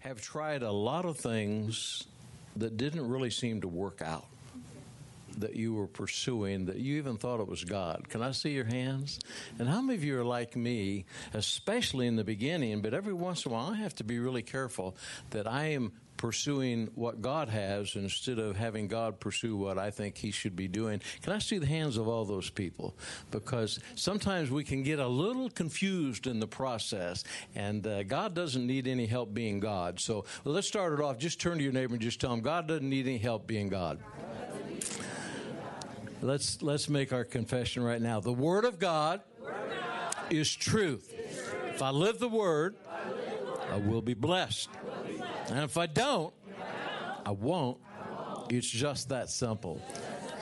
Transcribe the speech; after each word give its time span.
have 0.00 0.20
tried 0.20 0.62
a 0.62 0.70
lot 0.70 1.04
of 1.04 1.16
things 1.16 2.04
that 2.56 2.76
didn't 2.76 3.08
really 3.08 3.30
seem 3.30 3.60
to 3.60 3.68
work 3.68 4.02
out 4.02 4.26
that 5.40 5.56
you 5.56 5.74
were 5.74 5.86
pursuing 5.86 6.66
that 6.66 6.76
you 6.76 6.96
even 6.96 7.16
thought 7.16 7.40
it 7.40 7.48
was 7.48 7.64
God? 7.64 8.08
Can 8.08 8.22
I 8.22 8.32
see 8.32 8.50
your 8.50 8.64
hands? 8.64 9.18
And 9.58 9.68
how 9.68 9.80
many 9.80 9.96
of 9.96 10.04
you 10.04 10.18
are 10.18 10.24
like 10.24 10.56
me, 10.56 11.04
especially 11.34 12.06
in 12.06 12.16
the 12.16 12.24
beginning, 12.24 12.80
but 12.82 12.94
every 12.94 13.14
once 13.14 13.44
in 13.44 13.52
a 13.52 13.54
while 13.54 13.70
I 13.70 13.76
have 13.76 13.94
to 13.96 14.04
be 14.04 14.18
really 14.18 14.42
careful 14.42 14.96
that 15.30 15.46
I 15.46 15.66
am 15.66 15.92
pursuing 16.18 16.90
what 16.94 17.22
God 17.22 17.48
has 17.48 17.96
instead 17.96 18.38
of 18.38 18.56
having 18.56 18.88
God 18.88 19.18
pursue 19.18 19.56
what 19.56 19.78
I 19.78 19.90
think 19.90 20.18
He 20.18 20.30
should 20.30 20.54
be 20.54 20.68
doing. 20.68 21.00
Can 21.22 21.32
I 21.32 21.38
see 21.38 21.56
the 21.56 21.66
hands 21.66 21.96
of 21.96 22.06
all 22.06 22.26
those 22.26 22.50
people? 22.50 22.94
Because 23.30 23.80
sometimes 23.94 24.50
we 24.50 24.64
can 24.64 24.82
get 24.82 24.98
a 24.98 25.06
little 25.06 25.48
confused 25.48 26.26
in 26.26 26.40
the 26.40 26.46
process, 26.46 27.24
and 27.54 27.86
uh, 27.86 28.02
God 28.02 28.34
doesn't 28.34 28.66
need 28.66 28.86
any 28.86 29.06
help 29.06 29.32
being 29.32 29.60
God. 29.60 29.98
So 30.00 30.26
well, 30.44 30.54
let's 30.54 30.68
start 30.68 30.92
it 30.92 31.00
off. 31.00 31.18
Just 31.18 31.40
turn 31.40 31.56
to 31.56 31.64
your 31.64 31.72
neighbor 31.72 31.94
and 31.94 32.02
just 32.02 32.20
tell 32.20 32.32
him 32.32 32.40
God 32.40 32.68
doesn't 32.68 32.88
need 32.88 33.06
any 33.06 33.18
help 33.18 33.46
being 33.46 33.68
God. 33.68 33.98
Let's 36.20 36.62
let's 36.62 36.88
make 36.88 37.12
our 37.12 37.24
confession 37.24 37.82
right 37.82 38.02
now. 38.02 38.18
The 38.18 38.32
Word 38.32 38.64
of 38.64 38.78
God, 38.78 39.20
Word 39.40 39.54
of 39.54 39.70
God 39.70 40.32
is, 40.32 40.54
truth. 40.54 41.12
is 41.12 41.36
truth. 41.36 41.74
If 41.74 41.82
I 41.82 41.90
live 41.90 42.18
the 42.18 42.28
Word, 42.28 42.74
I 43.70 43.76
will 43.76 44.02
be 44.02 44.14
blessed. 44.14 44.68
And 45.48 45.60
if 45.60 45.76
I 45.76 45.86
don't, 45.86 46.34
I 47.24 47.30
won't. 47.30 47.78
It's 48.48 48.68
just 48.68 49.10
that 49.10 49.30
simple. 49.30 49.80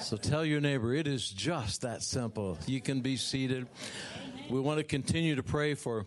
So 0.00 0.16
tell 0.16 0.44
your 0.44 0.60
neighbor, 0.60 0.94
it 0.94 1.06
is 1.06 1.28
just 1.28 1.82
that 1.82 2.02
simple. 2.02 2.58
You 2.66 2.80
can 2.80 3.00
be 3.00 3.16
seated. 3.16 3.66
We 4.48 4.60
want 4.60 4.78
to 4.78 4.84
continue 4.84 5.34
to 5.36 5.42
pray 5.42 5.74
for 5.74 6.06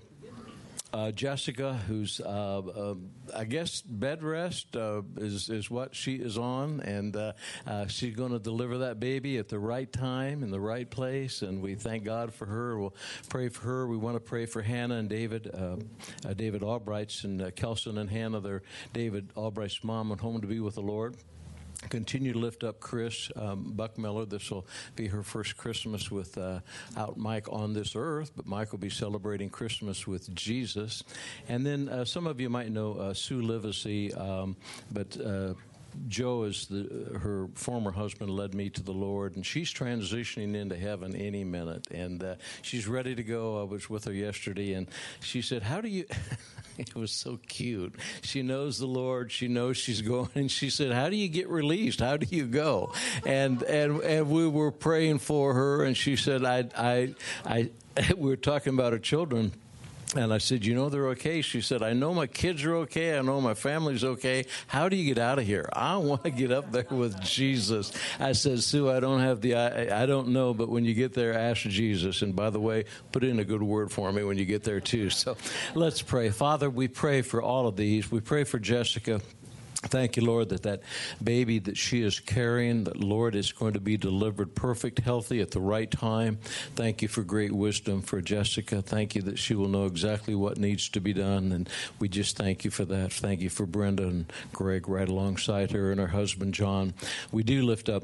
uh, 0.92 1.12
Jessica, 1.12 1.74
who's 1.88 2.20
uh, 2.20 2.28
uh, 2.28 2.96
I 3.36 3.46
guess 3.46 3.82
bed 3.82 4.24
rest 4.24 4.76
uh, 4.76 5.02
is 5.18 5.50
is 5.50 5.70
what 5.70 5.96
she 5.96 6.16
is 6.16 6.38
on, 6.38 6.80
and 6.82 7.16
uh, 7.16 7.34
uh, 7.68 7.88
she's 7.88 8.16
going 8.16 8.32
to 8.32 8.40
deliver 8.40 8.80
that 8.80 9.00
baby 9.00 9.38
at 9.38 9.50
the 9.50 9.60
right 9.60 9.92
time 9.92 10.44
in 10.44 10.52
the 10.52 10.60
right 10.60 10.90
place, 10.90 11.42
and 11.42 11.62
we 11.62 11.76
thank 11.76 12.04
God 12.04 12.34
for 12.34 12.46
her. 12.46 12.80
We'll 12.80 12.96
pray 13.30 13.50
for 13.50 13.66
her. 13.66 13.88
We 13.88 13.98
want 13.98 14.16
to 14.16 14.20
pray 14.20 14.46
for 14.46 14.62
Hannah 14.62 14.96
and 14.96 15.10
David, 15.10 15.52
David 16.36 16.64
Albright's 16.64 17.24
and 17.24 17.56
Kelson 17.56 17.98
and 17.98 18.10
Hannah. 18.10 18.40
Their 18.40 18.64
David 18.94 19.30
Albright's 19.38 19.84
mom 19.84 20.10
went 20.10 20.22
home 20.22 20.42
to 20.42 20.48
be 20.48 20.60
with 20.60 20.76
the 20.76 20.82
Lord 20.82 21.16
continue 21.88 22.34
to 22.34 22.40
lift 22.40 22.64
up 22.64 22.80
Chris 22.80 23.32
um, 23.36 23.74
Buckmiller. 23.76 24.30
This 24.30 24.52
will 24.52 24.68
be 24.96 25.08
her 25.08 25.24
first 25.24 25.56
Christmas 25.56 26.12
without 26.12 26.62
uh, 26.98 27.12
Mike 27.16 27.48
on 27.50 27.74
this 27.74 27.96
earth, 27.96 28.32
but 28.36 28.46
Mike 28.46 28.72
will 28.72 28.80
be 28.80 28.90
celebrating 28.90 29.50
Christmas 29.50 30.06
with 30.06 30.34
Jesus. 30.36 31.04
And 31.48 31.66
then 31.66 31.88
uh, 31.88 32.06
some 32.06 32.28
of 32.28 32.40
you 32.42 32.50
might 32.50 32.72
know 32.72 32.94
uh, 32.94 33.14
Sue 33.14 33.42
Livesey, 33.42 34.14
um, 34.14 34.58
but 34.92 35.18
uh, 35.20 35.54
Joe 36.08 36.44
is 36.44 36.68
the, 36.68 37.20
her 37.20 37.50
former 37.56 37.92
husband 37.92 38.30
led 38.30 38.54
me 38.54 38.70
to 38.70 38.84
the 38.84 38.92
Lord, 38.92 39.36
and 39.36 39.46
she's 39.46 39.74
transitioning 39.74 40.56
into 40.56 40.76
heaven 40.76 41.16
any 41.16 41.44
minute, 41.44 41.88
and 41.92 42.24
uh, 42.24 42.36
she's 42.62 42.88
ready 42.88 43.16
to 43.16 43.24
go. 43.24 43.60
I 43.60 43.64
was 43.64 43.90
with 43.90 44.06
her 44.06 44.14
yesterday, 44.14 44.74
and 44.74 44.88
she 45.20 45.42
said, 45.42 45.64
"How 45.64 45.82
do 45.82 45.90
you?" 45.90 46.06
it 46.78 46.96
was 46.96 47.12
so 47.12 47.40
cute. 47.48 47.96
She 48.22 48.42
knows 48.42 48.80
the 48.80 48.88
Lord. 48.88 49.32
She 49.32 49.48
knows 49.48 49.78
she's 49.78 50.02
going. 50.02 50.30
And 50.36 50.50
she 50.50 50.70
said, 50.70 50.92
"How 50.92 51.10
do 51.10 51.16
you 51.16 51.28
get 51.28 51.50
released? 51.50 52.00
How 52.00 52.18
do 52.18 52.28
you 52.30 52.46
go?" 52.46 52.94
And 53.26 53.62
and 53.64 54.00
and 54.02 54.30
we 54.30 54.48
were 54.48 54.72
praying 54.72 55.20
for 55.20 55.54
her, 55.54 55.84
and 55.84 55.98
she 55.98 56.16
said, 56.16 56.46
"I 56.46 56.70
I 56.78 57.16
I." 57.46 57.70
we 58.18 58.30
were 58.30 58.38
talking 58.38 58.74
about 58.74 58.94
her 58.94 59.00
children 59.00 59.52
and 60.16 60.34
I 60.34 60.40
said, 60.40 60.66
You 60.66 60.74
know, 60.74 60.90
they're 60.90 61.10
okay. 61.10 61.42
She 61.42 61.62
said, 61.62 61.84
I 61.84 61.94
know 61.94 62.14
my 62.14 62.26
kids 62.26 62.64
are 62.64 62.76
okay. 62.78 63.18
I 63.18 63.22
know 63.22 63.40
my 63.42 63.54
family's 63.54 64.04
okay. 64.04 64.46
How 64.68 64.90
do 64.90 64.96
you 64.96 65.14
get 65.14 65.22
out 65.22 65.38
of 65.40 65.46
here? 65.46 65.70
I 65.74 65.98
want 65.98 66.24
to 66.24 66.32
get 66.32 66.52
up 66.52 66.72
there 66.72 66.88
with 66.90 67.22
Jesus. 67.22 67.92
I 68.20 68.32
said, 68.32 68.64
Sue, 68.64 68.90
I 68.90 69.00
don't 69.00 69.20
have 69.20 69.42
the, 69.42 69.56
I, 69.56 70.04
I 70.04 70.06
don't 70.06 70.30
know, 70.30 70.54
but 70.54 70.70
when 70.70 70.86
you 70.86 70.94
get 70.94 71.14
there, 71.14 71.34
ask 71.34 71.62
Jesus. 71.62 72.22
And 72.22 72.36
by 72.36 72.50
the 72.50 72.60
way, 72.60 72.86
put 73.12 73.24
in 73.24 73.40
a 73.40 73.46
good 73.46 73.62
word 73.62 73.92
for 73.92 74.12
me 74.12 74.24
when 74.24 74.38
you 74.38 74.46
get 74.46 74.64
there, 74.64 74.80
too. 74.80 75.10
So 75.20 75.36
let's 75.76 76.02
pray. 76.02 76.30
Father, 76.30 76.70
we 76.70 76.88
pray 76.88 77.22
for 77.24 77.42
all 77.42 77.68
of 77.68 77.76
these. 77.76 78.10
We 78.10 78.22
pray 78.22 78.46
for 78.46 78.58
Jessica. 78.58 79.20
Thank 79.82 80.18
you, 80.18 80.26
Lord, 80.26 80.50
that 80.50 80.64
that 80.64 80.82
baby 81.24 81.58
that 81.60 81.78
she 81.78 82.02
is 82.02 82.20
carrying, 82.20 82.84
that 82.84 82.98
Lord 82.98 83.34
is 83.34 83.54
going 83.54 83.74
to 83.74 83.80
be 83.80 83.96
delivered 83.96 84.54
perfect, 84.54 85.00
healthy 85.00 85.40
at 85.40 85.52
the 85.52 85.62
right 85.62 85.90
time. 85.90 86.38
Thank 86.76 87.02
you 87.02 87.08
for 87.08 87.24
great 87.24 87.54
wisdom 87.54 88.02
for 88.02 88.20
Jessica. 88.20 88.82
Thank 88.82 89.16
you 89.16 89.22
that 89.22 89.40
she 89.40 89.56
will 89.56 89.70
know 89.70 89.86
exactly 89.86 90.36
what 90.36 90.58
needs 90.58 90.90
to 90.90 91.00
be 91.00 91.14
done. 91.14 91.54
And 91.54 91.70
we 91.98 92.10
just 92.10 92.36
thank 92.36 92.66
you 92.66 92.72
for 92.72 92.84
that. 92.86 93.14
Thank 93.14 93.40
you 93.40 93.50
for 93.50 93.66
Brenda 93.66 94.04
and 94.04 94.32
Greg 94.52 94.90
right 94.90 95.08
alongside 95.08 95.72
her 95.72 95.92
and 95.92 96.00
her 96.00 96.08
husband, 96.08 96.54
John. 96.54 96.94
We 97.32 97.44
do 97.44 97.64
lift 97.64 97.88
up 97.88 98.04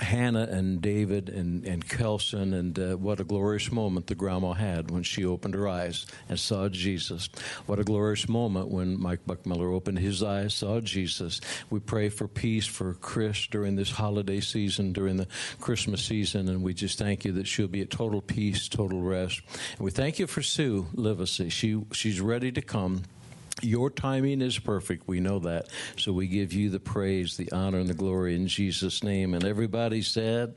Hannah 0.00 0.48
and 0.50 0.82
David 0.82 1.28
and, 1.28 1.64
and 1.64 1.88
Kelson, 1.88 2.52
and 2.52 2.78
uh, 2.78 2.96
what 2.96 3.20
a 3.20 3.24
glorious 3.24 3.70
moment 3.70 4.06
the 4.06 4.14
grandma 4.14 4.52
had 4.52 4.90
when 4.90 5.02
she 5.02 5.24
opened 5.24 5.54
her 5.54 5.68
eyes 5.68 6.06
and 6.28 6.38
saw 6.38 6.68
Jesus. 6.68 7.28
What 7.66 7.78
a 7.78 7.84
glorious 7.84 8.28
moment 8.28 8.68
when 8.68 9.00
Mike 9.00 9.24
Buckmiller 9.26 9.72
opened 9.72 10.00
his 10.00 10.22
eyes, 10.22 10.54
saw 10.54 10.80
Jesus. 10.80 11.40
We 11.70 11.80
pray 11.80 12.08
for 12.08 12.26
peace 12.26 12.66
for 12.66 12.94
Chris 12.94 13.46
during 13.46 13.76
this 13.76 13.92
holiday 13.92 14.40
season, 14.40 14.92
during 14.92 15.16
the 15.16 15.28
Christmas 15.60 16.02
season, 16.02 16.48
and 16.48 16.62
we 16.62 16.74
just 16.74 16.98
thank 16.98 17.24
you 17.24 17.32
that 17.32 17.46
she'll 17.46 17.68
be 17.68 17.82
at 17.82 17.90
total 17.90 18.20
peace, 18.20 18.68
total 18.68 19.00
rest. 19.00 19.42
And 19.76 19.84
we 19.84 19.90
thank 19.90 20.18
you 20.18 20.26
for 20.26 20.42
Sue 20.42 20.86
Livesey. 20.94 21.50
She, 21.50 21.84
she's 21.92 22.20
ready 22.20 22.50
to 22.52 22.62
come 22.62 23.02
your 23.64 23.90
timing 23.90 24.40
is 24.40 24.58
perfect. 24.58 25.08
We 25.08 25.20
know 25.20 25.38
that. 25.40 25.68
So 25.96 26.12
we 26.12 26.26
give 26.26 26.52
you 26.52 26.70
the 26.70 26.80
praise, 26.80 27.36
the 27.36 27.50
honor, 27.52 27.78
and 27.78 27.88
the 27.88 27.94
glory 27.94 28.34
in 28.34 28.46
Jesus' 28.46 29.02
name. 29.02 29.34
And 29.34 29.44
everybody 29.44 30.02
said, 30.02 30.54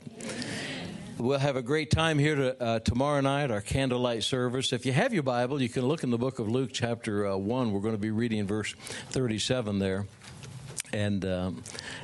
We'll 1.18 1.40
have 1.40 1.56
a 1.56 1.62
great 1.62 1.90
time 1.90 2.16
here 2.16 2.36
to, 2.36 2.62
uh, 2.62 2.78
tomorrow 2.78 3.20
night, 3.20 3.50
our 3.50 3.60
candlelight 3.60 4.22
service. 4.22 4.72
If 4.72 4.86
you 4.86 4.92
have 4.92 5.12
your 5.12 5.24
Bible, 5.24 5.60
you 5.60 5.68
can 5.68 5.84
look 5.84 6.04
in 6.04 6.10
the 6.10 6.18
book 6.18 6.38
of 6.38 6.48
Luke, 6.48 6.70
chapter 6.72 7.26
uh, 7.26 7.36
1. 7.36 7.72
We're 7.72 7.80
going 7.80 7.94
to 7.94 8.00
be 8.00 8.12
reading 8.12 8.46
verse 8.46 8.72
37 9.10 9.80
there 9.80 10.06
and 10.92 11.24
um, 11.24 11.62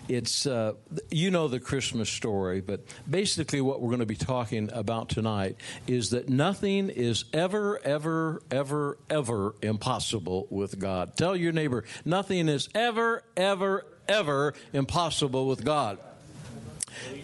it's 0.08 0.46
uh, 0.46 0.74
you 1.10 1.30
know 1.30 1.48
the 1.48 1.60
Christmas 1.60 2.08
story, 2.08 2.60
but 2.60 2.80
basically 3.08 3.60
what 3.60 3.80
we're 3.80 3.88
going 3.88 4.00
to 4.00 4.06
be 4.06 4.16
talking 4.16 4.70
about 4.72 5.08
tonight 5.08 5.56
is 5.86 6.10
that 6.10 6.28
nothing 6.28 6.90
is 6.90 7.24
ever, 7.32 7.80
ever, 7.84 8.42
ever, 8.50 8.98
ever 9.10 9.54
impossible 9.62 10.46
with 10.50 10.78
God. 10.78 11.16
Tell 11.16 11.36
your 11.36 11.52
neighbor, 11.52 11.84
nothing 12.04 12.48
is 12.48 12.68
ever, 12.74 13.22
ever, 13.36 13.86
ever 14.08 14.54
impossible 14.72 15.46
with 15.46 15.64
God. 15.64 15.98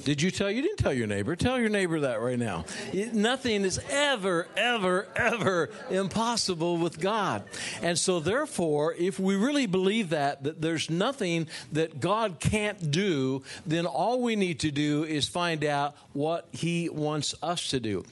Did 0.05 0.23
you 0.23 0.31
tell? 0.31 0.51
You 0.51 0.63
didn't 0.63 0.79
tell 0.79 0.93
your 0.93 1.07
neighbor. 1.07 1.37
Tell 1.37 1.59
your 1.59 1.69
neighbor 1.69 2.01
that 2.01 2.21
right 2.21 2.39
now. 2.39 2.65
Nothing 3.13 3.65
is 3.65 3.81
ever, 3.91 4.49
ever, 4.57 5.09
ever 5.17 5.71
impossible 5.91 6.79
with 6.79 7.01
God. 7.01 7.45
And 7.83 7.99
so, 7.99 8.21
therefore, 8.21 8.95
if 8.95 9.19
we 9.19 9.37
really 9.37 9.67
believe 9.67 10.11
that, 10.11 10.45
that 10.45 10.61
there's 10.61 10.91
nothing 10.91 11.49
that 11.73 12.01
God 12.01 12.41
can't 12.41 12.91
do, 12.91 13.43
then 13.67 13.87
all 13.87 14.23
we 14.23 14.37
need 14.37 14.61
to 14.61 14.71
do 14.71 15.05
is 15.05 15.29
find 15.29 15.65
out 15.65 15.95
what 16.13 16.49
He 16.53 16.89
wants 16.89 17.35
us 17.43 17.69
to 17.71 17.81
do. 17.81 18.05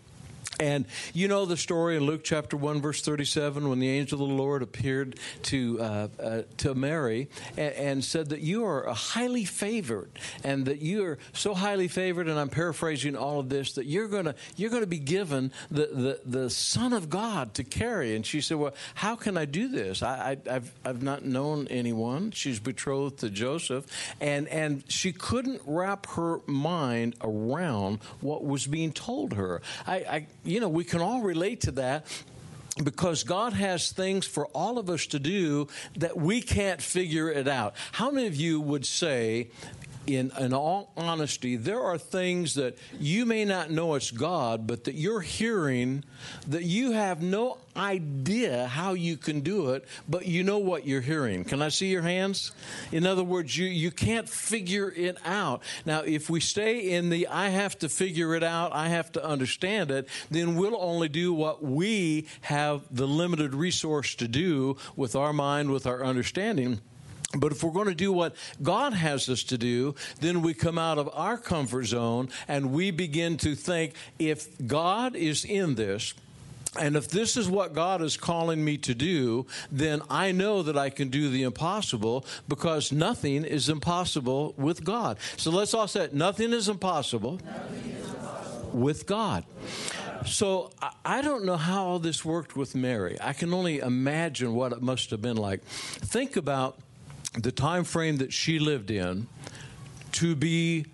And 0.61 0.87
you 1.15 1.29
know 1.29 1.47
the 1.47 1.57
story 1.57 1.97
in 1.97 2.05
Luke 2.05 2.23
chapter 2.25 2.57
1, 2.57 2.81
verse 2.81 3.01
37, 3.01 3.69
when 3.69 3.79
the 3.79 3.89
angel 3.89 4.23
of 4.23 4.29
the 4.29 4.35
Lord 4.35 4.63
appeared 4.63 5.19
to, 5.45 5.81
uh, 5.81 6.09
uh, 6.21 6.43
to 6.59 6.75
Mary 6.75 7.29
and, 7.57 7.75
and, 7.75 8.05
said 8.05 8.31
that 8.31 8.41
you 8.41 8.65
are 8.65 8.93
highly 8.93 9.45
favored 9.45 10.11
and 10.43 10.67
that 10.67 10.81
you 10.81 11.05
are 11.05 11.19
so 11.33 11.55
highly 11.55 11.87
favored, 11.87 12.29
and 12.29 12.39
I'm 12.39 12.49
paraphrasing 12.49 13.17
all 13.17 13.39
of 13.39 13.49
this, 13.49 13.73
that 13.73 13.87
you're 13.87 14.09
going 14.09 14.35
you're 14.57 14.71
gonna 14.71 14.87
be 14.87 14.99
given 14.99 15.53
the, 15.71 15.87
the, 15.87 16.21
the 16.25 16.51
Son 16.51 16.93
of 16.93 17.09
God 17.11 17.55
to 17.55 17.65
carry. 17.65 18.17
And 18.17 18.25
she 18.27 18.41
said, 18.41 18.57
Well, 18.57 18.75
how 18.95 19.15
can 19.15 19.37
I 19.37 19.45
do 19.45 19.69
this? 19.69 20.03
I, 20.03 20.39
I, 20.49 20.53
have 20.53 20.73
I've 20.85 21.03
not 21.03 21.25
known 21.25 21.69
anyone. 21.69 22.31
She's 22.33 22.59
betrothed 22.59 23.19
to 23.19 23.31
Joseph, 23.31 23.87
and, 24.21 24.49
and 24.49 24.83
she 24.91 25.13
couldn't 25.13 25.63
wrap 25.67 26.07
her 26.11 26.41
mind 26.47 27.17
around 27.21 28.01
what 28.21 28.45
was 28.45 28.67
being 28.67 28.93
told 28.93 29.35
her. 29.35 29.61
I, 29.87 29.95
I 29.97 30.27
you 30.49 30.61
know, 30.61 30.69
we 30.69 30.85
can 30.85 31.01
all 31.01 31.23
relate 31.23 31.61
to 31.63 31.73
that 31.73 32.07
because 32.83 33.25
God 33.25 33.53
has 33.53 33.91
things 33.91 34.27
for 34.27 34.47
all 34.47 34.79
of 34.79 34.89
us 34.89 35.07
to 35.07 35.19
do 35.19 35.69
that 35.97 36.17
we 36.17 36.41
can't 36.41 36.81
figure 36.81 37.31
it 37.31 37.49
out. 37.49 37.75
How 37.93 38.11
many 38.11 38.27
of 38.27 38.37
you 38.37 38.61
would 38.61 38.87
say, 38.87 39.49
in, 40.09 40.33
in 40.39 40.53
all 40.53 40.93
honesty, 40.97 41.57
there 41.57 41.81
are 41.81 41.99
things 41.99 42.55
that 42.55 42.79
you 42.99 43.27
may 43.27 43.45
not 43.45 43.71
know 43.71 43.95
it's 43.95 44.11
God, 44.11 44.67
but 44.67 44.85
that 44.85 44.95
you're 44.95 45.21
hearing 45.21 46.05
that 46.47 46.65
you 46.65 46.93
have 46.93 47.23
no 47.23 47.59
idea 47.77 48.67
how 48.67 48.95
you 48.95 49.17
can 49.17 49.41
do 49.41 49.71
it, 49.71 49.87
but 50.09 50.27
you 50.27 50.43
know 50.43 50.59
what 50.59 50.87
you're 50.87 51.01
hearing. 51.01 51.45
Can 51.45 51.63
I 51.63 51.69
see 51.69 51.89
your 51.89 52.03
hands? 52.03 52.53
In 52.91 53.07
other 53.07 53.23
words, 53.23 53.57
you, 53.57 53.67
you 53.67 53.91
can't 53.91 54.29
figure 54.29 54.93
it 54.97 55.17
out. 55.25 55.63
Now, 55.87 56.01
if 56.01 56.29
we 56.29 56.41
stay 56.41 56.91
in 56.91 57.11
the 57.11 57.29
I 57.29 57.49
have 57.51 57.79
to 57.81 57.89
figure 57.89 58.35
it 58.35 58.43
out, 58.43 58.73
I 58.73 58.89
have 58.89 59.13
to 59.13 59.25
understand 59.25 59.91
it, 59.91 60.09
then 60.31 60.57
we'll 60.57 60.81
only 60.81 61.09
do 61.09 61.33
what 61.33 61.63
we 61.63 62.27
have 62.43 62.83
the 62.91 63.07
limited 63.07 63.55
resource 63.55 64.15
to 64.17 64.29
do 64.29 64.77
with 64.97 65.15
our 65.15 65.33
mind, 65.33 65.71
with 65.71 65.87
our 65.87 66.05
understanding. 66.05 66.81
But 67.37 67.53
if 67.53 67.63
we're 67.63 67.73
going 67.73 67.89
to 67.89 67.95
do 67.95 68.11
what 68.11 68.35
God 68.63 68.95
has 68.95 69.29
us 69.29 69.43
to 69.45 69.59
do, 69.59 69.95
then 70.21 70.41
we 70.41 70.55
come 70.55 70.79
out 70.79 70.97
of 70.97 71.11
our 71.13 71.37
comfort 71.37 71.85
zone 71.85 72.31
and 72.47 72.73
we 72.73 72.91
begin 72.91 73.37
to 73.39 73.55
think 73.55 73.93
if 74.19 74.49
God 74.67 75.15
is 75.15 75.45
in 75.45 75.75
this, 75.75 76.15
and 76.79 76.97
if 76.97 77.09
this 77.09 77.37
is 77.37 77.49
what 77.49 77.75
God 77.75 78.03
is 78.03 78.17
calling 78.17 78.65
me 78.65 78.79
to 78.79 78.95
do, 78.95 79.47
then 79.71 80.01
I 80.09 80.33
know 80.33 80.63
that 80.63 80.79
I 80.79 80.91
can 80.91 81.09
do 81.09 81.29
the 81.29 81.43
impossible 81.43 82.25
because 82.47 82.93
nothing 82.93 83.45
is 83.45 83.69
impossible 83.69 84.55
with 84.57 84.85
God. 84.85 85.19
So 85.37 85.51
let's 85.51 85.75
all 85.75 85.89
say, 85.89 86.09
nothing 86.13 86.53
is 86.53 86.69
impossible, 86.69 87.41
nothing 87.45 87.91
is 87.91 88.09
impossible. 88.09 88.71
with 88.73 89.07
God. 89.07 89.45
So 90.27 90.71
I 91.05 91.23
don't 91.23 91.45
know 91.45 91.57
how 91.57 91.85
all 91.85 91.99
this 91.99 92.25
worked 92.25 92.57
with 92.57 92.75
Mary. 92.75 93.17
I 93.21 93.33
can 93.33 93.53
only 93.55 93.79
imagine 93.79 94.55
what 94.55 94.73
it 94.73 94.83
must 94.83 95.11
have 95.11 95.23
been 95.23 95.37
like. 95.37 95.63
Think 95.65 96.37
about 96.37 96.79
the 97.35 97.53
time 97.53 97.85
frame 97.85 98.19
that 98.19 98.33
she 98.33 98.59
lived 98.59 98.91
in 98.91 99.27
to 100.13 100.35
be 100.35 100.87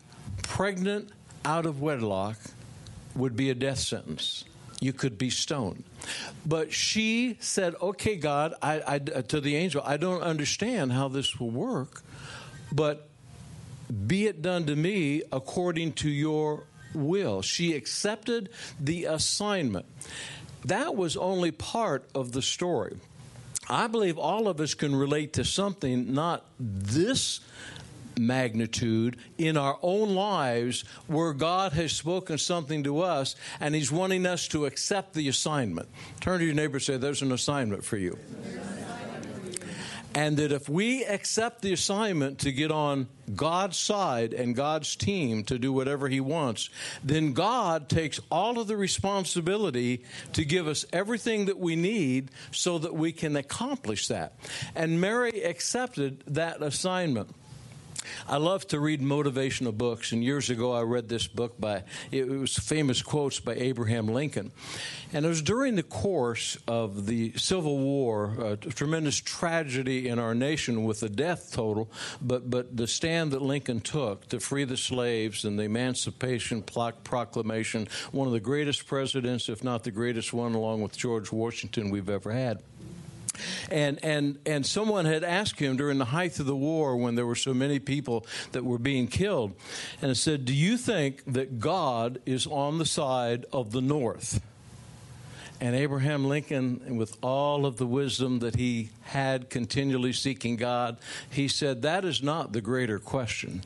pregnant 0.43 1.11
out 1.45 1.67
of 1.67 1.81
wedlock 1.81 2.37
would 3.15 3.37
be 3.37 3.51
a 3.51 3.55
death 3.55 3.79
sentence. 3.79 4.45
You 4.81 4.93
could 4.93 5.17
be 5.17 5.31
stoned. 5.31 5.85
But 6.45 6.73
she 6.73 7.37
said, 7.41 7.75
Okay, 7.81 8.17
God, 8.17 8.55
I, 8.61 8.83
I, 8.87 8.99
to 8.99 9.41
the 9.41 9.57
angel, 9.57 9.83
I 9.85 9.97
don't 9.97 10.23
understand 10.23 10.93
how 10.93 11.09
this 11.09 11.39
will 11.39 11.51
work, 11.51 12.03
but 12.73 13.09
be 14.07 14.27
it 14.27 14.43
done 14.43 14.67
to 14.67 14.77
me 14.77 15.23
according 15.33 15.93
to 15.95 16.11
your 16.11 16.65
will. 16.95 17.43
She 17.43 17.75
accepted 17.75 18.51
the 18.81 19.05
assignment. 19.05 19.87
That 20.65 20.97
was 20.97 21.17
only 21.17 21.51
part 21.51 22.09
of 22.15 22.33
the 22.33 22.43
story. 22.43 22.97
I 23.69 23.87
believe 23.87 24.19
all 24.19 24.49
of 24.49 24.61
us 24.61 24.75
can 24.75 24.95
relate 24.95 25.35
to 25.35 25.45
something, 25.45 26.13
not 26.13 26.45
this 26.59 27.41
magnitude 28.19 29.17
in 29.39 29.57
our 29.57 29.79
own 29.83 30.15
lives 30.15 30.83
where 31.07 31.33
God 31.33 31.73
has 31.73 31.93
spoken 31.93 32.39
something 32.39 32.85
to 32.85 33.01
us 33.01 33.35
and 33.61 33.75
He's 33.75 33.91
wanting 33.91 34.27
us 34.27 34.49
to 34.49 34.67
accept 34.67 35.15
the 35.15 35.29
assignment. 35.29 35.89
Turn 36.21 36.39
to 36.41 36.45
your 36.45 36.55
neighbor 36.55 36.77
and 36.77 36.83
say, 36.83 36.97
There's 36.97 37.23
an 37.23 37.33
assignment 37.33 37.85
for 37.85 37.97
you 37.97 38.19
and 40.15 40.37
that 40.37 40.53
if 40.53 40.69
we 40.69 41.05
accept 41.05 41.63
the 41.63 41.73
assignment 41.73 42.39
to 42.41 42.53
get 42.53 42.71
on 42.71 43.09
God's 43.35 43.77
side 43.77 44.33
and 44.33 44.55
God's 44.55 44.95
team 44.97 45.45
to 45.45 45.59
do 45.59 45.73
whatever 45.73 46.09
He 46.09 46.21
wants, 46.21 46.71
then 47.03 47.33
God 47.33 47.89
takes 47.89 48.21
all 48.31 48.59
of 48.59 48.69
the 48.69 48.77
responsibility 48.77 50.05
to 50.35 50.45
give 50.45 50.69
us 50.69 50.85
everything 50.93 51.47
that 51.47 51.59
we 51.59 51.75
need 51.75 52.31
so 52.53 52.79
that 52.79 52.95
we 52.95 53.13
can 53.13 53.37
accomplish 53.37 54.09
that. 54.09 54.35
And 54.75 55.01
Mary 55.01 55.43
accepted 55.43 56.23
that 56.29 56.63
assignment. 56.63 57.31
I 58.29 58.37
love 58.37 58.67
to 58.69 58.81
read 58.81 59.01
motivational 59.01 59.77
books, 59.77 60.13
and 60.13 60.23
years 60.23 60.51
ago 60.51 60.73
I 60.73 60.83
read 60.83 61.09
this 61.09 61.27
book 61.27 61.61
by, 61.61 61.85
it 62.11 62.29
was 62.29 62.55
famous 62.57 63.03
quotes 63.03 63.41
by 63.41 63.55
Abraham 63.55 64.09
Lincoln. 64.09 64.53
And 65.13 65.25
it 65.25 65.29
was 65.29 65.43
during 65.43 65.77
the 65.77 65.83
course 65.83 66.59
of 66.67 67.07
the 67.07 67.33
Civil 67.37 67.79
War, 67.79 68.35
a 68.41 68.57
tremendous 68.57 69.21
tragedy 69.21 70.09
in 70.09 70.19
our 70.19 70.35
nation 70.35 70.85
with 70.85 71.01
the 71.01 71.09
death 71.09 71.53
total, 71.53 71.91
but, 72.21 72.51
but 72.51 72.77
the 72.77 72.87
stand 72.87 73.33
that 73.33 73.43
Lincoln 73.43 73.81
took 73.81 74.29
to 74.29 74.41
free 74.41 74.65
the 74.65 74.77
slaves 74.77 75.45
and 75.45 75.59
the 75.59 75.65
Emancipation 75.65 76.63
Proclamation, 76.63 77.89
one 78.13 78.27
of 78.27 78.33
the 78.33 78.41
greatest 78.41 78.87
presidents, 78.87 79.49
if 79.49 79.63
not 79.63 79.85
the 79.85 79.91
greatest 79.91 80.33
one, 80.33 80.55
along 80.55 80.83
with 80.83 80.97
George 80.97 81.31
Washington, 81.31 81.91
we've 81.91 82.11
ever 82.11 82.33
had. 82.33 82.61
And, 83.71 83.99
and, 84.03 84.39
and 84.47 84.65
someone 84.65 85.05
had 85.05 85.25
asked 85.25 85.59
him 85.59 85.77
during 85.77 85.99
the 85.99 86.07
height 86.07 86.39
of 86.39 86.47
the 86.47 86.57
war 86.57 86.97
when 86.97 87.15
there 87.15 87.27
were 87.27 87.35
so 87.35 87.55
many 87.55 87.79
people 87.79 88.27
that 88.53 88.65
were 88.65 88.79
being 88.79 89.07
killed, 89.07 89.53
and 90.01 90.17
said, 90.17 90.45
Do 90.45 90.55
you 90.55 90.77
think 90.77 91.23
that 91.33 91.59
God 91.59 92.21
is 92.27 92.47
on 92.47 92.79
the 92.79 92.87
side 92.87 93.45
of 93.53 93.73
the 93.73 93.81
North? 93.81 94.41
And 95.61 95.75
Abraham 95.75 96.27
Lincoln, 96.27 96.97
with 96.99 97.17
all 97.23 97.65
of 97.65 97.77
the 97.77 97.87
wisdom 97.87 98.41
that 98.41 98.57
he 98.57 98.91
had 99.03 99.49
continually 99.51 100.13
seeking 100.13 100.57
God, 100.57 100.99
he 101.31 101.49
said, 101.49 101.83
That 101.83 102.05
is 102.05 102.23
not 102.23 102.53
the 102.53 102.61
greater 102.61 102.99
question. 102.99 103.63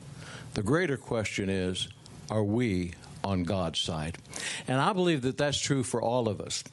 The 0.53 0.63
greater 0.63 0.97
question 0.97 1.49
is, 1.49 1.89
Are 2.29 2.43
we 2.43 2.93
on 3.23 3.43
God's 3.43 3.79
side? 3.79 4.17
And 4.67 4.79
I 4.79 4.93
believe 4.93 5.23
that 5.23 5.37
that's 5.37 5.59
true 5.59 5.83
for 5.83 6.01
all 6.01 6.29
of 6.29 6.39
us. 6.39 6.63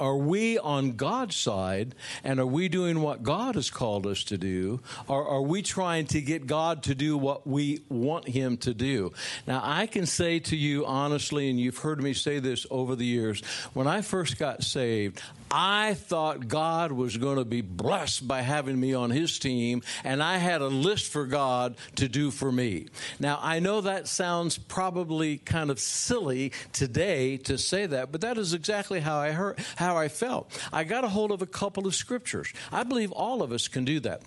Are 0.00 0.16
we 0.16 0.58
on 0.58 0.92
God's 0.92 1.36
side 1.36 1.94
and 2.22 2.38
are 2.38 2.46
we 2.46 2.68
doing 2.68 3.00
what 3.00 3.22
God 3.22 3.54
has 3.56 3.70
called 3.70 4.06
us 4.06 4.24
to 4.24 4.38
do? 4.38 4.80
Or 5.06 5.26
are 5.26 5.42
we 5.42 5.62
trying 5.62 6.06
to 6.08 6.20
get 6.20 6.46
God 6.46 6.84
to 6.84 6.94
do 6.94 7.16
what 7.16 7.46
we 7.46 7.80
want 7.88 8.28
Him 8.28 8.56
to 8.58 8.74
do? 8.74 9.12
Now, 9.46 9.60
I 9.64 9.86
can 9.86 10.06
say 10.06 10.38
to 10.40 10.56
you 10.56 10.86
honestly, 10.86 11.50
and 11.50 11.58
you've 11.58 11.78
heard 11.78 12.02
me 12.02 12.14
say 12.14 12.38
this 12.38 12.66
over 12.70 12.94
the 12.94 13.06
years, 13.06 13.40
when 13.74 13.86
I 13.86 14.02
first 14.02 14.38
got 14.38 14.62
saved, 14.62 15.22
I 15.50 15.94
thought 15.94 16.48
God 16.48 16.92
was 16.92 17.16
going 17.16 17.36
to 17.38 17.44
be 17.44 17.60
blessed 17.60 18.26
by 18.26 18.42
having 18.42 18.78
me 18.78 18.94
on 18.94 19.10
his 19.10 19.38
team, 19.38 19.82
and 20.04 20.22
I 20.22 20.38
had 20.38 20.60
a 20.60 20.66
list 20.66 21.10
for 21.10 21.26
God 21.26 21.76
to 21.96 22.08
do 22.08 22.30
for 22.30 22.50
me. 22.50 22.86
Now, 23.18 23.38
I 23.40 23.60
know 23.60 23.80
that 23.80 24.08
sounds 24.08 24.58
probably 24.58 25.38
kind 25.38 25.70
of 25.70 25.80
silly 25.80 26.52
today 26.72 27.38
to 27.38 27.58
say 27.58 27.86
that, 27.86 28.12
but 28.12 28.20
that 28.22 28.38
is 28.38 28.54
exactly 28.54 29.00
how 29.00 29.18
I 29.18 29.30
heard, 29.30 29.58
how 29.76 29.96
I 29.96 30.08
felt. 30.08 30.50
I 30.72 30.84
got 30.84 31.04
a 31.04 31.08
hold 31.08 31.32
of 31.32 31.42
a 31.42 31.46
couple 31.46 31.86
of 31.86 31.94
scriptures. 31.94 32.52
I 32.72 32.82
believe 32.82 33.12
all 33.12 33.42
of 33.42 33.52
us 33.52 33.68
can 33.68 33.84
do 33.84 34.00
that 34.00 34.22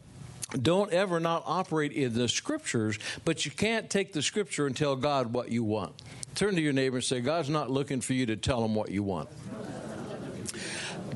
don't 0.59 0.91
ever 0.91 1.19
not 1.19 1.43
operate 1.45 1.93
in 1.93 2.13
the 2.13 2.27
scriptures, 2.27 2.99
but 3.23 3.45
you 3.45 3.51
can't 3.51 3.89
take 3.89 4.13
the 4.13 4.21
scripture 4.21 4.67
and 4.67 4.75
tell 4.75 4.95
God 4.95 5.33
what 5.33 5.49
you 5.49 5.63
want. 5.63 5.93
Turn 6.35 6.55
to 6.55 6.61
your 6.61 6.73
neighbor 6.73 6.97
and 6.97 7.03
say, 7.03 7.21
God's 7.21 7.49
not 7.49 7.69
looking 7.69 8.01
for 8.01 8.13
you 8.13 8.25
to 8.27 8.35
tell 8.35 8.63
him 8.63 8.75
what 8.75 8.89
you 8.89 9.03
want. 9.03 9.29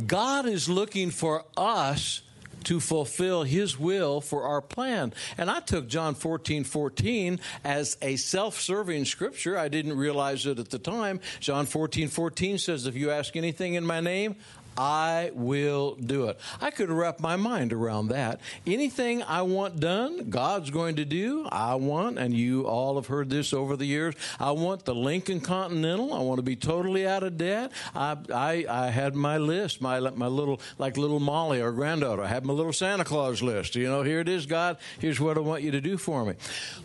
God 0.08 0.46
is 0.46 0.68
looking 0.70 1.12
for 1.12 1.46
us 1.56 2.22
to 2.66 2.80
fulfill 2.80 3.44
his 3.44 3.80
will 3.80 4.20
for 4.20 4.44
our 4.44 4.62
plan. 4.62 5.14
And 5.38 5.50
I 5.50 5.60
took 5.60 5.88
John 5.88 6.16
14 6.16 6.64
14 6.64 7.40
as 7.64 7.98
a 8.02 8.16
self 8.16 8.60
serving 8.60 9.06
scripture. 9.06 9.58
I 9.58 9.68
didn't 9.68 9.98
realize 9.98 10.46
it 10.46 10.60
at 10.60 10.70
the 10.70 10.80
time. 10.80 11.20
John 11.40 11.66
14 11.66 12.10
14 12.10 12.58
says, 12.58 12.86
If 12.86 12.96
you 12.96 13.12
ask 13.12 13.36
anything 13.36 13.76
in 13.76 13.86
my 13.86 14.02
name, 14.02 14.36
I 14.78 15.32
will 15.34 15.96
do 15.96 16.26
it. 16.26 16.40
I 16.62 16.72
could 16.72 16.90
wrap 16.90 17.20
my 17.20 17.36
mind 17.36 17.74
around 17.74 18.10
that. 18.10 18.40
Anything 18.66 19.24
I 19.24 19.42
want 19.44 19.80
done, 19.80 20.30
God's 20.30 20.70
going 20.70 20.98
to 20.98 21.06
do. 21.06 21.48
I 21.52 21.76
want, 21.76 22.18
and 22.18 22.34
you 22.34 22.68
all 22.68 22.96
have 22.96 23.08
heard 23.08 23.30
this 23.30 23.54
over 23.54 23.76
the 23.76 23.86
years, 23.86 24.16
I 24.40 24.52
want 24.52 24.86
the 24.86 24.96
Lincoln 24.96 25.40
Continental. 25.40 26.14
I 26.14 26.20
want 26.20 26.40
to 26.40 26.44
be 26.44 26.56
totally 26.56 27.08
out 27.08 27.24
of 27.24 27.38
debt. 27.38 27.72
I, 27.94 28.18
I, 28.34 28.66
I 28.70 28.90
had 28.90 29.16
my 29.16 29.38
list, 29.38 29.82
my, 29.82 30.00
my 30.00 30.28
little, 30.28 30.60
like 30.78 30.98
little 30.98 31.20
Molly, 31.20 31.62
our 31.62 31.72
granddaughter. 31.72 32.24
I 32.24 32.28
had 32.28 32.46
my 32.46 32.54
little 32.54 32.74
Santa 32.74 33.04
Claus 33.04 33.42
list. 33.42 33.76
You 33.76 33.88
know, 33.88 34.04
here 34.04 34.20
it 34.20 34.30
is, 34.30 34.46
God. 34.46 34.78
Here's 35.00 35.20
what 35.20 35.38
I 35.38 35.42
want 35.42 35.64
you 35.64 35.72
to 35.72 35.82
do 35.82 35.98
for 35.98 36.26
me. 36.26 36.36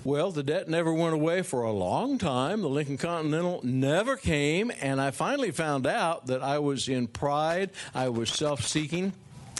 Well, 0.04 0.30
the 0.30 0.42
debt 0.42 0.68
never 0.68 0.92
went 0.92 1.14
away 1.14 1.42
for 1.42 1.62
a 1.62 1.73
long 1.73 2.18
time. 2.18 2.62
The 2.62 2.68
Lincoln 2.68 2.99
Continental 2.99 3.61
never 3.62 4.16
came, 4.16 4.70
and 4.80 5.00
I 5.00 5.11
finally 5.11 5.50
found 5.50 5.87
out 5.87 6.26
that 6.26 6.42
I 6.42 6.59
was 6.59 6.88
in 6.88 7.06
pride 7.06 7.70
I 7.94 8.08
was 8.08 8.30
self 8.30 8.64
seeking. 8.64 9.12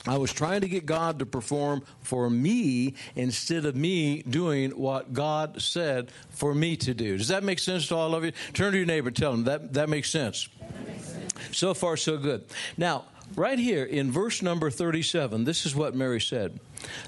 I 0.07 0.17
was 0.17 0.33
trying 0.33 0.63
to 0.63 0.69
get 0.69 0.87
God 0.87 1.19
to 1.19 1.27
perform 1.27 1.83
for 2.01 2.31
me 2.31 2.95
instead 3.17 3.67
of 3.67 3.77
me 3.77 4.23
doing 4.23 4.71
what 4.71 5.13
God 5.13 5.61
said 5.61 6.11
for 6.31 6.55
me 6.55 6.77
to 6.79 6.95
do. 6.95 7.19
Does 7.19 7.29
that 7.29 7.45
make 7.45 7.59
sense 7.59 7.89
to 7.89 7.97
all 7.97 8.15
of 8.15 8.25
you? 8.25 8.33
Turn 8.55 8.73
to 8.73 8.79
your 8.79 8.87
neighbor 8.87 9.11
tell 9.11 9.33
them 9.33 9.45
that, 9.45 9.75
that 9.75 9.91
makes 9.91 10.09
sense. 10.09 10.49
That 10.59 10.89
makes 10.89 11.05
sense. 11.05 11.57
So 11.57 11.75
far, 11.75 11.99
so 11.99 12.17
good. 12.17 12.45
Now, 12.79 13.05
right 13.37 13.59
here 13.59 13.85
in 13.85 14.11
verse 14.11 14.41
number 14.41 14.71
37, 14.71 15.45
this 15.45 15.67
is 15.67 15.75
what 15.75 15.95
Mary 15.95 16.21
said. 16.21 16.59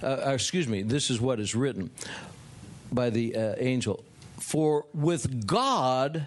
Uh, 0.02 0.06
uh 0.26 0.30
excuse 0.34 0.68
me, 0.68 0.82
this 0.82 1.10
is 1.10 1.18
what 1.18 1.40
is 1.40 1.54
written 1.54 1.90
by 2.92 3.08
the 3.08 3.34
uh, 3.34 3.54
angel. 3.56 4.04
For 4.38 4.84
with 4.92 5.46
God, 5.46 6.26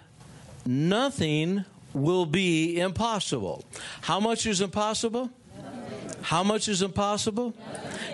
nothing 0.66 1.66
will 1.96 2.26
be 2.26 2.80
impossible. 2.80 3.64
How 4.02 4.20
much 4.20 4.46
is 4.46 4.62
impossible? 4.62 5.32
How 6.22 6.44
much 6.44 6.68
is 6.68 6.82
impossible? 6.82 7.54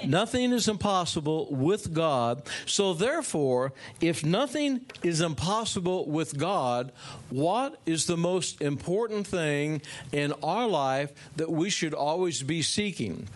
Nothing 0.05 0.51
is 0.51 0.67
impossible 0.67 1.47
with 1.50 1.93
God. 1.93 2.43
So, 2.65 2.93
therefore, 2.93 3.71
if 4.01 4.23
nothing 4.23 4.81
is 5.01 5.21
impossible 5.21 6.07
with 6.07 6.38
God, 6.38 6.91
what 7.29 7.79
is 7.85 8.07
the 8.07 8.17
most 8.17 8.61
important 8.61 9.27
thing 9.27 9.81
in 10.11 10.33
our 10.43 10.67
life 10.67 11.11
that 11.38 11.50
we 11.50 11.69
should 11.69 11.93
always 11.93 12.43
be 12.43 12.61
seeking? 12.61 13.27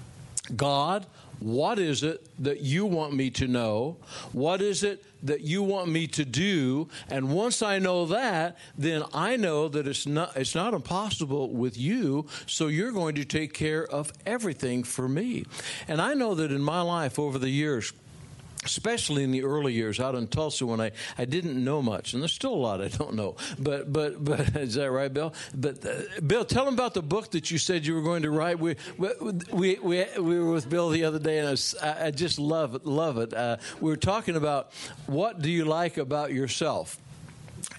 God, 0.55 1.05
what 1.39 1.79
is 1.79 2.03
it 2.03 2.27
that 2.39 2.61
you 2.61 2.85
want 2.85 3.13
me 3.13 3.29
to 3.31 3.47
know? 3.47 3.97
What 4.31 4.61
is 4.61 4.83
it 4.83 5.03
that 5.23 5.41
you 5.41 5.63
want 5.63 5.89
me 5.89 6.07
to 6.07 6.25
do? 6.25 6.87
And 7.09 7.33
once 7.33 7.61
I 7.61 7.79
know 7.79 8.05
that, 8.07 8.57
then 8.77 9.03
I 9.13 9.35
know 9.35 9.67
that 9.69 9.87
it's 9.87 10.05
not 10.05 10.35
it's 10.35 10.55
not 10.55 10.73
impossible 10.73 11.49
with 11.49 11.77
you, 11.77 12.27
so 12.45 12.67
you're 12.67 12.91
going 12.91 13.15
to 13.15 13.25
take 13.25 13.53
care 13.53 13.85
of 13.85 14.11
everything 14.25 14.83
for 14.83 15.07
me. 15.07 15.45
And 15.87 16.01
I 16.01 16.13
know 16.13 16.35
that 16.35 16.51
in 16.51 16.61
my 16.61 16.81
life 16.81 17.19
over 17.19 17.37
the 17.37 17.49
years 17.49 17.93
especially 18.65 19.23
in 19.23 19.31
the 19.31 19.43
early 19.43 19.73
years 19.73 19.99
out 19.99 20.15
in 20.15 20.27
Tulsa 20.27 20.65
when 20.65 20.81
I, 20.81 20.91
I 21.17 21.25
didn't 21.25 21.63
know 21.63 21.81
much, 21.81 22.13
and 22.13 22.21
there's 22.21 22.33
still 22.33 22.53
a 22.53 22.55
lot 22.55 22.81
I 22.81 22.87
don't 22.87 23.15
know. 23.15 23.35
But 23.59 23.91
but 23.91 24.23
but 24.23 24.39
is 24.55 24.75
that 24.75 24.91
right, 24.91 25.13
Bill? 25.13 25.33
But 25.53 25.85
uh, 25.85 26.21
Bill, 26.25 26.45
tell 26.45 26.65
them 26.65 26.73
about 26.73 26.93
the 26.93 27.01
book 27.01 27.31
that 27.31 27.51
you 27.51 27.57
said 27.57 27.85
you 27.85 27.95
were 27.95 28.01
going 28.01 28.23
to 28.23 28.31
write. 28.31 28.59
We 28.59 28.75
we 28.97 29.77
we, 29.81 30.05
we 30.19 30.39
were 30.39 30.51
with 30.51 30.69
Bill 30.69 30.89
the 30.89 31.03
other 31.03 31.19
day, 31.19 31.39
and 31.39 31.47
I, 31.47 31.51
was, 31.51 31.75
I 31.81 32.11
just 32.11 32.39
love 32.39 32.75
it, 32.75 32.85
love 32.85 33.17
it. 33.17 33.33
Uh, 33.33 33.57
we 33.79 33.89
were 33.89 33.97
talking 33.97 34.35
about 34.35 34.71
what 35.05 35.41
do 35.41 35.49
you 35.49 35.65
like 35.65 35.97
about 35.97 36.33
yourself 36.33 36.99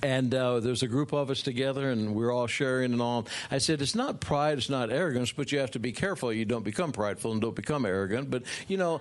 and 0.02 0.34
uh, 0.34 0.60
there's 0.60 0.82
a 0.82 0.88
group 0.88 1.12
of 1.12 1.30
us 1.30 1.42
together, 1.42 1.90
and 1.90 2.14
we're 2.14 2.32
all 2.32 2.46
sharing 2.46 2.92
and 2.92 3.02
all. 3.02 3.26
I 3.50 3.58
said, 3.58 3.82
it's 3.82 3.94
not 3.94 4.20
pride, 4.20 4.58
it's 4.58 4.68
not 4.70 4.90
arrogance, 4.90 5.32
but 5.32 5.52
you 5.52 5.58
have 5.58 5.70
to 5.72 5.78
be 5.78 5.92
careful 5.92 6.32
you 6.32 6.44
don't 6.44 6.64
become 6.64 6.92
prideful 6.92 7.32
and 7.32 7.40
don't 7.40 7.54
become 7.56 7.86
arrogant. 7.86 8.30
But 8.30 8.42
you 8.68 8.76
know, 8.76 9.00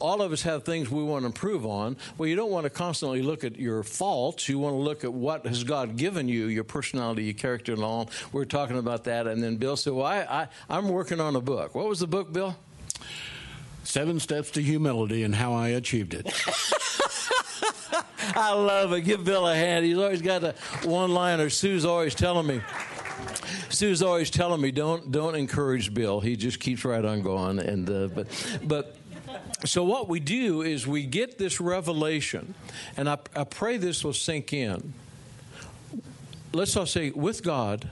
all 0.00 0.22
of 0.22 0.32
us 0.32 0.42
have 0.42 0.64
things 0.64 0.90
we 0.90 1.02
want 1.02 1.22
to 1.22 1.26
improve 1.26 1.66
on. 1.66 1.96
Well, 2.18 2.28
you 2.28 2.36
don't 2.36 2.50
want 2.50 2.64
to 2.64 2.70
constantly 2.70 3.22
look 3.22 3.44
at 3.44 3.58
your 3.58 3.82
faults. 3.82 4.48
You 4.48 4.58
want 4.58 4.74
to 4.74 4.78
look 4.78 5.04
at 5.04 5.12
what 5.12 5.46
has 5.46 5.64
God 5.64 5.96
given 5.96 6.28
you, 6.28 6.46
your 6.46 6.64
personality, 6.64 7.24
your 7.24 7.34
character, 7.34 7.72
and 7.72 7.82
all. 7.82 8.10
We're 8.32 8.44
talking 8.44 8.78
about 8.78 9.04
that, 9.04 9.26
and 9.26 9.42
then 9.42 9.56
Bill 9.56 9.76
said, 9.76 9.92
"Well, 9.92 10.06
I, 10.06 10.20
I 10.20 10.48
I'm 10.68 10.88
working 10.88 11.20
on 11.20 11.36
a 11.36 11.40
book. 11.40 11.74
What 11.74 11.88
was 11.88 12.00
the 12.00 12.06
book, 12.06 12.32
Bill?" 12.32 12.56
Seven 13.82 14.20
Steps 14.20 14.52
to 14.52 14.62
Humility 14.62 15.22
and 15.24 15.34
How 15.34 15.54
I 15.54 15.68
Achieved 15.68 16.14
It. 16.14 16.26
I 18.34 18.52
love 18.52 18.92
it. 18.92 19.02
Give 19.02 19.24
Bill 19.24 19.46
a 19.46 19.54
hand. 19.54 19.84
He's 19.84 19.98
always 19.98 20.22
got 20.22 20.44
a 20.44 20.54
one 20.84 21.12
liner. 21.12 21.50
Sue's 21.50 21.84
always 21.84 22.14
telling 22.14 22.46
me. 22.46 22.60
Sue's 23.68 24.02
always 24.02 24.30
telling 24.30 24.60
me 24.60 24.70
don't 24.70 25.10
don't 25.10 25.34
encourage 25.34 25.94
Bill. 25.94 26.20
He 26.20 26.36
just 26.36 26.60
keeps 26.60 26.84
right 26.84 27.04
on 27.04 27.22
going. 27.22 27.58
And 27.58 27.88
uh, 27.88 28.08
but 28.08 28.26
but 28.64 28.96
so 29.64 29.84
what 29.84 30.08
we 30.08 30.20
do 30.20 30.62
is 30.62 30.86
we 30.86 31.04
get 31.04 31.38
this 31.38 31.60
revelation, 31.60 32.54
and 32.96 33.08
I, 33.08 33.18
I 33.36 33.44
pray 33.44 33.76
this 33.76 34.02
will 34.02 34.12
sink 34.12 34.52
in. 34.52 34.94
Let's 36.52 36.76
all 36.76 36.86
say, 36.86 37.10
with 37.10 37.42
God, 37.42 37.88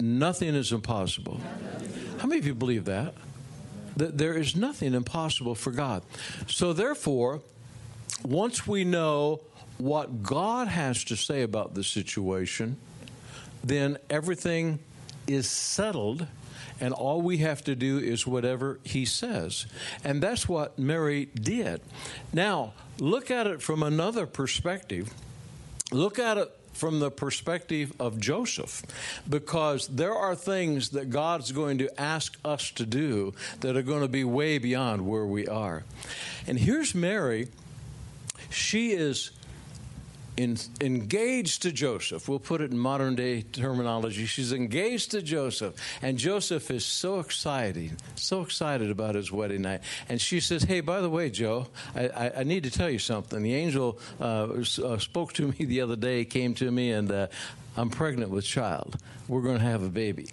nothing 0.00 0.54
is 0.54 0.72
impossible. 0.72 1.40
How 2.18 2.26
many 2.26 2.38
of 2.38 2.46
you 2.46 2.54
believe 2.54 2.84
that? 2.86 3.14
That 3.96 4.18
there 4.18 4.34
is 4.34 4.54
nothing 4.54 4.92
impossible 4.92 5.54
for 5.54 5.70
God. 5.70 6.02
So 6.46 6.72
therefore 6.72 7.40
once 8.24 8.66
we 8.66 8.84
know 8.84 9.40
what 9.78 10.22
God 10.22 10.68
has 10.68 11.04
to 11.04 11.16
say 11.16 11.42
about 11.42 11.74
the 11.74 11.84
situation, 11.84 12.76
then 13.62 13.98
everything 14.08 14.78
is 15.26 15.48
settled, 15.48 16.26
and 16.80 16.94
all 16.94 17.20
we 17.20 17.38
have 17.38 17.62
to 17.64 17.74
do 17.74 17.98
is 17.98 18.26
whatever 18.26 18.78
He 18.84 19.04
says. 19.04 19.66
And 20.04 20.22
that's 20.22 20.48
what 20.48 20.78
Mary 20.78 21.26
did. 21.34 21.80
Now, 22.32 22.72
look 22.98 23.30
at 23.30 23.46
it 23.46 23.62
from 23.62 23.82
another 23.82 24.26
perspective. 24.26 25.12
Look 25.92 26.18
at 26.18 26.38
it 26.38 26.50
from 26.72 27.00
the 27.00 27.10
perspective 27.10 27.92
of 27.98 28.20
Joseph 28.20 28.82
because 29.28 29.86
there 29.88 30.14
are 30.14 30.34
things 30.34 30.90
that 30.90 31.10
God's 31.10 31.52
going 31.52 31.78
to 31.78 32.00
ask 32.00 32.36
us 32.44 32.70
to 32.72 32.84
do 32.84 33.34
that 33.60 33.76
are 33.76 33.82
going 33.82 34.02
to 34.02 34.08
be 34.08 34.24
way 34.24 34.58
beyond 34.58 35.06
where 35.06 35.24
we 35.24 35.48
are. 35.48 35.84
And 36.46 36.58
here's 36.58 36.94
Mary 36.94 37.48
she 38.50 38.92
is 38.92 39.30
in, 40.36 40.58
engaged 40.80 41.62
to 41.62 41.72
Joseph. 41.72 42.28
We'll 42.28 42.38
put 42.38 42.60
it 42.60 42.70
in 42.70 42.78
modern 42.78 43.14
day 43.14 43.42
terminology. 43.42 44.26
She's 44.26 44.52
engaged 44.52 45.12
to 45.12 45.22
Joseph. 45.22 45.74
And 46.02 46.18
Joseph 46.18 46.70
is 46.70 46.84
so 46.84 47.20
excited, 47.20 47.96
so 48.14 48.42
excited 48.42 48.90
about 48.90 49.14
his 49.14 49.32
wedding 49.32 49.62
night. 49.62 49.80
And 50.08 50.20
she 50.20 50.40
says, 50.40 50.62
Hey, 50.62 50.80
by 50.80 51.00
the 51.00 51.10
way, 51.10 51.30
Joe, 51.30 51.68
I, 51.94 52.08
I, 52.08 52.32
I 52.38 52.42
need 52.44 52.64
to 52.64 52.70
tell 52.70 52.90
you 52.90 52.98
something. 52.98 53.42
The 53.42 53.54
angel 53.54 53.98
uh, 54.20 54.48
uh, 54.84 54.98
spoke 54.98 55.32
to 55.34 55.48
me 55.48 55.54
the 55.64 55.80
other 55.80 55.96
day, 55.96 56.24
came 56.24 56.54
to 56.54 56.70
me, 56.70 56.90
and 56.92 57.10
uh, 57.10 57.26
I'm 57.76 57.90
pregnant 57.90 58.30
with 58.30 58.44
child. 58.44 58.96
We're 59.28 59.42
going 59.42 59.58
to 59.58 59.64
have 59.64 59.82
a 59.82 59.88
baby. 59.88 60.28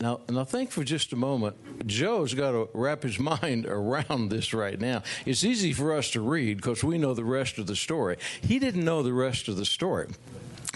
Now, 0.00 0.20
now 0.28 0.44
think 0.44 0.70
for 0.70 0.84
just 0.84 1.12
a 1.12 1.16
moment. 1.16 1.56
Joe's 1.86 2.34
got 2.34 2.52
to 2.52 2.68
wrap 2.74 3.02
his 3.02 3.18
mind 3.42 3.66
around 3.66 4.30
this 4.30 4.52
right 4.52 4.80
now. 4.80 5.02
It's 5.26 5.44
easy 5.44 5.72
for 5.72 5.96
us 5.96 6.10
to 6.10 6.20
read 6.20 6.56
because 6.56 6.82
we 6.82 6.98
know 6.98 7.14
the 7.14 7.24
rest 7.24 7.58
of 7.58 7.66
the 7.66 7.76
story. 7.76 8.16
He 8.40 8.58
didn't 8.58 8.84
know 8.84 9.02
the 9.02 9.12
rest 9.12 9.48
of 9.48 9.56
the 9.56 9.64
story. 9.64 10.08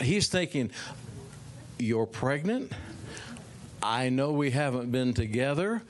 He's 0.01 0.29
thinking, 0.29 0.71
You're 1.79 2.07
pregnant? 2.07 2.73
I 3.83 4.09
know 4.09 4.33
we 4.33 4.51
haven't 4.51 4.91
been 4.91 5.15
together. 5.15 5.83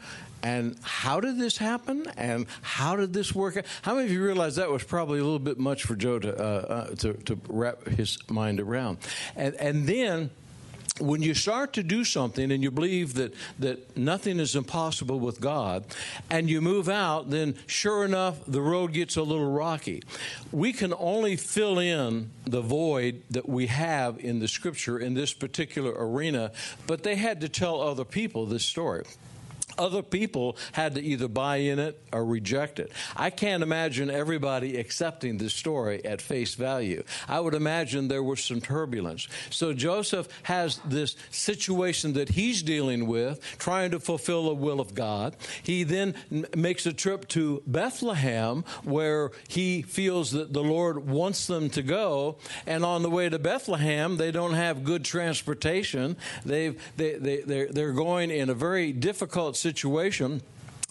And 0.42 0.76
how 0.83 1.18
did 1.18 1.38
this 1.38 1.56
happen? 1.56 2.06
And 2.16 2.47
how 2.62 2.95
did 2.95 3.12
this 3.12 3.35
work? 3.35 3.64
How 3.83 3.95
many 3.95 4.06
of 4.06 4.12
you 4.12 4.23
realize 4.23 4.56
that 4.56 4.71
was 4.71 4.85
probably 4.85 5.18
a 5.18 5.25
little 5.25 5.38
bit 5.38 5.59
much 5.59 5.83
for 5.85 5.97
Joe 5.97 6.18
to, 6.18 6.38
uh, 6.38 6.42
uh, 6.42 6.95
to, 6.97 7.14
to 7.14 7.40
wrap 7.49 7.85
his 7.87 8.18
mind 8.30 8.61
around? 8.61 8.99
And, 9.35 9.54
and 9.56 9.87
then 9.87 10.30
when 10.99 11.23
you 11.23 11.35
start 11.35 11.73
to 11.75 11.83
do 11.83 12.05
something 12.05 12.50
and 12.50 12.62
you 12.62 12.71
believe 12.71 13.14
that, 13.14 13.35
that 13.59 13.97
nothing 13.97 14.40
is 14.40 14.57
impossible 14.57 15.21
with 15.21 15.40
God 15.40 15.85
and 16.31 16.49
you 16.49 16.61
move 16.61 16.88
out, 16.88 17.31
then 17.31 17.55
sure 17.66 18.05
enough, 18.05 18.38
the 18.47 18.62
road 18.62 18.93
gets 18.93 19.16
a 19.16 19.23
little 19.23 19.50
rocky. 19.50 20.02
We 20.52 20.73
can 20.73 20.95
only 20.99 21.37
fill 21.37 21.78
in 21.78 22.31
the 22.45 22.62
void 22.62 23.23
that 23.31 23.49
we 23.49 23.66
have 23.66 24.19
in 24.19 24.38
the 24.38 24.49
scripture 24.49 24.99
in 24.99 25.14
this 25.14 25.33
particular 25.33 25.93
arena, 25.97 26.52
but 26.87 27.02
they 27.02 27.16
had 27.16 27.40
to 27.43 27.49
tell 27.49 27.81
other 27.81 28.05
people 28.05 28.47
this 28.47 28.64
story 28.64 29.05
other 29.78 30.02
people 30.02 30.56
had 30.73 30.95
to 30.95 31.02
either 31.02 31.28
buy 31.28 31.56
in 31.56 31.78
it 31.78 32.00
or 32.12 32.25
reject 32.25 32.78
it. 32.78 32.92
I 33.16 33.30
can't 33.30 33.62
imagine 33.62 34.11
everybody 34.11 34.76
accepting 34.76 35.38
this 35.38 35.54
story 35.54 36.04
at 36.04 36.21
face 36.21 36.54
value. 36.54 37.02
I 37.28 37.40
would 37.40 37.54
imagine 37.54 38.09
there 38.09 38.23
was 38.23 38.42
some 38.42 38.61
turbulence. 38.61 39.28
So 39.50 39.73
Joseph 39.73 40.28
has 40.45 40.80
this 40.85 41.16
situation 41.30 42.14
that 42.14 42.30
he's 42.30 42.62
dealing 42.62 43.06
with, 43.06 43.40
trying 43.59 43.90
to 43.92 44.00
fulfill 44.00 44.47
the 44.47 44.54
will 44.54 44.80
of 44.80 44.95
God. 44.95 45.37
He 45.62 45.83
then 45.83 46.14
makes 46.54 46.87
a 46.87 46.92
trip 46.92 47.28
to 47.28 47.62
Bethlehem 47.66 48.64
where 48.85 49.30
he 49.49 49.83
feels 49.83 50.30
that 50.33 50.52
the 50.52 50.62
Lord 50.62 51.09
wants 51.09 51.47
them 51.47 51.71
to 51.71 51.83
go. 51.83 52.38
And 52.66 52.85
on 52.85 53.02
the 53.02 53.11
way 53.11 53.28
to 53.28 53.38
Bethlehem, 53.38 54.16
they 54.16 54.30
don't 54.30 54.54
have 54.54 54.85
good 54.85 55.04
transportation. 55.04 56.16
They've, 56.45 56.80
they, 56.97 57.14
they, 57.14 57.40
they're, 57.42 57.68
they're 57.68 57.92
going 57.92 58.30
in 58.30 58.50
a 58.50 58.54
very 58.54 58.92
difficult 58.92 59.56
situation 59.56 59.65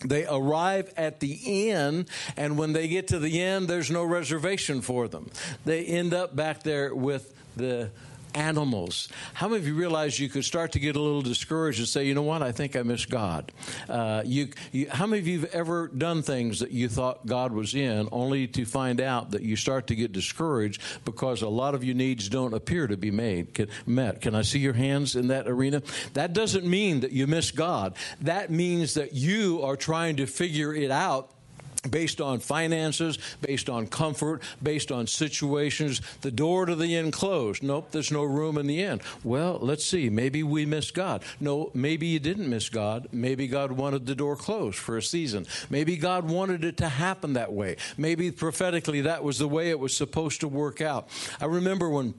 they 0.03 0.25
arrive 0.25 0.93
at 0.97 1.19
the 1.19 1.69
inn, 1.69 2.05
and 2.35 2.57
when 2.57 2.73
they 2.73 2.87
get 2.87 3.07
to 3.09 3.19
the 3.19 3.41
inn, 3.41 3.67
there's 3.67 3.89
no 3.89 4.03
reservation 4.03 4.81
for 4.81 5.07
them. 5.07 5.29
They 5.63 5.85
end 5.85 6.13
up 6.13 6.35
back 6.35 6.63
there 6.63 6.93
with 6.93 7.33
the 7.55 7.89
animals. 8.35 9.07
How 9.33 9.47
many 9.47 9.61
of 9.61 9.67
you 9.67 9.73
realize 9.73 10.19
you 10.19 10.29
could 10.29 10.45
start 10.45 10.73
to 10.73 10.79
get 10.79 10.95
a 10.95 10.99
little 10.99 11.21
discouraged 11.21 11.79
and 11.79 11.87
say, 11.87 12.05
you 12.05 12.13
know 12.13 12.21
what, 12.21 12.41
I 12.41 12.51
think 12.51 12.75
I 12.75 12.83
miss 12.83 13.05
God? 13.05 13.51
Uh, 13.89 14.21
you, 14.25 14.49
you, 14.71 14.89
how 14.89 15.07
many 15.07 15.19
of 15.19 15.27
you 15.27 15.39
have 15.41 15.51
ever 15.53 15.87
done 15.87 16.21
things 16.21 16.59
that 16.59 16.71
you 16.71 16.89
thought 16.89 17.25
God 17.25 17.53
was 17.53 17.73
in, 17.73 18.07
only 18.11 18.47
to 18.47 18.65
find 18.65 19.01
out 19.01 19.31
that 19.31 19.41
you 19.41 19.55
start 19.55 19.87
to 19.87 19.95
get 19.95 20.11
discouraged 20.11 20.81
because 21.05 21.41
a 21.41 21.49
lot 21.49 21.73
of 21.73 21.83
your 21.83 21.95
needs 21.95 22.29
don't 22.29 22.53
appear 22.53 22.87
to 22.87 22.97
be 22.97 23.11
made 23.11 23.53
can, 23.53 23.69
met? 23.85 24.21
Can 24.21 24.35
I 24.35 24.41
see 24.41 24.59
your 24.59 24.73
hands 24.73 25.15
in 25.15 25.27
that 25.27 25.47
arena? 25.47 25.81
That 26.13 26.33
doesn't 26.33 26.65
mean 26.65 26.99
that 27.01 27.11
you 27.11 27.27
miss 27.27 27.51
God. 27.51 27.95
That 28.21 28.51
means 28.51 28.95
that 28.95 29.13
you 29.13 29.61
are 29.63 29.77
trying 29.77 30.17
to 30.17 30.25
figure 30.25 30.73
it 30.73 30.91
out 30.91 31.31
based 31.89 32.21
on 32.21 32.39
finances, 32.39 33.17
based 33.41 33.69
on 33.69 33.87
comfort, 33.87 34.41
based 34.61 34.91
on 34.91 35.07
situations. 35.07 36.01
The 36.21 36.31
door 36.31 36.65
to 36.65 36.75
the 36.75 36.95
inn 36.95 37.11
closed. 37.11 37.63
Nope, 37.63 37.91
there's 37.91 38.11
no 38.11 38.23
room 38.23 38.57
in 38.57 38.67
the 38.67 38.81
inn. 38.81 39.01
Well, 39.23 39.59
let's 39.61 39.85
see. 39.85 40.09
Maybe 40.09 40.43
we 40.43 40.65
missed 40.65 40.93
God. 40.93 41.23
No, 41.39 41.71
maybe 41.73 42.07
you 42.07 42.19
didn't 42.19 42.49
miss 42.49 42.69
God. 42.69 43.07
Maybe 43.11 43.47
God 43.47 43.71
wanted 43.71 44.05
the 44.05 44.15
door 44.15 44.35
closed 44.35 44.77
for 44.77 44.97
a 44.97 45.03
season. 45.03 45.45
Maybe 45.69 45.97
God 45.97 46.29
wanted 46.29 46.63
it 46.63 46.77
to 46.77 46.89
happen 46.89 47.33
that 47.33 47.53
way. 47.53 47.77
Maybe 47.97 48.31
prophetically 48.31 49.01
that 49.01 49.23
was 49.23 49.39
the 49.39 49.47
way 49.47 49.69
it 49.69 49.79
was 49.79 49.95
supposed 49.95 50.41
to 50.41 50.47
work 50.47 50.81
out. 50.81 51.09
I 51.39 51.45
remember 51.45 51.89
when 51.89 52.13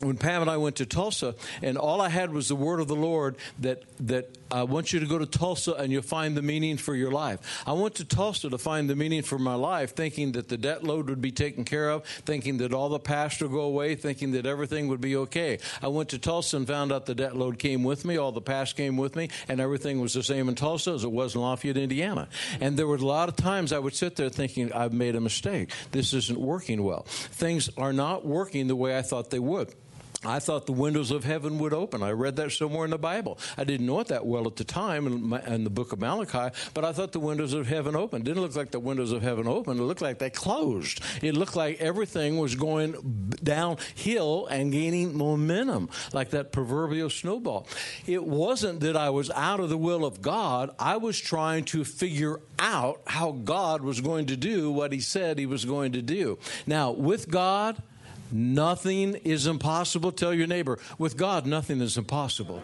when 0.00 0.16
Pam 0.16 0.40
and 0.40 0.50
I 0.50 0.56
went 0.56 0.76
to 0.76 0.86
Tulsa, 0.86 1.34
and 1.62 1.76
all 1.76 2.00
I 2.00 2.08
had 2.08 2.32
was 2.32 2.48
the 2.48 2.56
word 2.56 2.80
of 2.80 2.88
the 2.88 2.96
Lord 2.96 3.36
that 3.58 3.84
that 4.06 4.38
I 4.50 4.64
want 4.64 4.92
you 4.92 5.00
to 5.00 5.06
go 5.06 5.18
to 5.18 5.26
Tulsa 5.26 5.74
and 5.74 5.92
you'll 5.92 6.02
find 6.02 6.36
the 6.36 6.42
meaning 6.42 6.76
for 6.76 6.94
your 6.94 7.10
life. 7.10 7.62
I 7.66 7.72
went 7.72 7.96
to 7.96 8.04
Tulsa 8.04 8.50
to 8.50 8.58
find 8.58 8.90
the 8.90 8.96
meaning 8.96 9.22
for 9.22 9.38
my 9.38 9.54
life, 9.54 9.94
thinking 9.94 10.32
that 10.32 10.48
the 10.48 10.56
debt 10.56 10.82
load 10.82 11.08
would 11.08 11.20
be 11.20 11.32
taken 11.32 11.64
care 11.64 11.90
of, 11.90 12.04
thinking 12.04 12.58
that 12.58 12.72
all 12.72 12.88
the 12.88 12.98
past 12.98 13.40
would 13.42 13.50
go 13.50 13.60
away, 13.60 13.94
thinking 13.94 14.32
that 14.32 14.46
everything 14.46 14.88
would 14.88 15.00
be 15.00 15.16
okay. 15.16 15.58
I 15.82 15.88
went 15.88 16.08
to 16.10 16.18
Tulsa 16.18 16.56
and 16.56 16.66
found 16.66 16.92
out 16.92 17.06
the 17.06 17.14
debt 17.14 17.36
load 17.36 17.58
came 17.58 17.84
with 17.84 18.04
me, 18.04 18.16
all 18.16 18.32
the 18.32 18.40
past 18.40 18.76
came 18.76 18.96
with 18.96 19.16
me, 19.16 19.28
and 19.48 19.60
everything 19.60 20.00
was 20.00 20.14
the 20.14 20.22
same 20.22 20.48
in 20.48 20.54
Tulsa 20.54 20.92
as 20.92 21.04
it 21.04 21.12
was 21.12 21.34
in 21.34 21.40
Lafayette, 21.40 21.76
Indiana. 21.76 22.28
And 22.60 22.76
there 22.76 22.86
were 22.86 22.96
a 22.96 22.98
lot 22.98 23.28
of 23.28 23.36
times 23.36 23.72
I 23.72 23.78
would 23.78 23.94
sit 23.94 24.16
there 24.16 24.28
thinking, 24.28 24.72
I've 24.72 24.92
made 24.92 25.16
a 25.16 25.20
mistake. 25.20 25.70
This 25.92 26.12
isn't 26.12 26.38
working 26.38 26.82
well. 26.82 27.02
Things 27.06 27.70
are 27.76 27.92
not 27.92 28.26
working 28.26 28.66
the 28.66 28.76
way 28.76 28.96
I 28.96 29.02
thought 29.02 29.30
they 29.30 29.38
would. 29.38 29.74
I 30.24 30.38
thought 30.38 30.66
the 30.66 30.72
windows 30.72 31.10
of 31.10 31.24
heaven 31.24 31.58
would 31.60 31.72
open. 31.72 32.02
I 32.02 32.10
read 32.10 32.36
that 32.36 32.52
somewhere 32.52 32.84
in 32.84 32.90
the 32.90 32.98
Bible. 32.98 33.38
I 33.56 33.64
didn't 33.64 33.86
know 33.86 34.00
it 34.00 34.08
that 34.08 34.26
well 34.26 34.46
at 34.46 34.56
the 34.56 34.64
time 34.64 35.06
in, 35.06 35.22
my, 35.22 35.40
in 35.46 35.64
the 35.64 35.70
book 35.70 35.92
of 35.92 36.00
Malachi, 36.00 36.54
but 36.74 36.84
I 36.84 36.92
thought 36.92 37.12
the 37.12 37.20
windows 37.20 37.54
of 37.54 37.66
heaven 37.66 37.96
opened. 37.96 38.26
It 38.26 38.30
didn't 38.30 38.42
look 38.42 38.54
like 38.54 38.70
the 38.70 38.80
windows 38.80 39.12
of 39.12 39.22
heaven 39.22 39.48
opened. 39.48 39.80
It 39.80 39.84
looked 39.84 40.02
like 40.02 40.18
they 40.18 40.28
closed. 40.28 41.00
It 41.22 41.34
looked 41.34 41.56
like 41.56 41.80
everything 41.80 42.38
was 42.38 42.54
going 42.54 43.32
downhill 43.42 44.46
and 44.48 44.70
gaining 44.70 45.16
momentum, 45.16 45.88
like 46.12 46.30
that 46.30 46.52
proverbial 46.52 47.08
snowball. 47.08 47.66
It 48.06 48.22
wasn't 48.22 48.80
that 48.80 48.98
I 48.98 49.08
was 49.08 49.30
out 49.30 49.60
of 49.60 49.70
the 49.70 49.78
will 49.78 50.04
of 50.04 50.20
God. 50.20 50.74
I 50.78 50.98
was 50.98 51.18
trying 51.18 51.64
to 51.66 51.82
figure 51.82 52.40
out 52.58 53.00
how 53.06 53.32
God 53.32 53.80
was 53.80 54.02
going 54.02 54.26
to 54.26 54.36
do 54.36 54.70
what 54.70 54.92
He 54.92 55.00
said 55.00 55.38
He 55.38 55.46
was 55.46 55.64
going 55.64 55.92
to 55.92 56.02
do. 56.02 56.38
Now, 56.66 56.90
with 56.90 57.30
God, 57.30 57.82
Nothing 58.32 59.14
is 59.16 59.46
impossible. 59.46 60.12
Tell 60.12 60.34
your 60.34 60.46
neighbor, 60.46 60.78
with 60.98 61.16
God, 61.16 61.46
nothing 61.46 61.80
is 61.80 61.96
impossible. 61.96 62.62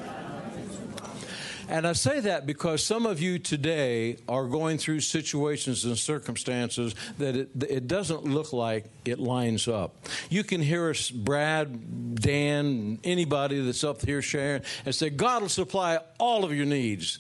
And 1.69 1.87
I 1.87 1.95
say 1.95 2.21
that 2.21 2.47
because 2.47 2.85
some 2.85 3.07
of 3.07 3.21
you 3.21 3.41
today 3.41 4.19
are 4.29 4.47
going 4.47 4.79
through 4.79 5.01
situations 5.01 5.85
and 5.85 5.99
circumstances 5.99 6.95
that 7.19 7.35
it, 7.35 7.49
it, 7.69 7.89
doesn't 7.89 8.25
look 8.25 8.53
like 8.53 8.85
it 9.05 9.19
lines 9.19 9.67
up. 9.67 9.97
You 10.31 10.45
can 10.45 10.61
hear 10.61 10.91
us, 10.91 11.11
Brad, 11.11 12.21
Dan, 12.21 13.01
anybody 13.03 13.65
that's 13.65 13.83
up 13.83 14.03
here 14.03 14.23
sharing, 14.23 14.63
and 14.85 14.95
say, 14.95 15.11
God 15.11 15.43
will 15.43 15.49
supply 15.49 15.99
all 16.19 16.45
of 16.45 16.55
your 16.55 16.67
needs. 16.67 17.19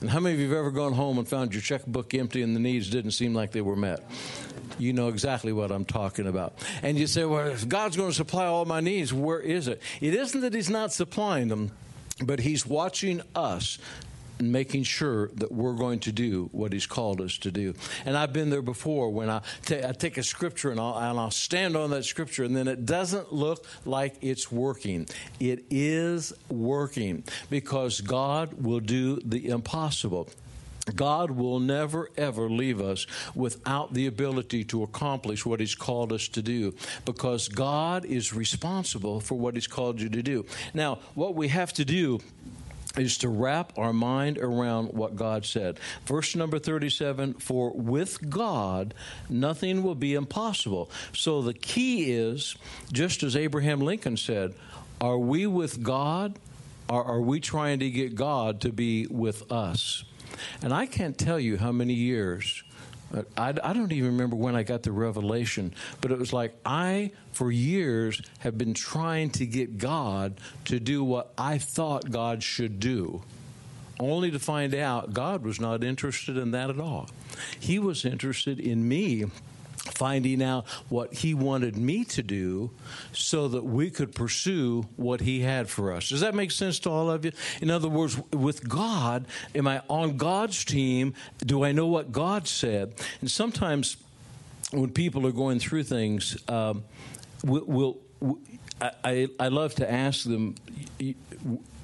And 0.00 0.08
how 0.10 0.20
many 0.20 0.34
of 0.34 0.40
you 0.40 0.48
have 0.48 0.58
ever 0.58 0.70
gone 0.70 0.94
home 0.94 1.18
and 1.18 1.28
found 1.28 1.52
your 1.52 1.62
checkbook 1.62 2.14
empty 2.14 2.42
and 2.42 2.56
the 2.56 2.60
needs 2.60 2.88
didn't 2.88 3.10
seem 3.12 3.34
like 3.34 3.52
they 3.52 3.60
were 3.60 3.76
met? 3.76 4.02
you 4.80 4.92
know 4.92 5.08
exactly 5.08 5.52
what 5.52 5.70
I'm 5.70 5.84
talking 5.84 6.26
about. 6.26 6.54
And 6.82 6.98
you 6.98 7.06
say, 7.06 7.24
well, 7.24 7.48
if 7.48 7.68
God's 7.68 7.96
going 7.96 8.10
to 8.10 8.14
supply 8.14 8.46
all 8.46 8.64
my 8.64 8.80
needs, 8.80 9.12
where 9.12 9.40
is 9.40 9.68
it? 9.68 9.80
It 10.00 10.14
isn't 10.14 10.40
that 10.40 10.54
He's 10.54 10.70
not 10.70 10.92
supplying 10.92 11.48
them, 11.48 11.72
but 12.22 12.40
He's 12.40 12.66
watching 12.66 13.20
us 13.34 13.78
and 14.40 14.50
making 14.50 14.82
sure 14.82 15.28
that 15.34 15.52
we're 15.52 15.74
going 15.74 16.00
to 16.00 16.10
do 16.10 16.48
what 16.50 16.72
He's 16.72 16.86
called 16.86 17.20
us 17.20 17.38
to 17.38 17.52
do. 17.52 17.74
And 18.04 18.16
I've 18.16 18.32
been 18.32 18.50
there 18.50 18.62
before 18.62 19.10
when 19.10 19.30
I, 19.30 19.42
take 19.62 20.16
a 20.16 20.22
scripture 20.22 20.70
and 20.70 20.80
I'll, 20.80 20.96
and 20.96 21.20
I'll 21.20 21.30
stand 21.30 21.76
on 21.76 21.90
that 21.90 22.04
scripture, 22.04 22.42
and 22.42 22.56
then 22.56 22.66
it 22.66 22.86
doesn't 22.86 23.32
look 23.32 23.66
like 23.84 24.16
it's 24.22 24.50
working. 24.50 25.06
It 25.38 25.64
is 25.70 26.32
working 26.48 27.22
because 27.50 28.00
God 28.00 28.54
will 28.54 28.80
do 28.80 29.20
the 29.24 29.48
impossible. 29.48 30.28
God 30.96 31.30
will 31.30 31.60
never, 31.60 32.08
ever 32.16 32.48
leave 32.48 32.80
us 32.80 33.06
without 33.34 33.92
the 33.92 34.06
ability 34.06 34.64
to 34.64 34.82
accomplish 34.82 35.44
what 35.44 35.60
He's 35.60 35.74
called 35.74 36.12
us 36.12 36.28
to 36.28 36.40
do 36.40 36.74
because 37.04 37.48
God 37.48 38.06
is 38.06 38.32
responsible 38.32 39.20
for 39.20 39.38
what 39.38 39.54
He's 39.54 39.66
called 39.66 40.00
you 40.00 40.08
to 40.08 40.22
do. 40.22 40.46
Now, 40.72 40.98
what 41.14 41.34
we 41.34 41.48
have 41.48 41.74
to 41.74 41.84
do 41.84 42.20
is 42.96 43.18
to 43.18 43.28
wrap 43.28 43.78
our 43.78 43.92
mind 43.92 44.38
around 44.38 44.92
what 44.92 45.16
God 45.16 45.44
said. 45.44 45.78
Verse 46.06 46.34
number 46.34 46.58
37 46.58 47.34
For 47.34 47.72
with 47.72 48.30
God, 48.30 48.94
nothing 49.28 49.82
will 49.82 49.94
be 49.94 50.14
impossible. 50.14 50.90
So 51.12 51.42
the 51.42 51.54
key 51.54 52.12
is, 52.12 52.56
just 52.92 53.22
as 53.22 53.36
Abraham 53.36 53.80
Lincoln 53.80 54.16
said, 54.16 54.54
are 55.00 55.18
we 55.18 55.46
with 55.46 55.82
God? 55.82 56.38
Or 56.88 57.04
are 57.04 57.20
we 57.20 57.38
trying 57.38 57.78
to 57.78 57.90
get 57.90 58.16
God 58.16 58.62
to 58.62 58.72
be 58.72 59.06
with 59.06 59.50
us? 59.52 60.02
And 60.60 60.74
I 60.74 60.86
can't 60.86 61.16
tell 61.16 61.38
you 61.38 61.56
how 61.56 61.70
many 61.70 61.94
years. 61.94 62.64
I, 63.36 63.48
I 63.62 63.72
don't 63.72 63.92
even 63.92 64.12
remember 64.12 64.36
when 64.36 64.54
I 64.54 64.62
got 64.62 64.82
the 64.82 64.92
revelation, 64.92 65.74
but 66.00 66.12
it 66.12 66.18
was 66.18 66.32
like 66.32 66.54
I, 66.64 67.12
for 67.32 67.50
years, 67.50 68.22
have 68.40 68.56
been 68.56 68.74
trying 68.74 69.30
to 69.30 69.46
get 69.46 69.78
God 69.78 70.40
to 70.66 70.78
do 70.78 71.02
what 71.02 71.32
I 71.36 71.58
thought 71.58 72.10
God 72.10 72.42
should 72.42 72.78
do, 72.78 73.22
only 73.98 74.30
to 74.30 74.38
find 74.38 74.74
out 74.74 75.12
God 75.12 75.42
was 75.42 75.60
not 75.60 75.82
interested 75.82 76.36
in 76.36 76.52
that 76.52 76.70
at 76.70 76.80
all. 76.80 77.08
He 77.58 77.78
was 77.78 78.04
interested 78.04 78.60
in 78.60 78.86
me 78.88 79.24
finding 79.80 80.42
out 80.42 80.66
what 80.88 81.12
he 81.14 81.32
wanted 81.32 81.76
me 81.76 82.04
to 82.04 82.22
do 82.22 82.70
so 83.12 83.48
that 83.48 83.64
we 83.64 83.90
could 83.90 84.14
pursue 84.14 84.82
what 84.96 85.20
he 85.22 85.40
had 85.40 85.68
for 85.68 85.92
us. 85.92 86.10
Does 86.10 86.20
that 86.20 86.34
make 86.34 86.50
sense 86.50 86.78
to 86.80 86.90
all 86.90 87.10
of 87.10 87.24
you? 87.24 87.32
In 87.62 87.70
other 87.70 87.88
words, 87.88 88.18
with 88.30 88.68
God, 88.68 89.26
am 89.54 89.66
I 89.66 89.82
on 89.88 90.16
God's 90.16 90.64
team? 90.64 91.14
Do 91.38 91.64
I 91.64 91.72
know 91.72 91.86
what 91.86 92.12
God 92.12 92.46
said? 92.46 92.94
And 93.20 93.30
sometimes 93.30 93.96
when 94.70 94.90
people 94.90 95.26
are 95.26 95.32
going 95.32 95.58
through 95.58 95.84
things, 95.84 96.36
um, 96.48 96.84
we'll, 97.42 97.64
we'll 98.20 98.38
I, 98.80 99.28
I 99.38 99.48
love 99.48 99.74
to 99.76 99.90
ask 99.90 100.24
them, 100.24 100.54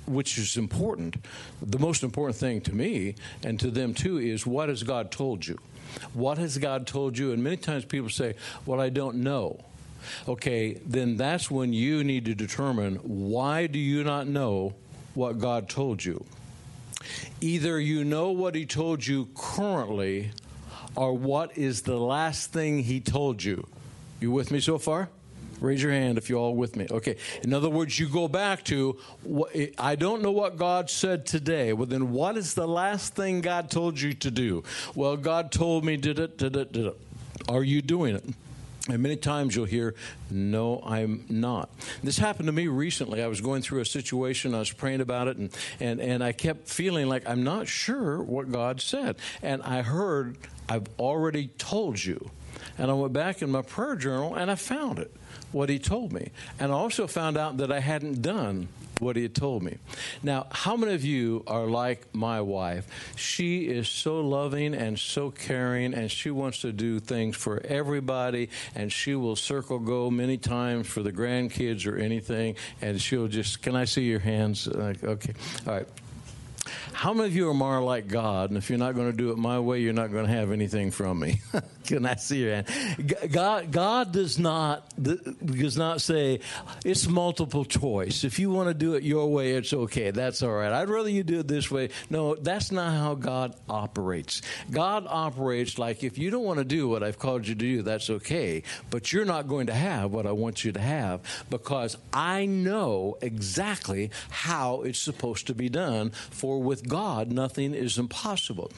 which 0.07 0.39
is 0.39 0.57
important. 0.57 1.17
The 1.61 1.79
most 1.79 2.03
important 2.03 2.37
thing 2.37 2.61
to 2.63 2.75
me 2.75 3.17
and 3.43 3.61
to 3.61 3.71
them 3.71 3.95
too 3.95 4.19
is 4.19 4.47
what 4.47 4.69
has 4.69 4.83
God 4.83 5.11
told 5.11 5.47
you? 5.47 5.59
What 6.13 6.39
has 6.39 6.59
God 6.59 6.87
told 6.87 7.19
you? 7.19 7.33
And 7.33 7.43
many 7.43 7.57
times 7.57 7.85
people 7.85 8.11
say, 8.11 8.35
Well, 8.65 8.81
I 8.81 8.89
don't 8.89 9.17
know. 9.17 9.61
Okay, 10.29 10.75
then 10.87 11.17
that's 11.17 11.51
when 11.51 11.73
you 11.73 12.05
need 12.05 12.25
to 12.27 12.35
determine 12.35 12.97
why 12.97 13.67
do 13.67 13.79
you 13.79 14.05
not 14.05 14.27
know 14.27 14.75
what 15.15 15.39
God 15.39 15.69
told 15.69 16.05
you? 16.05 16.25
Either 17.41 17.81
you 17.81 18.05
know 18.05 18.31
what 18.31 18.55
He 18.55 18.67
told 18.67 19.07
you 19.07 19.29
currently, 19.35 20.31
or 20.95 21.13
what 21.13 21.57
is 21.57 21.83
the 21.83 21.97
last 21.97 22.53
thing 22.53 22.81
He 22.81 23.01
told 23.01 23.43
you. 23.43 23.67
You 24.21 24.31
with 24.31 24.51
me 24.51 24.61
so 24.61 24.79
far? 24.79 25.09
Raise 25.61 25.83
your 25.83 25.93
hand 25.93 26.19
if 26.19 26.29
you're 26.29 26.39
all 26.39 26.55
with 26.55 26.77
me. 26.77 26.87
Okay. 26.91 27.17
In 27.43 27.55
other 27.55 27.71
words, 27.71 27.99
you 27.99 28.09
go 28.09 28.29
back 28.29 28.65
to, 28.65 28.99
I 29.79 29.97
don't 29.97 30.23
know 30.23 30.33
what 30.33 30.57
God 30.57 30.91
said 30.91 31.25
today. 31.25 31.73
Well, 31.73 31.87
then 31.87 32.13
what 32.13 32.37
is 32.37 32.55
the 32.55 32.69
last 32.69 33.15
thing 33.15 33.41
God 33.41 33.71
told 33.71 34.01
you 34.01 34.13
to 34.15 34.31
do? 34.31 34.65
Well, 34.95 35.17
God 35.17 35.51
told 35.51 35.85
me, 35.85 35.97
did 35.97 36.19
it, 36.19 36.37
did 36.37 36.57
it, 36.57 36.73
did 36.73 36.87
it. 36.87 37.01
Are 37.49 37.63
you 37.63 37.81
doing 37.81 38.17
it? 38.17 38.25
And 38.89 39.03
many 39.03 39.17
times 39.17 39.57
you'll 39.57 39.65
hear, 39.65 39.95
No, 40.31 40.81
I'm 40.85 41.25
not. 41.29 41.71
This 42.05 42.19
happened 42.19 42.47
to 42.47 42.53
me 42.53 42.69
recently. 42.69 43.23
I 43.23 43.27
was 43.27 43.41
going 43.41 43.63
through 43.63 43.81
a 43.81 43.85
situation, 43.85 44.55
I 44.55 44.61
was 44.61 44.71
praying 44.71 45.01
about 45.01 45.27
it, 45.27 45.37
and, 45.39 45.51
and, 45.81 46.01
and 46.01 46.23
I 46.23 46.33
kept 46.33 46.69
feeling 46.69 47.09
like 47.09 47.29
I'm 47.29 47.43
not 47.43 47.67
sure 47.67 48.23
what 48.23 48.53
God 48.53 48.81
said. 48.81 49.17
And 49.43 49.63
I 49.63 49.83
heard, 49.83 50.37
I've 50.69 50.87
already 50.99 51.49
told 51.59 52.05
you. 52.05 52.31
And 52.79 52.91
I 52.91 52.95
went 52.95 53.13
back 53.13 53.43
in 53.43 53.51
my 53.51 53.63
prayer 53.63 53.97
journal 53.97 54.35
and 54.35 54.51
I 54.51 54.55
found 54.55 54.99
it 54.99 55.15
what 55.53 55.69
he 55.69 55.79
told 55.79 56.13
me. 56.13 56.31
And 56.59 56.73
I 56.73 56.75
also 56.75 57.07
found 57.07 57.37
out 57.37 57.59
that 57.59 57.73
I 57.73 57.81
hadn't 57.81 58.23
done 58.23 58.69
what 58.99 59.17
he 59.17 59.23
had 59.23 59.35
told 59.35 59.63
me. 59.63 59.77
Now, 60.23 60.47
how 60.51 60.77
many 60.77 60.95
of 60.95 61.05
you 61.05 61.45
are 61.47 61.67
like 61.67 62.15
my 62.15 62.41
wife? 62.41 62.87
She 63.17 63.67
is 63.67 63.89
so 63.89 64.21
loving 64.21 64.75
and 64.75 64.99
so 64.99 65.31
caring, 65.31 65.95
and 65.95 66.11
she 66.11 66.31
wants 66.31 66.61
to 66.61 66.73
do 66.73 67.01
things 67.01 67.37
for 67.37 67.61
everybody, 67.65 68.49
and 68.75 68.93
she 68.93 69.15
will 69.15 69.37
circle 69.37 69.79
go 69.79 70.11
many 70.11 70.39
times 70.39 70.87
for 70.87 71.03
the 71.03 71.13
grandkids 71.13 71.87
or 71.87 71.97
anything, 71.97 72.57
and 72.81 73.01
she'll 73.01 73.29
just, 73.29 73.63
can 73.63 73.77
I 73.77 73.85
see 73.85 74.05
your 74.05 74.21
hands? 74.21 74.69
okay, 74.69 75.35
all 75.67 75.75
right. 75.75 75.89
How 76.97 77.13
many 77.13 77.29
of 77.29 77.37
you 77.37 77.51
are 77.51 77.55
more 77.55 77.83
like 77.83 78.09
God? 78.09 78.49
And 78.49 78.57
if 78.57 78.71
you're 78.71 78.79
not 78.79 78.95
going 78.95 79.11
to 79.11 79.17
do 79.17 79.31
it 79.31 79.37
my 79.37 79.61
way, 79.61 79.81
you're 79.81 79.93
not 79.93 80.11
going 80.11 80.25
to 80.25 80.33
have 80.33 80.51
anything 80.51 80.91
from 80.91 81.19
me. 81.19 81.43
Can 81.87 82.07
I 82.07 82.15
see 82.15 82.43
your 82.43 82.55
hand? 82.55 83.15
God, 83.31 83.71
God 83.71 84.13
does 84.13 84.39
not 84.39 84.89
does 84.99 85.77
not 85.77 86.01
say 86.01 86.41
it's 86.87 87.07
multiple 87.07 87.67
choice. 87.67 88.25
If 88.25 88.39
you 88.39 88.51
want 88.51 88.69
to 88.69 88.75
do 88.75 88.95
it 88.95 89.03
your 89.03 89.31
way, 89.31 89.53
it's 89.53 89.75
okay. 89.75 90.11
That's 90.11 90.43
all 90.43 90.53
right. 90.53 90.73
I'd 90.73 90.89
rather 90.89 91.11
you 91.11 91.23
do 91.23 91.41
it 91.41 91.49
this 91.49 91.71
way. 91.71 91.91
No, 92.09 92.35
that's 92.35 92.73
not 92.73 92.93
how 92.95 93.15
God 93.15 93.55
operates. 93.69 94.41
God 94.71 95.07
operates 95.07 95.79
like 95.79 96.03
if 96.03 96.17
you 96.17 96.31
don't 96.31 96.45
want 96.45 96.59
to 96.59 96.65
do 96.65 96.89
what 96.89 97.03
I've 97.03 97.19
called 97.19 97.47
you 97.47 97.55
to 97.55 97.59
do, 97.59 97.83
that's 97.83 98.09
okay. 98.09 98.63
But 98.89 99.13
you're 99.13 99.27
not 99.27 99.49
going 99.49 99.67
to 99.67 99.75
have 99.75 100.13
what 100.13 100.27
I 100.27 100.33
want 100.33 100.65
you 100.65 100.73
to 100.73 100.81
have 100.81 101.21
because 101.51 101.99
I 102.13 102.47
know 102.47 103.19
exactly 103.21 104.11
how 104.31 104.81
it's 104.81 104.99
supposed 104.99 105.47
to 105.49 105.55
be 105.55 105.69
done. 105.69 106.11
For 106.31 106.61
with 106.61 106.86
God, 106.89 107.33
nothing 107.33 107.75
is 107.75 107.99
impossible. 107.99 108.71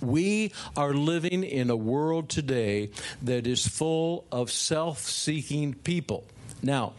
We 0.00 0.52
are 0.76 0.94
living 0.94 1.44
in 1.44 1.68
a 1.68 1.76
world 1.76 2.28
today 2.28 2.90
that 3.22 3.46
is 3.46 3.66
full 3.66 4.24
of 4.32 4.50
self 4.50 5.00
seeking 5.00 5.74
people. 5.74 6.24
Now, 6.62 6.94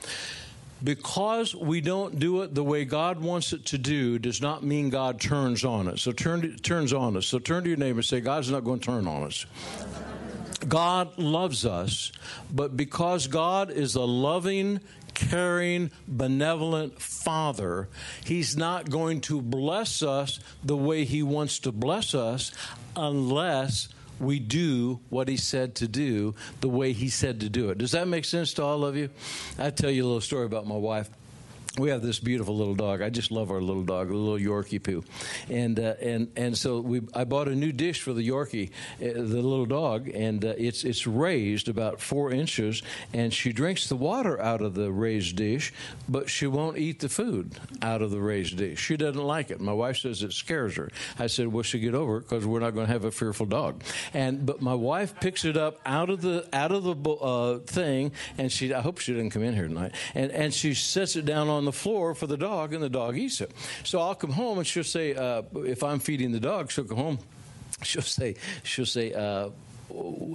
because 0.84 1.56
we 1.56 1.82
don't 1.82 2.20
do 2.20 2.42
it 2.42 2.56
the 2.56 2.64
way 2.64 2.86
God 2.86 3.20
wants 3.20 3.54
it 3.54 3.66
to 3.68 3.78
do 3.78 4.18
does 4.20 4.42
not 4.42 4.64
mean 4.64 4.90
God 4.90 5.20
turns 5.22 5.64
on 5.64 5.88
us. 5.88 6.02
So 6.02 6.12
turn 6.12 6.58
turns 6.58 6.94
on 6.94 7.18
us. 7.18 7.28
So 7.28 7.40
turn 7.40 7.64
to 7.64 7.70
your 7.70 7.78
neighbor 7.78 8.00
and 8.00 8.06
say, 8.06 8.20
God's 8.20 8.50
not 8.50 8.64
going 8.64 8.80
to 8.80 8.86
turn 8.86 9.08
on 9.08 9.24
us. 9.24 9.46
God 10.68 11.18
loves 11.18 11.66
us, 11.66 12.12
but 12.52 12.78
because 12.78 13.28
God 13.28 13.72
is 13.72 13.96
a 13.96 14.02
loving, 14.02 14.80
caring, 15.14 15.92
benevolent 16.08 17.02
Father, 17.02 17.90
He's 18.26 18.56
not 18.56 18.90
going 18.90 19.22
to 19.22 19.42
bless 19.42 20.04
us 20.04 20.40
the 20.64 20.78
way 20.78 21.06
He 21.06 21.24
wants 21.24 21.60
to 21.60 21.72
bless 21.72 22.14
us 22.14 22.52
unless 22.96 23.90
we 24.20 24.40
do 24.40 25.00
what 25.10 25.28
he 25.28 25.36
said 25.36 25.74
to 25.74 25.88
do 25.88 26.36
the 26.60 26.70
way 26.70 26.94
he 26.94 27.10
said 27.10 27.40
to 27.40 27.50
do 27.50 27.72
it. 27.72 27.80
Does 27.80 27.92
that 27.94 28.08
make 28.08 28.24
sense 28.24 28.54
to 28.54 28.64
all 28.64 28.86
of 28.86 28.96
you? 28.96 29.10
I 29.58 29.72
tell 29.72 29.90
you 29.90 30.04
a 30.04 30.06
little 30.06 30.22
story 30.22 30.46
about 30.46 30.68
my 30.68 30.78
wife 30.78 31.10
we 31.78 31.90
have 31.90 32.02
this 32.02 32.20
beautiful 32.20 32.58
little 32.58 32.76
dog. 32.76 33.02
I 33.02 33.10
just 33.10 33.32
love 33.32 33.50
our 33.50 33.62
little 33.62 33.84
dog, 33.84 34.10
a 34.10 34.14
little 34.16 34.38
Yorkie 34.38 34.84
poo, 34.84 35.06
and 35.50 35.80
uh, 35.80 35.94
and 36.02 36.30
and 36.36 36.58
so 36.58 36.82
we. 36.82 37.02
I 37.14 37.24
bought 37.24 37.48
a 37.48 37.56
new 37.56 37.72
dish 37.72 38.02
for 38.02 38.12
the 38.12 38.28
Yorkie, 38.28 38.72
uh, 39.02 39.14
the 39.14 39.42
little 39.42 39.66
dog, 39.66 40.10
and 40.10 40.44
uh, 40.44 40.54
it's 40.58 40.84
it's 40.84 41.08
raised 41.08 41.70
about 41.70 42.02
four 42.02 42.32
inches, 42.32 42.82
and 43.14 43.34
she 43.34 43.54
drinks 43.54 43.88
the 43.88 43.96
water 43.96 44.42
out 44.42 44.62
of 44.62 44.74
the 44.74 44.92
raised 44.92 45.38
dish, 45.38 45.72
but 46.10 46.30
she 46.30 46.46
won't 46.46 46.78
eat 46.78 47.00
the 47.00 47.08
food 47.08 47.58
out 47.82 48.02
of 48.02 48.12
the 48.12 48.20
raised 48.20 48.58
dish. 48.58 48.80
She 48.80 48.98
doesn't 48.98 49.24
like 49.24 49.50
it. 49.50 49.62
My 49.62 49.74
wife 49.74 50.00
says 50.00 50.24
it 50.24 50.34
scares 50.34 50.76
her. 50.76 50.90
I 51.18 51.28
said, 51.28 51.48
"Well, 51.48 51.64
she 51.64 51.80
get 51.80 51.96
over 51.96 52.18
it 52.18 52.22
because 52.22 52.46
we're 52.46 52.60
not 52.60 52.72
going 52.72 52.88
to 52.88 52.94
have 52.94 53.06
a 53.06 53.12
fearful 53.12 53.46
dog." 53.46 53.82
And 54.14 54.46
but 54.46 54.62
my 54.62 54.76
wife 54.76 55.18
picks 55.22 55.46
it 55.46 55.56
up 55.56 55.80
out 55.86 56.10
of 56.10 56.22
the 56.22 56.50
out 56.52 56.74
of 56.74 56.84
the 56.84 57.12
uh, 57.12 57.60
thing, 57.60 58.12
and 58.38 58.52
she. 58.52 58.74
I 58.74 58.82
hope 58.82 59.00
she 59.00 59.14
didn't 59.14 59.30
come 59.30 59.44
in 59.44 59.54
here 59.54 59.68
tonight, 59.68 59.94
and 60.16 60.32
and 60.32 60.54
she 60.54 60.74
sets 60.74 61.16
it 61.16 61.26
down 61.26 61.48
on 61.48 61.61
on 61.62 61.66
the 61.66 61.72
floor 61.72 62.16
for 62.16 62.26
the 62.26 62.38
dog, 62.38 62.74
and 62.74 62.82
the 62.82 62.90
dog 62.90 63.18
eats 63.18 63.40
it. 63.40 63.52
So 63.84 64.02
I'll 64.02 64.16
come 64.16 64.32
home, 64.32 64.58
and 64.58 64.66
she'll 64.66 64.84
say, 64.84 65.14
uh, 65.14 65.44
if 65.58 65.84
I'm 65.84 66.00
feeding 66.00 66.32
the 66.32 66.40
dog, 66.40 66.72
she'll 66.72 66.86
come 66.86 66.98
home. 66.98 67.20
She'll 67.84 68.04
say, 68.04 68.36
she'll 68.64 68.86
say. 68.86 69.14
Uh, 69.14 69.50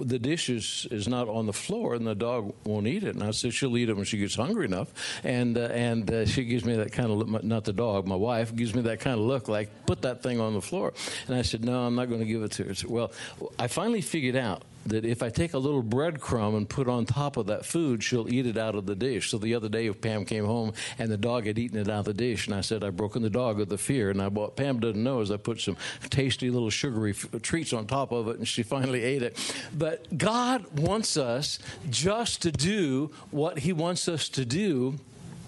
the 0.01 0.19
dish 0.19 0.49
is, 0.49 0.85
is 0.91 1.07
not 1.07 1.27
on 1.27 1.47
the 1.47 1.53
floor 1.53 1.95
and 1.95 2.05
the 2.05 2.13
dog 2.13 2.53
won't 2.63 2.85
eat 2.85 3.03
it. 3.03 3.15
And 3.15 3.23
I 3.23 3.31
said 3.31 3.53
she'll 3.53 3.75
eat 3.75 3.89
it 3.89 3.95
when 3.95 4.05
she 4.05 4.19
gets 4.19 4.35
hungry 4.35 4.65
enough. 4.65 4.93
And 5.23 5.57
uh, 5.57 5.61
and 5.61 6.11
uh, 6.11 6.25
she 6.27 6.43
gives 6.43 6.63
me 6.63 6.75
that 6.75 6.91
kind 6.91 7.09
of 7.09 7.17
look, 7.17 7.43
not 7.43 7.63
the 7.63 7.73
dog, 7.73 8.05
my 8.05 8.15
wife 8.15 8.55
gives 8.55 8.75
me 8.75 8.83
that 8.83 8.99
kind 8.99 9.19
of 9.19 9.25
look 9.25 9.47
like 9.47 9.69
put 9.87 10.03
that 10.03 10.21
thing 10.21 10.39
on 10.39 10.53
the 10.53 10.61
floor. 10.61 10.93
And 11.27 11.35
I 11.35 11.41
said 11.41 11.65
no, 11.65 11.85
I'm 11.87 11.95
not 11.95 12.07
going 12.07 12.19
to 12.19 12.27
give 12.27 12.43
it 12.43 12.51
to 12.51 12.65
her. 12.65 12.75
Said, 12.75 12.89
well, 12.89 13.11
I 13.57 13.67
finally 13.67 14.01
figured 14.01 14.35
out 14.35 14.61
that 14.89 15.05
if 15.05 15.23
I 15.23 15.29
take 15.29 15.53
a 15.53 15.57
little 15.57 15.83
breadcrumb 15.83 16.55
and 16.55 16.67
put 16.67 16.87
on 16.87 17.05
top 17.05 17.37
of 17.37 17.47
that 17.47 17.65
food, 17.65 18.03
she'll 18.03 18.31
eat 18.31 18.45
it 18.45 18.57
out 18.57 18.75
of 18.75 18.85
the 18.85 18.95
dish. 18.95 19.29
So 19.31 19.37
the 19.37 19.55
other 19.55 19.69
day, 19.69 19.91
Pam 19.91 20.25
came 20.25 20.45
home 20.45 20.73
and 20.97 21.11
the 21.11 21.17
dog 21.17 21.45
had 21.45 21.57
eaten 21.59 21.77
it 21.77 21.89
out 21.89 21.99
of 21.99 22.05
the 22.05 22.13
dish, 22.13 22.47
and 22.47 22.55
I 22.55 22.61
said, 22.61 22.83
I've 22.83 22.97
broken 22.97 23.21
the 23.21 23.29
dog 23.29 23.59
of 23.59 23.69
the 23.69 23.77
fear. 23.77 24.09
And 24.09 24.21
I 24.21 24.29
bought, 24.29 24.55
Pam 24.55 24.79
doesn't 24.79 25.03
know, 25.03 25.21
is 25.21 25.31
I 25.31 25.37
put 25.37 25.59
some 25.59 25.77
tasty 26.09 26.49
little 26.49 26.69
sugary 26.69 27.11
f- 27.11 27.33
uh, 27.33 27.39
treats 27.41 27.73
on 27.73 27.87
top 27.87 28.11
of 28.11 28.27
it, 28.27 28.37
and 28.37 28.47
she 28.47 28.63
finally 28.77 29.03
ate 29.03 29.23
it. 29.23 29.37
But 29.77 30.17
God 30.17 30.79
wants 30.79 31.17
us 31.17 31.59
just 31.89 32.41
to 32.43 32.51
do 32.51 33.11
what 33.31 33.59
He 33.59 33.73
wants 33.73 34.07
us 34.07 34.29
to 34.29 34.45
do 34.45 34.99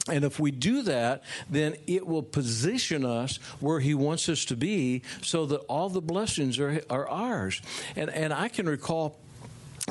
and 0.09 0.25
if 0.25 0.39
we 0.39 0.51
do 0.51 0.81
that, 0.83 1.23
then 1.49 1.75
it 1.87 2.05
will 2.05 2.23
position 2.23 3.05
us 3.05 3.37
where 3.59 3.79
He 3.79 3.93
wants 3.93 4.27
us 4.29 4.45
to 4.45 4.55
be 4.55 5.03
so 5.21 5.45
that 5.47 5.59
all 5.61 5.89
the 5.89 6.01
blessings 6.01 6.59
are, 6.59 6.81
are 6.89 7.07
ours. 7.07 7.61
And, 7.95 8.09
and 8.09 8.33
I 8.33 8.47
can 8.47 8.67
recall 8.67 9.19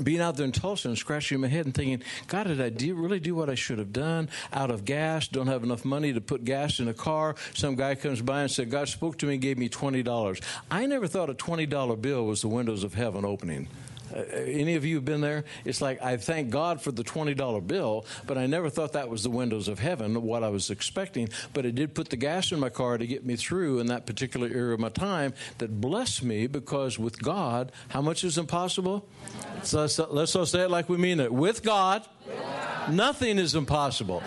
being 0.02 0.20
out 0.20 0.36
there 0.36 0.44
in 0.44 0.52
Tulsa 0.52 0.88
and 0.88 0.98
scratching 0.98 1.40
my 1.40 1.48
head 1.48 1.66
and 1.66 1.74
thinking, 1.74 2.02
God, 2.26 2.46
did 2.46 2.60
I 2.60 2.68
do, 2.68 2.94
really 2.94 3.20
do 3.20 3.34
what 3.34 3.50
I 3.50 3.54
should 3.54 3.78
have 3.78 3.92
done? 3.92 4.28
Out 4.52 4.70
of 4.70 4.84
gas, 4.84 5.28
don't 5.28 5.46
have 5.46 5.62
enough 5.62 5.84
money 5.84 6.12
to 6.12 6.20
put 6.20 6.44
gas 6.44 6.80
in 6.80 6.88
a 6.88 6.94
car. 6.94 7.34
Some 7.54 7.74
guy 7.74 7.94
comes 7.94 8.20
by 8.20 8.42
and 8.42 8.50
said, 8.50 8.70
God 8.70 8.88
spoke 8.88 9.18
to 9.18 9.26
me 9.26 9.34
and 9.34 9.42
gave 9.42 9.58
me 9.58 9.68
$20. 9.68 10.42
I 10.70 10.86
never 10.86 11.06
thought 11.06 11.30
a 11.30 11.34
$20 11.34 12.00
bill 12.00 12.26
was 12.26 12.42
the 12.42 12.48
windows 12.48 12.84
of 12.84 12.94
heaven 12.94 13.24
opening. 13.24 13.68
Uh, 14.14 14.20
any 14.34 14.74
of 14.74 14.84
you 14.84 14.96
have 14.96 15.04
been 15.04 15.20
there? 15.20 15.44
It's 15.64 15.80
like 15.80 16.02
I 16.02 16.16
thank 16.16 16.50
God 16.50 16.80
for 16.80 16.92
the 16.92 17.04
$20 17.04 17.66
bill, 17.66 18.06
but 18.26 18.38
I 18.38 18.46
never 18.46 18.70
thought 18.70 18.92
that 18.92 19.08
was 19.08 19.22
the 19.22 19.30
windows 19.30 19.68
of 19.68 19.78
heaven, 19.78 20.22
what 20.22 20.42
I 20.42 20.48
was 20.48 20.70
expecting. 20.70 21.28
But 21.52 21.66
it 21.66 21.74
did 21.74 21.94
put 21.94 22.10
the 22.10 22.16
gas 22.16 22.52
in 22.52 22.60
my 22.60 22.70
car 22.70 22.98
to 22.98 23.06
get 23.06 23.24
me 23.24 23.36
through 23.36 23.80
in 23.80 23.86
that 23.88 24.06
particular 24.06 24.48
era 24.48 24.74
of 24.74 24.80
my 24.80 24.88
time 24.88 25.34
that 25.58 25.80
blessed 25.80 26.22
me 26.22 26.46
because 26.46 26.98
with 26.98 27.22
God, 27.22 27.72
how 27.88 28.02
much 28.02 28.24
is 28.24 28.38
impossible? 28.38 29.06
So 29.62 29.80
let's, 29.80 29.98
let's 29.98 30.36
all 30.36 30.46
say 30.46 30.62
it 30.62 30.70
like 30.70 30.88
we 30.88 30.96
mean 30.96 31.20
it. 31.20 31.32
With 31.32 31.62
God, 31.62 32.06
nothing 32.90 33.38
is 33.38 33.54
impossible. 33.54 34.22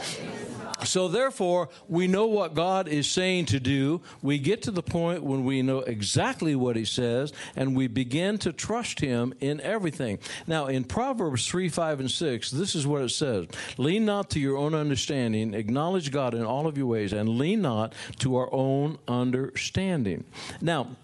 So, 0.83 1.07
therefore, 1.07 1.69
we 1.87 2.07
know 2.07 2.25
what 2.25 2.53
God 2.53 2.87
is 2.87 3.07
saying 3.07 3.45
to 3.47 3.59
do. 3.59 4.01
We 4.21 4.39
get 4.39 4.63
to 4.63 4.71
the 4.71 4.81
point 4.81 5.23
when 5.23 5.45
we 5.45 5.61
know 5.61 5.79
exactly 5.79 6.55
what 6.55 6.75
He 6.75 6.85
says, 6.85 7.33
and 7.55 7.75
we 7.75 7.87
begin 7.87 8.37
to 8.39 8.51
trust 8.51 8.99
Him 8.99 9.33
in 9.39 9.61
everything. 9.61 10.19
Now, 10.47 10.67
in 10.67 10.83
Proverbs 10.83 11.47
3, 11.47 11.69
5, 11.69 11.99
and 12.01 12.11
6, 12.11 12.51
this 12.51 12.75
is 12.75 12.87
what 12.87 13.01
it 13.01 13.09
says 13.09 13.47
Lean 13.77 14.05
not 14.05 14.29
to 14.31 14.39
your 14.39 14.57
own 14.57 14.73
understanding, 14.73 15.53
acknowledge 15.53 16.11
God 16.11 16.33
in 16.33 16.43
all 16.43 16.67
of 16.67 16.77
your 16.77 16.87
ways, 16.87 17.13
and 17.13 17.29
lean 17.29 17.61
not 17.61 17.93
to 18.19 18.35
our 18.35 18.51
own 18.51 18.97
understanding. 19.07 20.23
Now, 20.61 20.95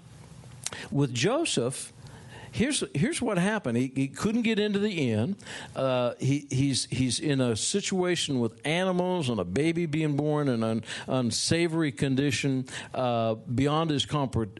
with 0.92 1.14
Joseph, 1.14 1.94
here's 2.58 2.84
here's 2.94 3.22
what 3.22 3.38
happened. 3.38 3.78
He, 3.78 3.92
he 3.96 4.08
couldn't 4.08 4.42
get 4.42 4.60
into 4.60 4.80
the 4.80 5.12
inn. 5.12 5.36
Uh, 5.76 6.14
he, 6.20 6.48
he's 6.50 6.86
he's 6.90 7.20
in 7.20 7.40
a 7.40 7.56
situation 7.56 8.40
with 8.40 8.60
animals 8.66 9.30
and 9.30 9.40
a 9.40 9.46
baby 9.46 9.86
being 9.86 10.18
born 10.18 10.48
in 10.50 10.64
an 10.64 10.84
unsavory 11.08 11.92
condition 11.92 12.66
uh, 12.94 13.36
beyond 13.36 13.92
his 13.92 14.06
comfort 14.06 14.60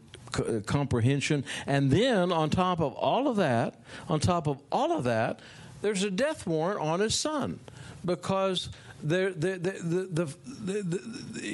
comprehension. 0.66 1.44
And 1.66 1.90
then 1.90 2.32
on 2.32 2.50
top 2.50 2.80
of 2.80 2.94
all 2.94 3.28
of 3.28 3.36
that, 3.36 3.80
on 4.08 4.20
top 4.20 4.46
of 4.46 4.60
all 4.70 4.92
of 4.92 5.04
that, 5.04 5.40
there's 5.80 6.04
a 6.04 6.10
death 6.10 6.46
warrant 6.46 6.80
on 6.80 7.00
his 7.00 7.14
son 7.14 7.60
because 8.04 8.68
they're, 9.02 9.32
they're, 9.32 9.58
the, 9.58 10.34
the, 10.62 11.00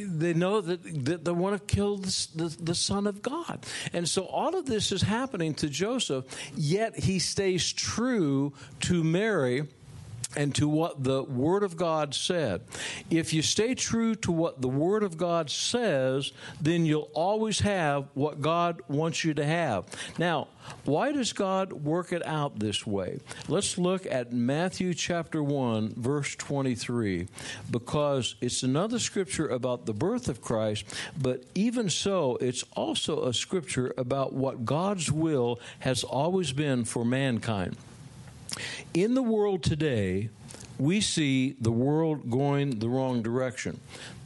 they 0.07 0.35
know 0.35 0.61
that, 0.61 1.25
they 1.25 1.33
want 1.33 1.69
to 1.69 1.75
kill 1.75 1.99
the, 1.99 2.57
the 2.61 2.75
Son 2.75 3.07
of 3.07 3.23
God. 3.23 3.65
And 3.93 4.09
so 4.09 4.25
all 4.25 4.57
of 4.57 4.67
this 4.67 4.93
is 4.93 5.03
happening 5.03 5.55
to 5.55 5.69
Joseph, 5.69 6.25
yet 6.57 6.99
he 6.99 7.19
stays 7.19 7.73
true 7.73 8.53
to 8.81 9.05
Mary 9.05 9.69
and 10.37 10.55
to 10.55 10.69
what 10.69 11.05
the 11.05 11.23
Word 11.23 11.63
of 11.63 11.77
God 11.77 12.15
said. 12.15 12.63
If 13.11 13.33
you 13.33 13.43
stay 13.43 13.75
true 13.75 14.15
to 14.17 14.33
what 14.33 14.61
the 14.61 14.69
Word 14.69 15.03
of 15.03 15.17
God 15.17 15.51
says, 15.51 16.33
then 16.61 16.87
you'll 16.87 17.11
always 17.15 17.61
have 17.61 18.07
what 18.15 18.41
God 18.41 18.81
wants 18.89 19.25
you 19.25 19.35
to 19.35 19.45
have. 19.45 19.85
Now, 20.19 20.49
why 20.85 21.13
does 21.13 21.33
God 21.33 21.73
work 21.73 22.13
it 22.13 22.27
out 22.27 22.59
this 22.59 22.87
way? 22.87 23.21
Let's 23.49 23.77
look 23.77 24.07
at 24.07 24.33
Matthew 24.33 24.95
chapter 24.95 25.43
1, 25.43 25.95
verse 25.97 26.35
23, 26.37 27.29
because 27.71 28.35
it's 28.41 28.63
another 28.63 28.99
scripture 28.99 29.49
about 29.49 29.87
the 29.87 29.93
birth 29.93 30.29
of 30.29 30.41
Christ, 30.41 30.87
but 31.21 31.45
even 31.55 31.91
so, 31.91 32.37
it's 32.41 32.65
also 32.75 33.25
a 33.25 33.35
scripture 33.35 33.95
about 33.97 34.33
what 34.33 34.65
God's 34.65 35.13
will 35.13 35.61
has 35.81 36.05
always 36.05 36.53
been 36.53 36.85
for 36.85 37.05
mankind. 37.05 37.77
In 38.93 39.15
the 39.15 39.23
world 39.23 39.63
today, 39.63 40.31
we 40.79 41.01
see 41.01 41.57
the 41.61 41.71
world 41.71 42.31
going 42.31 42.79
the 42.79 42.89
wrong 42.89 43.23
direction. 43.23 43.81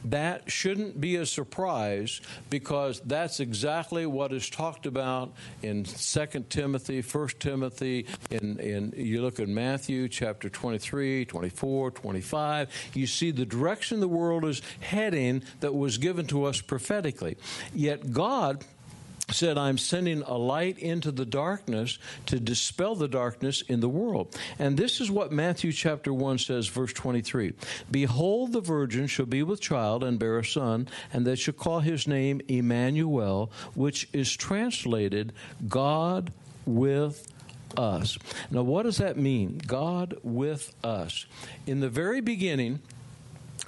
That 0.05 0.49
shouldn't 0.49 0.99
be 0.99 1.17
a 1.17 1.25
surprise 1.25 2.21
because 2.49 3.01
that's 3.01 3.39
exactly 3.39 4.05
what 4.05 4.31
is 4.31 4.49
talked 4.49 4.85
about 4.85 5.33
in 5.61 5.83
2 5.83 6.25
Timothy, 6.49 7.01
1 7.01 7.27
Timothy, 7.39 8.05
in, 8.31 8.59
in 8.59 8.93
you 8.95 9.21
look 9.21 9.39
at 9.39 9.47
Matthew 9.47 10.07
chapter 10.07 10.49
23, 10.49 11.25
24, 11.25 11.91
25, 11.91 12.91
you 12.95 13.05
see 13.05 13.31
the 13.31 13.45
direction 13.45 13.99
the 13.99 14.07
world 14.07 14.45
is 14.45 14.61
heading 14.79 15.43
that 15.59 15.75
was 15.75 15.97
given 15.97 16.25
to 16.27 16.45
us 16.45 16.61
prophetically. 16.61 17.37
Yet 17.75 18.11
God 18.13 18.63
said, 19.31 19.57
I'm 19.57 19.77
sending 19.77 20.21
a 20.23 20.37
light 20.37 20.77
into 20.79 21.11
the 21.11 21.25
darkness 21.25 21.97
to 22.27 22.39
dispel 22.39 22.95
the 22.95 23.07
darkness 23.07 23.61
in 23.61 23.79
the 23.79 23.89
world. 23.89 24.35
And 24.57 24.77
this 24.77 25.01
is 25.01 25.11
what 25.11 25.31
Matthew 25.31 25.71
chapter 25.71 26.13
1 26.13 26.39
says, 26.39 26.67
verse 26.67 26.93
23 26.93 27.53
Behold, 27.91 28.53
the 28.53 28.61
virgin 28.61 29.07
shall 29.07 29.25
be 29.25 29.43
with 29.43 29.61
child 29.61 30.03
and 30.03 30.19
bear 30.19 30.39
a 30.39 30.45
son, 30.45 30.87
and 31.13 31.25
they 31.25 31.35
shall 31.35 31.53
call 31.53 31.79
his 31.79 32.07
name 32.07 32.41
Emmanuel, 32.47 33.51
which 33.75 34.07
is 34.13 34.35
translated 34.35 35.33
God 35.67 36.31
with 36.65 37.31
us. 37.77 38.17
Now, 38.51 38.63
what 38.63 38.83
does 38.83 38.97
that 38.97 39.17
mean? 39.17 39.61
God 39.65 40.17
with 40.23 40.73
us. 40.83 41.25
In 41.67 41.79
the 41.79 41.89
very 41.89 42.21
beginning, 42.21 42.79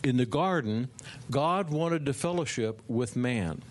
in 0.03 0.17
the 0.17 0.25
garden, 0.25 0.89
God 1.29 1.69
wanted 1.69 2.05
to 2.05 2.13
fellowship 2.13 2.81
with 2.87 3.15
man. 3.15 3.61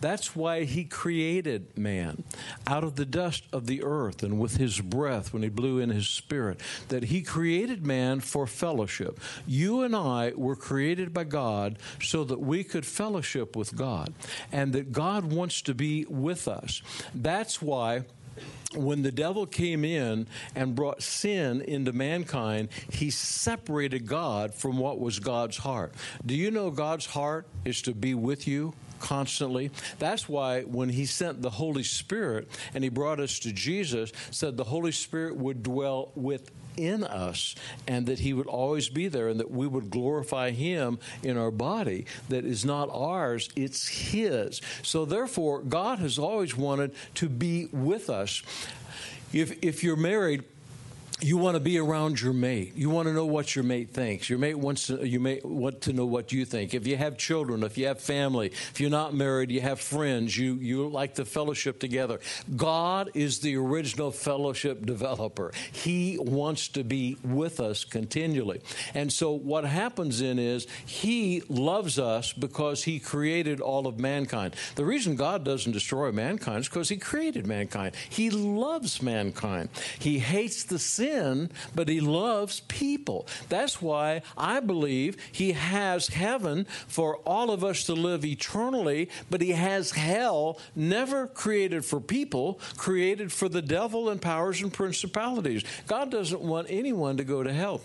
That's 0.00 0.34
why 0.34 0.64
he 0.64 0.84
created 0.84 1.76
man 1.76 2.24
out 2.66 2.84
of 2.84 2.96
the 2.96 3.04
dust 3.04 3.44
of 3.52 3.66
the 3.66 3.82
earth 3.82 4.22
and 4.22 4.38
with 4.38 4.56
his 4.56 4.80
breath 4.80 5.32
when 5.32 5.42
he 5.42 5.48
blew 5.48 5.78
in 5.78 5.90
his 5.90 6.08
spirit, 6.08 6.60
that 6.88 7.04
he 7.04 7.22
created 7.22 7.86
man 7.86 8.20
for 8.20 8.46
fellowship. 8.46 9.20
You 9.46 9.82
and 9.82 9.94
I 9.94 10.32
were 10.36 10.56
created 10.56 11.12
by 11.12 11.24
God 11.24 11.78
so 12.02 12.24
that 12.24 12.40
we 12.40 12.64
could 12.64 12.86
fellowship 12.86 13.56
with 13.56 13.74
God 13.76 14.12
and 14.52 14.72
that 14.72 14.92
God 14.92 15.32
wants 15.32 15.62
to 15.62 15.74
be 15.74 16.04
with 16.06 16.48
us. 16.48 16.82
That's 17.14 17.60
why 17.60 18.04
when 18.74 19.02
the 19.02 19.12
devil 19.12 19.46
came 19.46 19.84
in 19.84 20.26
and 20.54 20.74
brought 20.74 21.02
sin 21.02 21.62
into 21.62 21.92
mankind, 21.92 22.68
he 22.90 23.10
separated 23.10 24.06
God 24.06 24.54
from 24.54 24.78
what 24.78 25.00
was 25.00 25.18
God's 25.18 25.56
heart. 25.56 25.94
Do 26.24 26.34
you 26.34 26.50
know 26.50 26.70
God's 26.70 27.06
heart 27.06 27.46
is 27.64 27.82
to 27.82 27.94
be 27.94 28.14
with 28.14 28.46
you? 28.46 28.74
Constantly. 29.00 29.70
That's 29.98 30.28
why 30.28 30.62
when 30.62 30.88
he 30.88 31.06
sent 31.06 31.42
the 31.42 31.50
Holy 31.50 31.82
Spirit 31.82 32.48
and 32.74 32.82
he 32.82 32.90
brought 32.90 33.20
us 33.20 33.38
to 33.40 33.52
Jesus, 33.52 34.12
said 34.30 34.56
the 34.56 34.64
Holy 34.64 34.92
Spirit 34.92 35.36
would 35.36 35.62
dwell 35.62 36.12
within 36.14 37.04
us 37.04 37.54
and 37.86 38.06
that 38.06 38.18
he 38.18 38.32
would 38.32 38.46
always 38.46 38.88
be 38.88 39.08
there 39.08 39.28
and 39.28 39.40
that 39.40 39.50
we 39.50 39.66
would 39.66 39.90
glorify 39.90 40.50
him 40.50 40.98
in 41.22 41.38
our 41.38 41.50
body 41.50 42.04
that 42.28 42.44
is 42.44 42.66
not 42.66 42.90
ours 42.92 43.48
it's 43.56 43.88
his 43.88 44.60
so 44.82 45.06
therefore 45.06 45.62
god 45.62 45.98
has 45.98 46.18
always 46.18 46.54
wanted 46.54 46.94
to 47.14 47.30
be 47.30 47.66
with 47.72 48.10
us 48.10 48.42
if 49.32 49.64
if 49.64 49.82
you're 49.82 49.96
married 49.96 50.44
you 51.20 51.38
want 51.38 51.54
to 51.54 51.60
be 51.60 51.78
around 51.78 52.20
your 52.20 52.34
mate. 52.34 52.74
You 52.76 52.90
want 52.90 53.08
to 53.08 53.14
know 53.14 53.24
what 53.24 53.56
your 53.56 53.64
mate 53.64 53.90
thinks. 53.90 54.28
Your 54.28 54.38
mate 54.38 54.58
wants 54.58 54.88
to, 54.88 55.06
you 55.06 55.18
may 55.18 55.40
want 55.42 55.80
to 55.82 55.94
know 55.94 56.04
what 56.04 56.30
you 56.30 56.44
think. 56.44 56.74
If 56.74 56.86
you 56.86 56.98
have 56.98 57.16
children, 57.16 57.62
if 57.62 57.78
you 57.78 57.86
have 57.86 58.00
family, 58.00 58.48
if 58.48 58.80
you're 58.80 58.90
not 58.90 59.14
married, 59.14 59.50
you 59.50 59.62
have 59.62 59.80
friends, 59.80 60.36
you, 60.36 60.56
you 60.56 60.86
like 60.88 61.14
the 61.14 61.24
fellowship 61.24 61.80
together. 61.80 62.20
God 62.54 63.12
is 63.14 63.38
the 63.38 63.56
original 63.56 64.10
fellowship 64.10 64.84
developer. 64.84 65.52
He 65.72 66.18
wants 66.20 66.68
to 66.68 66.84
be 66.84 67.16
with 67.24 67.60
us 67.60 67.86
continually. 67.86 68.60
And 68.92 69.10
so 69.10 69.32
what 69.32 69.64
happens 69.64 70.20
then 70.20 70.38
is 70.38 70.66
He 70.84 71.42
loves 71.48 71.98
us 71.98 72.34
because 72.34 72.84
He 72.84 72.98
created 72.98 73.62
all 73.62 73.86
of 73.86 73.98
mankind. 73.98 74.54
The 74.74 74.84
reason 74.84 75.16
God 75.16 75.46
doesn't 75.46 75.72
destroy 75.72 76.12
mankind 76.12 76.60
is 76.60 76.68
because 76.68 76.90
He 76.90 76.98
created 76.98 77.46
mankind. 77.46 77.94
He 78.10 78.28
loves 78.28 79.00
mankind. 79.00 79.70
He 79.98 80.18
hates 80.18 80.64
the 80.64 80.78
sin 80.78 81.05
sin, 81.06 81.50
but 81.74 81.88
he 81.88 82.00
loves 82.00 82.60
people. 82.60 83.26
That's 83.48 83.80
why 83.80 84.22
I 84.36 84.60
believe 84.60 85.16
he 85.30 85.52
has 85.52 86.08
heaven 86.08 86.66
for 86.88 87.16
all 87.18 87.50
of 87.50 87.62
us 87.62 87.84
to 87.84 87.94
live 87.94 88.24
eternally, 88.24 89.08
but 89.30 89.40
he 89.40 89.52
has 89.52 89.92
hell 89.92 90.58
never 90.74 91.26
created 91.28 91.84
for 91.84 92.00
people, 92.00 92.60
created 92.76 93.32
for 93.32 93.48
the 93.48 93.62
devil 93.62 94.08
and 94.08 94.20
powers 94.20 94.60
and 94.60 94.72
principalities. 94.72 95.64
God 95.86 96.10
doesn't 96.10 96.40
want 96.40 96.66
anyone 96.70 97.16
to 97.18 97.24
go 97.24 97.42
to 97.42 97.52
hell. 97.52 97.80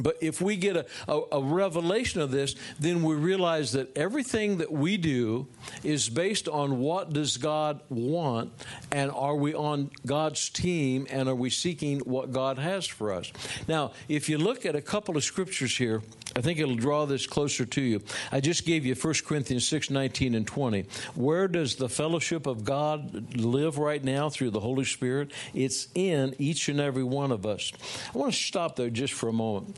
But 0.00 0.16
if 0.20 0.40
we 0.40 0.56
get 0.56 0.76
a, 0.76 0.86
a, 1.06 1.20
a, 1.32 1.42
revelation 1.42 2.20
of 2.20 2.32
this, 2.32 2.56
then 2.80 3.04
we 3.04 3.14
realize 3.14 3.72
that 3.72 3.96
everything 3.96 4.58
that 4.58 4.72
we 4.72 4.96
do 4.96 5.46
is 5.84 6.08
based 6.08 6.48
on 6.48 6.80
what 6.80 7.12
does 7.12 7.36
God 7.36 7.80
want, 7.88 8.52
and 8.90 9.12
are 9.12 9.36
we 9.36 9.54
on 9.54 9.92
God's 10.04 10.48
team, 10.48 11.06
and 11.10 11.28
are 11.28 11.34
we 11.34 11.48
seeking 11.48 12.00
what 12.00 12.32
God 12.32 12.58
has 12.58 12.86
for 12.86 13.12
us? 13.12 13.30
Now, 13.68 13.92
if 14.08 14.28
you 14.28 14.36
look 14.36 14.66
at 14.66 14.74
a 14.74 14.82
couple 14.82 15.16
of 15.16 15.22
scriptures 15.22 15.76
here, 15.76 16.02
I 16.36 16.40
think 16.40 16.58
it'll 16.58 16.74
draw 16.74 17.06
this 17.06 17.26
closer 17.26 17.64
to 17.64 17.80
you. 17.80 18.02
I 18.32 18.40
just 18.40 18.64
gave 18.64 18.84
you 18.84 18.94
1 18.94 19.14
Corinthians 19.26 19.66
6, 19.68 19.90
19 19.90 20.34
and 20.34 20.46
20. 20.46 20.86
Where 21.14 21.46
does 21.46 21.76
the 21.76 21.88
fellowship 21.88 22.46
of 22.46 22.64
God 22.64 23.36
live 23.36 23.78
right 23.78 24.02
now 24.02 24.28
through 24.28 24.50
the 24.50 24.60
Holy 24.60 24.84
Spirit? 24.84 25.30
It's 25.54 25.88
in 25.94 26.34
each 26.38 26.68
and 26.68 26.80
every 26.80 27.04
one 27.04 27.30
of 27.30 27.46
us. 27.46 27.72
I 28.14 28.18
want 28.18 28.32
to 28.32 28.38
stop 28.38 28.76
there 28.76 28.90
just 28.90 29.12
for 29.12 29.28
a 29.28 29.32
moment 29.32 29.76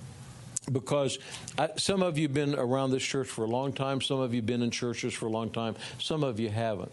because 0.72 1.18
I, 1.58 1.70
some 1.76 2.02
of 2.02 2.18
you 2.18 2.24
have 2.24 2.34
been 2.34 2.54
around 2.54 2.90
this 2.90 3.02
church 3.02 3.28
for 3.28 3.44
a 3.44 3.48
long 3.48 3.72
time, 3.72 4.00
some 4.00 4.20
of 4.20 4.32
you 4.32 4.38
have 4.38 4.46
been 4.46 4.62
in 4.62 4.70
churches 4.70 5.14
for 5.14 5.26
a 5.26 5.30
long 5.30 5.50
time, 5.50 5.76
some 5.98 6.24
of 6.24 6.40
you 6.40 6.48
haven't. 6.48 6.90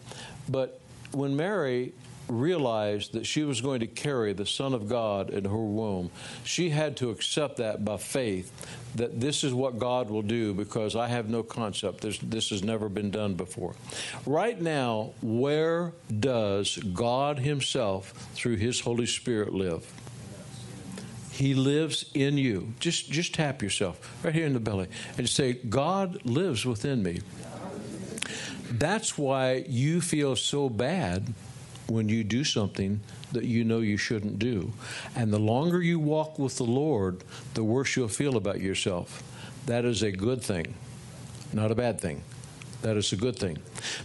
But 0.49 0.80
when 1.12 1.36
Mary 1.36 1.93
realized 2.28 3.14
that 3.14 3.26
she 3.26 3.44
was 3.44 3.62
going 3.62 3.80
to 3.82 3.88
carry 3.88 4.34
the 4.34 4.46
Son 4.46 4.74
of 4.74 4.88
God 4.88 5.30
in 5.30 5.46
her 5.46 5.58
womb, 5.58 6.12
she 6.44 6.70
had 6.70 6.98
to 6.98 7.10
accept 7.10 7.58
that 7.58 7.84
by 7.84 7.98
faith 7.98 8.52
that 8.96 9.20
this 9.20 9.44
is 9.44 9.54
what 9.54 9.80
God 9.80 10.10
will 10.10 10.22
do 10.22 10.54
because 10.54 10.96
I 10.96 11.08
have 11.08 11.30
no 11.30 11.44
concept. 11.44 12.02
This, 12.02 12.18
this 12.20 12.50
has 12.52 12.64
never 12.64 12.90
been 12.90 13.12
done 13.12 13.34
before. 13.34 13.76
Right 14.26 14.60
now, 14.60 15.14
where 15.22 15.94
does 16.20 16.78
God 16.78 17.40
Himself, 17.40 18.12
through 18.34 18.58
His 18.58 18.80
Holy 18.80 19.08
Spirit, 19.08 19.54
live? 19.54 19.92
He 21.32 21.56
lives 21.56 22.06
in 22.14 22.38
you. 22.38 22.74
Just 22.80 23.10
just 23.10 23.34
tap 23.34 23.64
yourself 23.64 24.24
right 24.24 24.36
here 24.36 24.46
in 24.46 24.54
the 24.54 24.60
belly 24.60 24.88
and 25.18 25.28
say, 25.28 25.54
God 25.54 26.24
lives 26.26 26.64
within 26.64 27.02
me. 27.02 27.22
That's 28.70 29.18
why 29.18 29.66
you 29.68 30.00
feel 30.00 30.36
so 30.36 30.70
bad 30.70 31.34
when 31.88 32.10
you 32.10 32.24
do 32.24 32.43
something 32.43 33.02
that 33.32 33.46
you 33.46 33.63
know 33.63 33.80
you 33.80 33.98
shouldn't 33.98 34.39
do. 34.39 34.72
And 35.15 35.34
the 35.34 35.39
longer 35.39 35.82
you 35.82 36.00
walk 36.00 36.39
with 36.39 36.58
the 36.58 36.63
Lord, 36.63 37.24
the 37.54 37.63
worse 37.63 37.96
you'll 37.96 38.08
feel 38.08 38.38
about 38.38 38.62
yourself. 38.62 39.24
That 39.65 39.86
is 39.86 40.04
a 40.04 40.12
good 40.12 40.41
thing, 40.41 40.76
not 41.52 41.72
a 41.72 41.76
bad 41.76 42.00
thing. 42.00 42.24
That 42.84 42.98
is 42.98 43.13
a 43.13 43.15
good 43.15 43.38
thing. 43.38 43.60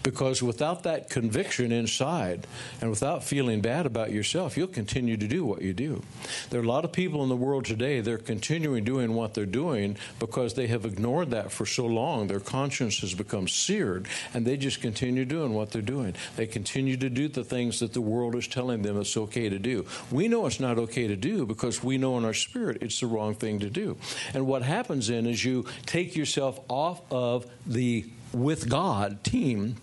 Because 0.05 0.41
without 0.41 0.85
that 0.85 1.11
conviction 1.11 1.73
inside 1.73 2.47
and 2.81 2.91
without 2.91 3.25
feeling 3.25 3.61
bad 3.61 3.87
about 3.87 4.13
yourself, 4.13 4.57
you'll 4.57 4.69
continue 4.69 5.17
to 5.17 5.27
do 5.27 5.45
what 5.45 5.63
you 5.63 5.75
do. 5.75 6.03
There 6.51 6.61
are 6.61 6.65
a 6.65 6.67
lot 6.67 6.85
of 6.85 6.93
people 6.93 7.25
in 7.25 7.29
the 7.29 7.37
world 7.37 7.65
today, 7.65 8.01
they're 8.01 8.19
continuing 8.19 8.85
doing 8.85 9.15
what 9.15 9.35
they're 9.35 9.47
doing 9.47 9.97
because 10.21 10.55
they 10.55 10.69
have 10.69 10.85
ignored 10.85 11.31
that 11.31 11.51
for 11.51 11.67
so 11.67 11.87
long. 11.87 12.29
Their 12.29 12.39
conscience 12.39 13.01
has 13.01 13.15
become 13.15 13.49
seared 13.49 14.07
and 14.33 14.47
they 14.47 14.57
just 14.57 14.81
continue 14.81 15.25
doing 15.25 15.55
what 15.55 15.73
they're 15.73 15.83
doing. 15.83 16.15
They 16.37 16.47
continue 16.47 16.97
to 16.99 17.11
do 17.11 17.27
the 17.27 17.45
things 17.45 17.81
that 17.81 17.93
the 17.93 18.01
world 18.01 18.37
is 18.37 18.47
telling 18.47 18.83
them 18.83 19.01
it's 19.01 19.17
okay 19.17 19.49
to 19.49 19.59
do. 19.59 19.87
We 20.13 20.29
know 20.29 20.47
it's 20.47 20.61
not 20.61 20.79
okay 20.79 21.09
to 21.09 21.17
do 21.17 21.47
because 21.47 21.83
we 21.83 21.99
know 21.99 22.17
in 22.17 22.25
our 22.25 22.33
spirit 22.33 22.79
it's 22.81 23.01
the 23.01 23.09
wrong 23.09 23.35
thing 23.35 23.59
to 23.59 23.71
do. 23.71 23.97
And 24.35 24.47
what 24.47 24.63
happens 24.63 25.09
then 25.09 25.27
is 25.27 25.45
you 25.45 25.67
take 25.85 26.15
yourself 26.15 26.61
off 26.69 27.03
of 27.11 27.45
the 27.67 28.07
with 28.33 28.69
God 28.69 29.25
team 29.25 29.77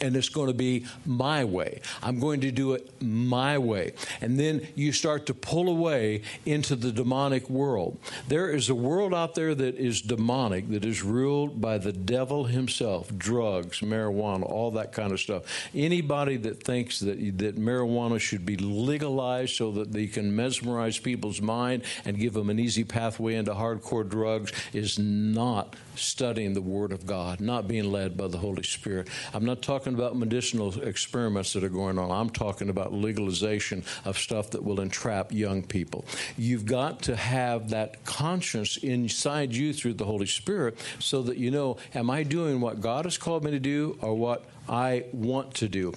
and 0.00 0.16
it's 0.16 0.28
going 0.28 0.48
to 0.48 0.54
be 0.54 0.86
my 1.06 1.44
way. 1.44 1.80
I'm 2.02 2.18
going 2.18 2.40
to 2.40 2.50
do 2.50 2.74
it 2.74 3.00
my 3.00 3.58
way. 3.58 3.92
And 4.20 4.38
then 4.38 4.66
you 4.74 4.92
start 4.92 5.26
to 5.26 5.34
pull 5.34 5.68
away 5.68 6.22
into 6.44 6.74
the 6.74 6.90
demonic 6.90 7.48
world. 7.48 7.98
There 8.26 8.50
is 8.50 8.68
a 8.68 8.74
world 8.74 9.14
out 9.14 9.36
there 9.36 9.54
that 9.54 9.76
is 9.76 10.02
demonic, 10.02 10.68
that 10.70 10.84
is 10.84 11.02
ruled 11.02 11.60
by 11.60 11.78
the 11.78 11.92
devil 11.92 12.44
himself 12.44 13.16
drugs, 13.16 13.80
marijuana, 13.80 14.42
all 14.42 14.72
that 14.72 14.92
kind 14.92 15.12
of 15.12 15.20
stuff. 15.20 15.44
Anybody 15.74 16.38
that 16.38 16.62
thinks 16.62 16.98
that, 17.00 17.38
that 17.38 17.56
marijuana 17.56 18.18
should 18.18 18.44
be 18.44 18.56
legalized 18.56 19.54
so 19.54 19.70
that 19.72 19.92
they 19.92 20.08
can 20.08 20.34
mesmerize 20.34 20.98
people's 20.98 21.40
mind 21.40 21.84
and 22.04 22.18
give 22.18 22.32
them 22.32 22.50
an 22.50 22.58
easy 22.58 22.82
pathway 22.82 23.36
into 23.36 23.54
hardcore 23.54 24.08
drugs 24.08 24.52
is 24.72 24.98
not 24.98 25.76
studying 25.96 26.54
the 26.54 26.62
Word 26.62 26.92
of 26.92 27.06
God, 27.06 27.40
not 27.40 27.68
being 27.68 27.90
led 27.90 28.16
by 28.16 28.28
the 28.28 28.38
Holy 28.38 28.62
Spirit. 28.62 29.08
I'm 29.32 29.44
not 29.44 29.62
talking 29.62 29.94
about 29.94 30.16
medicinal 30.16 30.80
experiments 30.80 31.52
that 31.52 31.64
are 31.64 31.68
going 31.68 31.98
on. 31.98 32.10
I'm 32.10 32.30
talking 32.30 32.68
about 32.68 32.92
legalization 32.92 33.84
of 34.04 34.18
stuff 34.18 34.50
that 34.50 34.64
will 34.64 34.80
entrap 34.80 35.32
young 35.32 35.62
people. 35.62 36.04
You've 36.36 36.66
got 36.66 37.02
to 37.02 37.16
have 37.16 37.70
that 37.70 38.04
conscience 38.04 38.76
inside 38.76 39.54
you 39.54 39.72
through 39.72 39.94
the 39.94 40.04
Holy 40.04 40.26
Spirit 40.26 40.78
so 40.98 41.22
that 41.22 41.36
you 41.36 41.50
know, 41.50 41.76
am 41.94 42.10
I 42.10 42.22
doing 42.22 42.60
what 42.60 42.80
God 42.80 43.04
has 43.04 43.18
called 43.18 43.44
me 43.44 43.50
to 43.50 43.60
do 43.60 43.98
or 44.00 44.14
what 44.14 44.44
I 44.68 45.04
want 45.12 45.54
to 45.54 45.68
do? 45.68 45.92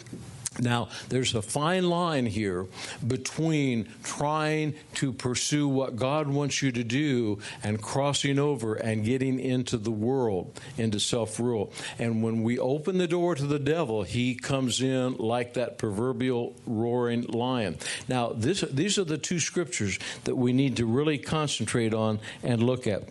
Now, 0.59 0.89
there's 1.09 1.35
a 1.35 1.41
fine 1.41 1.89
line 1.89 2.25
here 2.25 2.65
between 3.05 3.89
trying 4.03 4.73
to 4.95 5.13
pursue 5.13 5.67
what 5.67 5.95
God 5.95 6.27
wants 6.27 6.61
you 6.61 6.71
to 6.71 6.83
do 6.83 7.39
and 7.63 7.81
crossing 7.81 8.39
over 8.39 8.75
and 8.75 9.05
getting 9.05 9.39
into 9.39 9.77
the 9.77 9.91
world, 9.91 10.59
into 10.77 10.99
self 10.99 11.39
rule. 11.39 11.71
And 11.99 12.23
when 12.23 12.43
we 12.43 12.57
open 12.57 12.97
the 12.97 13.07
door 13.07 13.35
to 13.35 13.45
the 13.45 13.59
devil, 13.59 14.03
he 14.03 14.35
comes 14.35 14.81
in 14.81 15.17
like 15.17 15.53
that 15.53 15.77
proverbial 15.77 16.55
roaring 16.65 17.23
lion. 17.23 17.77
Now, 18.07 18.33
this, 18.33 18.61
these 18.61 18.97
are 18.97 19.03
the 19.03 19.17
two 19.17 19.39
scriptures 19.39 19.99
that 20.23 20.35
we 20.35 20.53
need 20.53 20.77
to 20.77 20.85
really 20.85 21.17
concentrate 21.17 21.93
on 21.93 22.19
and 22.41 22.63
look 22.63 22.87
at 22.87 23.03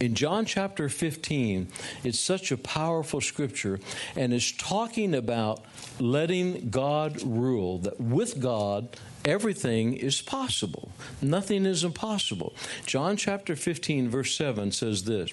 in 0.00 0.14
John 0.14 0.44
chapter 0.44 0.88
15, 0.88 1.68
it's 2.04 2.18
such 2.18 2.52
a 2.52 2.56
powerful 2.56 3.20
scripture 3.20 3.80
and 4.14 4.32
is 4.32 4.52
talking 4.52 5.14
about 5.14 5.64
letting 5.98 6.68
God 6.70 7.22
rule, 7.22 7.78
that 7.78 8.00
with 8.00 8.40
God, 8.40 8.96
everything 9.24 9.94
is 9.94 10.20
possible. 10.20 10.90
Nothing 11.22 11.64
is 11.64 11.82
impossible. 11.84 12.54
John 12.84 13.16
chapter 13.16 13.56
15, 13.56 14.08
verse 14.08 14.36
7 14.36 14.72
says 14.72 15.04
this 15.04 15.32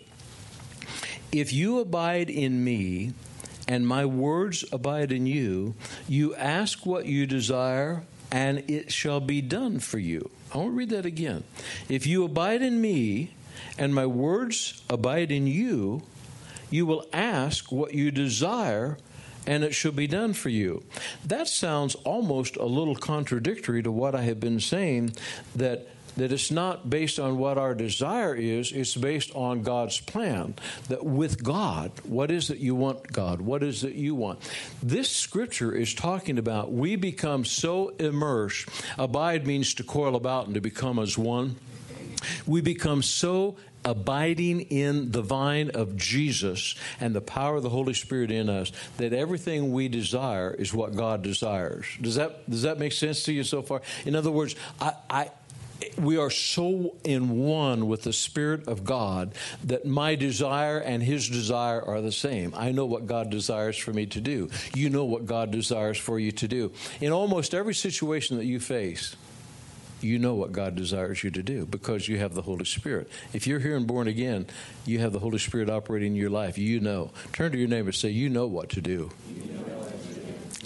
If 1.32 1.52
you 1.52 1.80
abide 1.80 2.30
in 2.30 2.63
me, 2.63 3.13
and 3.67 3.88
my 3.88 4.06
words 4.06 4.65
abide 4.71 5.12
in 5.12 5.26
you, 5.26 5.73
you 6.08 6.36
ask 6.36 6.86
what 6.86 7.06
you 7.06 7.26
desire, 7.26 8.04
and 8.32 8.69
it 8.69 8.91
shall 8.91 9.19
be 9.19 9.41
done 9.41 9.80
for 9.80 9.99
you. 9.99 10.30
I 10.54 10.58
want 10.58 10.71
to 10.71 10.76
read 10.76 10.89
that 10.89 11.06
again. 11.06 11.43
If 11.89 12.06
you 12.06 12.23
abide 12.26 12.62
in 12.62 12.82
me, 12.82 13.32
and 13.78 13.94
my 13.94 14.06
words 14.06 14.84
abide 14.89 15.32
in 15.32 15.48
you, 15.48 16.04
you 16.70 16.86
will 16.86 17.06
ask 17.13 17.72
what 17.72 17.94
you 17.94 18.12
desire, 18.12 18.98
and 19.46 19.63
it 19.63 19.74
shall 19.74 19.92
be 19.92 20.08
done 20.08 20.34
for 20.34 20.50
you. 20.50 20.84
That 21.26 21.48
sounds 21.48 21.96
almost 22.04 22.56
a 22.56 22.66
little 22.66 22.96
contradictory 22.96 23.84
to 23.84 23.92
what 23.92 24.16
I 24.16 24.22
have 24.24 24.39
been 24.39 24.60
saying 24.60 25.13
that 25.56 25.88
that 26.18 26.32
it's 26.32 26.52
not 26.52 26.89
based 26.89 27.20
on 27.20 27.38
what 27.38 27.58
our 27.58 27.74
desire 27.74 28.36
is, 28.36 28.72
it's 28.72 28.96
based 28.96 29.34
on 29.36 29.63
God's 29.63 30.00
plan. 30.00 30.56
That 30.89 31.04
with 31.04 31.44
God, 31.44 31.92
what 32.04 32.32
is 32.32 32.50
it 32.50 32.60
you 32.60 32.76
want, 32.76 33.12
God? 33.12 33.42
What 33.42 33.63
is 33.63 33.84
it 33.84 33.94
you 33.94 34.16
want? 34.16 34.39
This 34.82 35.10
scripture 35.10 35.74
is 35.74 35.94
talking 35.94 36.38
about 36.38 36.72
we 36.72 36.96
become 36.96 37.46
so 37.46 37.89
immersed. 38.00 38.70
Abide 38.98 39.48
means 39.48 39.74
to 39.76 39.84
coil 39.84 40.16
about 40.16 40.46
and 40.46 40.56
to 40.56 40.62
become 40.62 41.00
as 41.00 41.18
one. 41.18 41.56
We 42.46 42.62
become 42.62 43.02
so 43.02 43.56
abiding 43.86 44.62
in 44.62 45.12
the 45.12 45.22
vine 45.22 45.70
of 45.72 45.96
Jesus 45.98 46.76
and 47.00 47.14
the 47.14 47.22
power 47.22 47.58
of 47.58 47.64
the 47.64 47.70
Holy 47.70 47.94
Spirit 47.94 48.32
in 48.32 48.50
us 48.50 48.72
that 48.98 49.14
everything 49.14 49.74
we 49.74 49.88
desire 49.88 50.54
is 50.54 50.74
what 50.74 50.96
God 50.96 51.22
desires. 51.22 51.86
Does 52.02 52.16
that 52.16 52.50
does 52.50 52.64
that 52.64 52.80
make 52.80 52.94
sense 52.94 53.24
to 53.24 53.34
you 53.34 53.44
so 53.44 53.62
far? 53.62 53.82
In 54.06 54.16
other 54.16 54.32
words, 54.32 54.56
I, 54.80 54.94
I 55.10 55.32
we 55.98 56.18
are 56.18 56.30
so 56.30 56.96
in 57.04 57.46
one 57.46 57.88
with 57.88 58.04
the 58.04 58.14
Spirit 58.14 58.68
of 58.68 58.84
God 58.84 59.34
that 59.66 59.86
my 59.86 60.16
desire 60.16 60.80
and 60.80 61.04
His 61.04 61.28
desire 61.28 61.82
are 61.82 62.02
the 62.02 62.12
same. 62.12 62.54
I 62.56 62.72
know 62.72 62.86
what 62.86 63.06
God 63.06 63.30
desires 63.30 63.78
for 63.78 63.92
me 63.92 64.06
to 64.08 64.22
do. 64.22 64.50
You 64.74 64.90
know 64.90 65.06
what 65.06 65.26
God 65.26 65.52
desires 65.52 65.98
for 65.98 66.20
you 66.20 66.32
to 66.34 66.48
do. 66.48 66.72
In 67.02 67.12
almost 67.12 67.54
every 67.54 67.76
situation 67.76 68.38
that 68.38 68.46
you 68.46 68.60
face, 68.60 69.16
you 70.04 70.20
know 70.20 70.36
what 70.36 70.52
God 70.52 70.76
desires 70.76 71.24
you 71.24 71.32
to 71.32 71.44
do 71.44 71.66
because 71.66 72.08
you 72.08 72.18
have 72.20 72.34
the 72.34 72.42
Holy 72.42 72.66
Spirit. 72.66 73.10
If 73.34 73.48
you're 73.48 73.60
here 73.60 73.76
and 73.76 73.88
born 73.88 74.08
again, 74.08 74.48
you 74.86 75.00
have 75.00 75.13
the 75.13 75.20
Holy 75.20 75.39
Spirit 75.39 75.70
operating 75.70 76.13
in 76.13 76.16
your 76.16 76.30
life. 76.30 76.58
You 76.58 76.80
know. 76.80 77.12
Turn 77.32 77.52
to 77.52 77.58
your 77.58 77.68
neighbor 77.68 77.89
and 77.89 77.96
say, 77.96 78.10
You 78.10 78.30
know 78.30 78.48
what 78.48 78.70
to 78.70 78.82
do. 78.82 79.12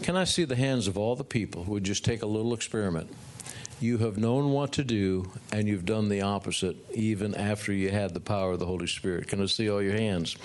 Can 0.04 0.16
I 0.16 0.24
see 0.24 0.46
the 0.46 0.56
hands 0.56 0.88
of 0.88 0.98
all 0.98 1.16
the 1.16 1.24
people 1.24 1.64
who 1.64 1.74
would 1.74 1.84
just 1.84 2.06
take 2.06 2.22
a 2.22 2.28
little 2.28 2.54
experiment? 2.54 3.10
You 3.80 4.00
have 4.00 4.18
known 4.18 4.52
what 4.52 4.72
to 4.74 4.84
do, 4.84 5.32
and 5.52 5.68
you've 5.68 5.86
done 5.86 6.10
the 6.10 6.22
opposite 6.22 6.78
even 6.94 7.36
after 7.36 7.72
you 7.72 7.92
had 7.92 8.14
the 8.14 8.20
power 8.20 8.54
of 8.54 8.60
the 8.60 8.66
Holy 8.66 8.88
Spirit. 8.88 9.28
Can 9.28 9.42
I 9.42 9.46
see 9.46 9.70
all 9.70 9.82
your 9.82 9.94
hands? 9.94 10.36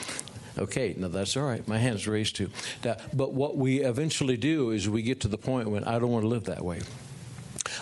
Okay, 0.58 0.94
now 0.98 1.08
that's 1.08 1.36
all 1.36 1.44
right. 1.44 1.66
My 1.66 1.78
hand's 1.78 2.06
raised 2.06 2.36
too. 2.36 2.50
Now, 2.84 2.96
but 3.14 3.32
what 3.32 3.56
we 3.56 3.80
eventually 3.80 4.36
do 4.36 4.70
is 4.70 4.88
we 4.88 5.02
get 5.02 5.20
to 5.20 5.28
the 5.28 5.38
point 5.38 5.70
when 5.70 5.84
I 5.84 5.98
don't 5.98 6.10
want 6.10 6.24
to 6.24 6.28
live 6.28 6.44
that 6.44 6.62
way. 6.62 6.80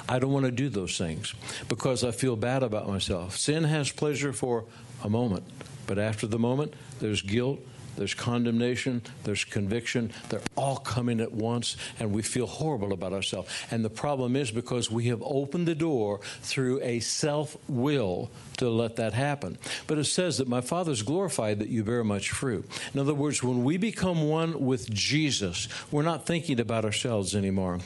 I 0.08 0.18
don't 0.18 0.32
want 0.32 0.46
to 0.46 0.52
do 0.52 0.68
those 0.68 0.98
things 0.98 1.34
because 1.68 2.04
I 2.04 2.10
feel 2.10 2.36
bad 2.36 2.62
about 2.62 2.88
myself. 2.88 3.36
Sin 3.36 3.64
has 3.64 3.90
pleasure 3.90 4.32
for 4.32 4.64
a 5.02 5.08
moment, 5.08 5.44
but 5.86 5.98
after 5.98 6.26
the 6.26 6.38
moment, 6.38 6.74
there's 7.00 7.22
guilt, 7.22 7.60
there's 7.96 8.14
condemnation, 8.14 9.02
there's 9.24 9.44
conviction. 9.44 10.12
They're 10.28 10.40
all 10.56 10.76
coming 10.76 11.20
at 11.20 11.32
once, 11.32 11.76
and 11.98 12.12
we 12.12 12.22
feel 12.22 12.46
horrible 12.46 12.92
about 12.92 13.12
ourselves. 13.12 13.50
And 13.70 13.84
the 13.84 13.90
problem 13.90 14.36
is 14.36 14.50
because 14.50 14.90
we 14.90 15.08
have 15.08 15.22
opened 15.22 15.68
the 15.68 15.74
door 15.74 16.20
through 16.40 16.80
a 16.82 17.00
self 17.00 17.56
will 17.68 18.30
to 18.56 18.70
let 18.70 18.96
that 18.96 19.12
happen. 19.12 19.58
But 19.86 19.98
it 19.98 20.04
says 20.04 20.38
that 20.38 20.48
my 20.48 20.60
Father's 20.60 21.02
glorified 21.02 21.58
that 21.58 21.68
you 21.68 21.84
bear 21.84 22.04
much 22.04 22.30
fruit. 22.30 22.64
In 22.94 23.00
other 23.00 23.14
words, 23.14 23.42
when 23.42 23.64
we 23.64 23.76
become 23.76 24.28
one 24.28 24.64
with 24.64 24.90
Jesus, 24.90 25.68
we're 25.90 26.02
not 26.02 26.26
thinking 26.26 26.58
about 26.58 26.84
ourselves 26.84 27.34
anymore 27.34 27.80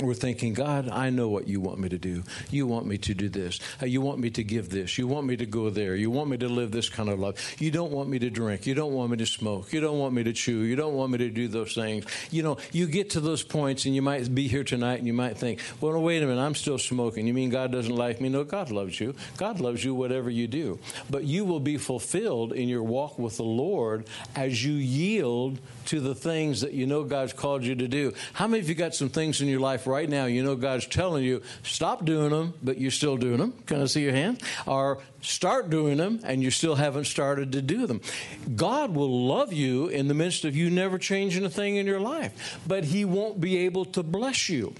we're 0.00 0.14
thinking, 0.14 0.54
God, 0.54 0.88
I 0.88 1.10
know 1.10 1.28
what 1.28 1.46
you 1.46 1.60
want 1.60 1.78
me 1.78 1.88
to 1.90 1.98
do. 1.98 2.22
You 2.50 2.66
want 2.66 2.86
me 2.86 2.96
to 2.98 3.14
do 3.14 3.28
this. 3.28 3.60
Uh, 3.80 3.86
you 3.86 4.00
want 4.00 4.20
me 4.20 4.30
to 4.30 4.42
give 4.42 4.70
this. 4.70 4.96
You 4.96 5.06
want 5.06 5.26
me 5.26 5.36
to 5.36 5.44
go 5.44 5.68
there. 5.68 5.94
You 5.94 6.10
want 6.10 6.30
me 6.30 6.38
to 6.38 6.48
live 6.48 6.70
this 6.70 6.88
kind 6.88 7.08
of 7.10 7.18
life. 7.18 7.60
You 7.60 7.70
don't 7.70 7.92
want 7.92 8.08
me 8.08 8.18
to 8.20 8.30
drink. 8.30 8.66
You 8.66 8.74
don't 8.74 8.94
want 8.94 9.10
me 9.10 9.18
to 9.18 9.26
smoke. 9.26 9.72
You 9.72 9.80
don't 9.80 9.98
want 9.98 10.14
me 10.14 10.24
to 10.24 10.32
chew. 10.32 10.60
You 10.62 10.76
don't 10.76 10.94
want 10.94 11.12
me 11.12 11.18
to 11.18 11.28
do 11.28 11.46
those 11.46 11.74
things. 11.74 12.06
You 12.30 12.42
know, 12.42 12.56
you 12.72 12.86
get 12.86 13.10
to 13.10 13.20
those 13.20 13.42
points 13.42 13.84
and 13.84 13.94
you 13.94 14.00
might 14.00 14.34
be 14.34 14.48
here 14.48 14.64
tonight 14.64 14.98
and 14.98 15.06
you 15.06 15.12
might 15.12 15.36
think, 15.36 15.60
well, 15.80 16.00
wait 16.00 16.22
a 16.22 16.26
minute, 16.26 16.40
I'm 16.40 16.54
still 16.54 16.78
smoking. 16.78 17.26
You 17.26 17.34
mean 17.34 17.50
God 17.50 17.70
doesn't 17.70 17.94
like 17.94 18.20
me? 18.20 18.30
No, 18.30 18.44
God 18.44 18.70
loves 18.70 18.98
you. 18.98 19.14
God 19.36 19.60
loves 19.60 19.84
you 19.84 19.94
whatever 19.94 20.30
you 20.30 20.48
do. 20.48 20.78
But 21.10 21.24
you 21.24 21.44
will 21.44 21.60
be 21.60 21.76
fulfilled 21.76 22.54
in 22.54 22.68
your 22.68 22.82
walk 22.82 23.18
with 23.18 23.36
the 23.36 23.44
Lord 23.44 24.06
as 24.34 24.64
you 24.64 24.72
yield 24.72 25.58
to 25.86 26.00
the 26.00 26.14
things 26.14 26.62
that 26.62 26.72
you 26.72 26.86
know 26.86 27.04
God's 27.04 27.32
called 27.32 27.64
you 27.64 27.74
to 27.74 27.88
do. 27.88 28.14
How 28.32 28.46
many 28.46 28.60
of 28.60 28.68
you 28.68 28.74
got 28.74 28.94
some 28.94 29.08
things 29.10 29.40
in 29.40 29.48
your 29.48 29.60
life 29.60 29.81
right 29.86 30.08
now 30.08 30.26
you 30.26 30.42
know 30.42 30.56
God's 30.56 30.86
telling 30.86 31.24
you, 31.24 31.42
stop 31.62 32.04
doing 32.04 32.30
them, 32.30 32.54
but 32.62 32.78
you're 32.78 32.90
still 32.90 33.16
doing 33.16 33.38
them? 33.38 33.52
Can 33.66 33.80
I 33.80 33.86
see 33.86 34.02
your 34.02 34.12
hand? 34.12 34.42
Or 34.66 34.98
start 35.20 35.70
doing 35.70 35.98
them 35.98 36.20
and 36.24 36.42
you 36.42 36.50
still 36.50 36.74
haven't 36.74 37.04
started 37.04 37.52
to 37.52 37.62
do 37.62 37.86
them. 37.86 38.00
God 38.54 38.94
will 38.94 39.26
love 39.26 39.52
you 39.52 39.88
in 39.88 40.08
the 40.08 40.14
midst 40.14 40.44
of 40.44 40.56
you 40.56 40.70
never 40.70 40.98
changing 40.98 41.44
a 41.44 41.50
thing 41.50 41.76
in 41.76 41.86
your 41.86 42.00
life, 42.00 42.58
but 42.66 42.84
He 42.84 43.04
won't 43.04 43.40
be 43.40 43.58
able 43.58 43.84
to 43.86 44.02
bless 44.02 44.48
you. 44.48 44.74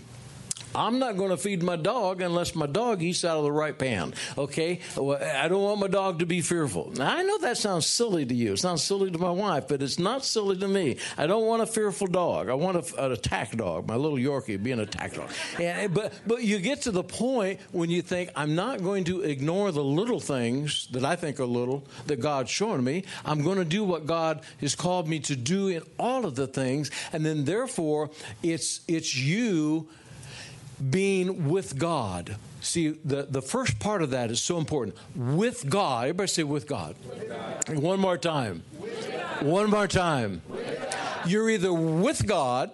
I'm 0.75 0.99
not 0.99 1.17
going 1.17 1.31
to 1.31 1.37
feed 1.37 1.63
my 1.63 1.77
dog 1.77 2.23
unless 2.23 2.55
my 2.55 2.67
dog 2.67 3.03
eats 3.03 3.25
out 3.25 3.39
of 3.39 3.45
the 3.45 3.53
right 3.53 3.77
pan. 3.77 4.15
Okay? 4.37 4.81
I 4.97 5.49
don't 5.49 5.63
want 5.63 5.81
my 5.81 5.89
dog 5.89 6.21
to 6.21 6.27
be 6.27 6.41
fearful. 6.41 6.93
Now, 6.97 7.17
I 7.17 7.23
know 7.23 7.39
that 7.39 7.59
sounds 7.59 7.87
silly 7.87 8.25
to 8.25 8.35
you. 8.35 8.55
It 8.55 8.59
sounds 8.59 8.83
silly 8.83 9.11
to 9.11 9.19
my 9.19 9.31
wife, 9.31 9.69
but 9.69 9.83
it's 9.83 9.99
not 9.99 10.25
silly 10.25 10.57
to 10.59 10.69
me. 10.69 10.97
I 11.17 11.27
don't 11.27 11.47
want 11.47 11.63
a 11.63 11.67
fearful 11.67 12.07
dog. 12.07 12.49
I 12.49 12.55
want 12.55 12.77
a, 12.77 13.05
an 13.05 13.13
attack 13.13 13.57
dog. 13.57 13.87
My 13.87 13.97
little 13.97 14.19
Yorkie 14.19 14.63
being 14.63 14.79
an 14.79 14.85
attack 14.85 15.15
dog. 15.15 15.31
And, 15.59 15.93
but, 15.93 16.13
but 16.27 16.43
you 16.43 16.59
get 16.59 16.83
to 16.83 16.91
the 16.91 17.05
point 17.05 17.61
when 17.73 17.91
you 17.91 18.03
think, 18.03 18.31
I'm 18.37 18.55
not 18.55 18.83
going 18.83 19.05
to 19.05 19.23
ignore 19.23 19.73
the 19.73 19.85
little 19.85 20.21
things 20.21 20.89
that 20.93 21.05
I 21.05 21.17
think 21.17 21.41
are 21.41 21.47
little 21.47 21.85
that 22.07 22.21
God's 22.21 22.51
shown 22.51 22.83
me. 22.83 23.05
I'm 23.25 23.43
going 23.43 23.59
to 23.59 23.65
do 23.65 23.85
what 23.85 24.07
God 24.07 24.41
has 24.61 24.75
called 24.75 25.09
me 25.09 25.21
to 25.21 25.37
do 25.37 25.69
in 25.69 25.83
all 25.99 26.25
of 26.25 26.35
the 26.35 26.47
things. 26.47 26.91
And 27.13 27.25
then, 27.25 27.45
therefore, 27.45 28.11
it's, 28.43 28.81
it's 28.89 29.17
you 29.17 29.89
being 30.91 31.49
with 31.49 31.79
God. 31.79 32.37
See, 32.61 32.91
the, 33.05 33.25
the 33.25 33.43
first 33.43 33.79
part 33.79 34.03
of 34.03 34.11
that 34.11 34.31
is 34.31 34.41
so 34.41 34.59
important. 34.59 34.97
With 35.15 35.69
God. 35.69 36.05
Everybody 36.05 36.29
say 36.29 36.43
with 36.45 36.67
God. 36.67 36.97
With 37.09 37.29
God. 37.29 37.79
One 37.79 38.01
more 38.01 38.19
time. 38.19 38.63
One 39.41 39.69
more 39.71 39.89
time. 39.89 40.43
You're 41.27 41.51
either 41.51 41.73
with 41.73 42.27
God 42.27 42.71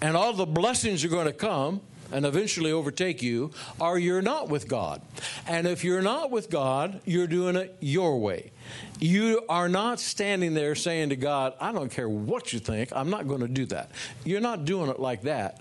and 0.00 0.16
all 0.16 0.32
the 0.32 0.46
blessings 0.46 1.04
are 1.04 1.08
going 1.08 1.26
to 1.26 1.32
come 1.32 1.80
and 2.12 2.24
eventually 2.26 2.70
overtake 2.70 3.22
you, 3.22 3.50
or 3.80 3.98
you're 3.98 4.22
not 4.22 4.48
with 4.48 4.68
God. 4.68 5.00
And 5.48 5.66
if 5.66 5.82
you're 5.82 6.02
not 6.02 6.30
with 6.30 6.48
God, 6.48 7.00
you're 7.04 7.26
doing 7.26 7.56
it 7.56 7.76
your 7.80 8.20
way. 8.20 8.52
You 9.00 9.42
are 9.48 9.68
not 9.68 9.98
standing 9.98 10.54
there 10.54 10.76
saying 10.76 11.08
to 11.08 11.16
God, 11.16 11.54
I 11.60 11.72
don't 11.72 11.90
care 11.90 12.08
what 12.08 12.52
you 12.52 12.60
think, 12.60 12.90
I'm 12.94 13.10
not 13.10 13.26
going 13.26 13.40
to 13.40 13.48
do 13.48 13.66
that. 13.66 13.90
You're 14.24 14.40
not 14.40 14.64
doing 14.64 14.90
it 14.90 15.00
like 15.00 15.22
that, 15.22 15.60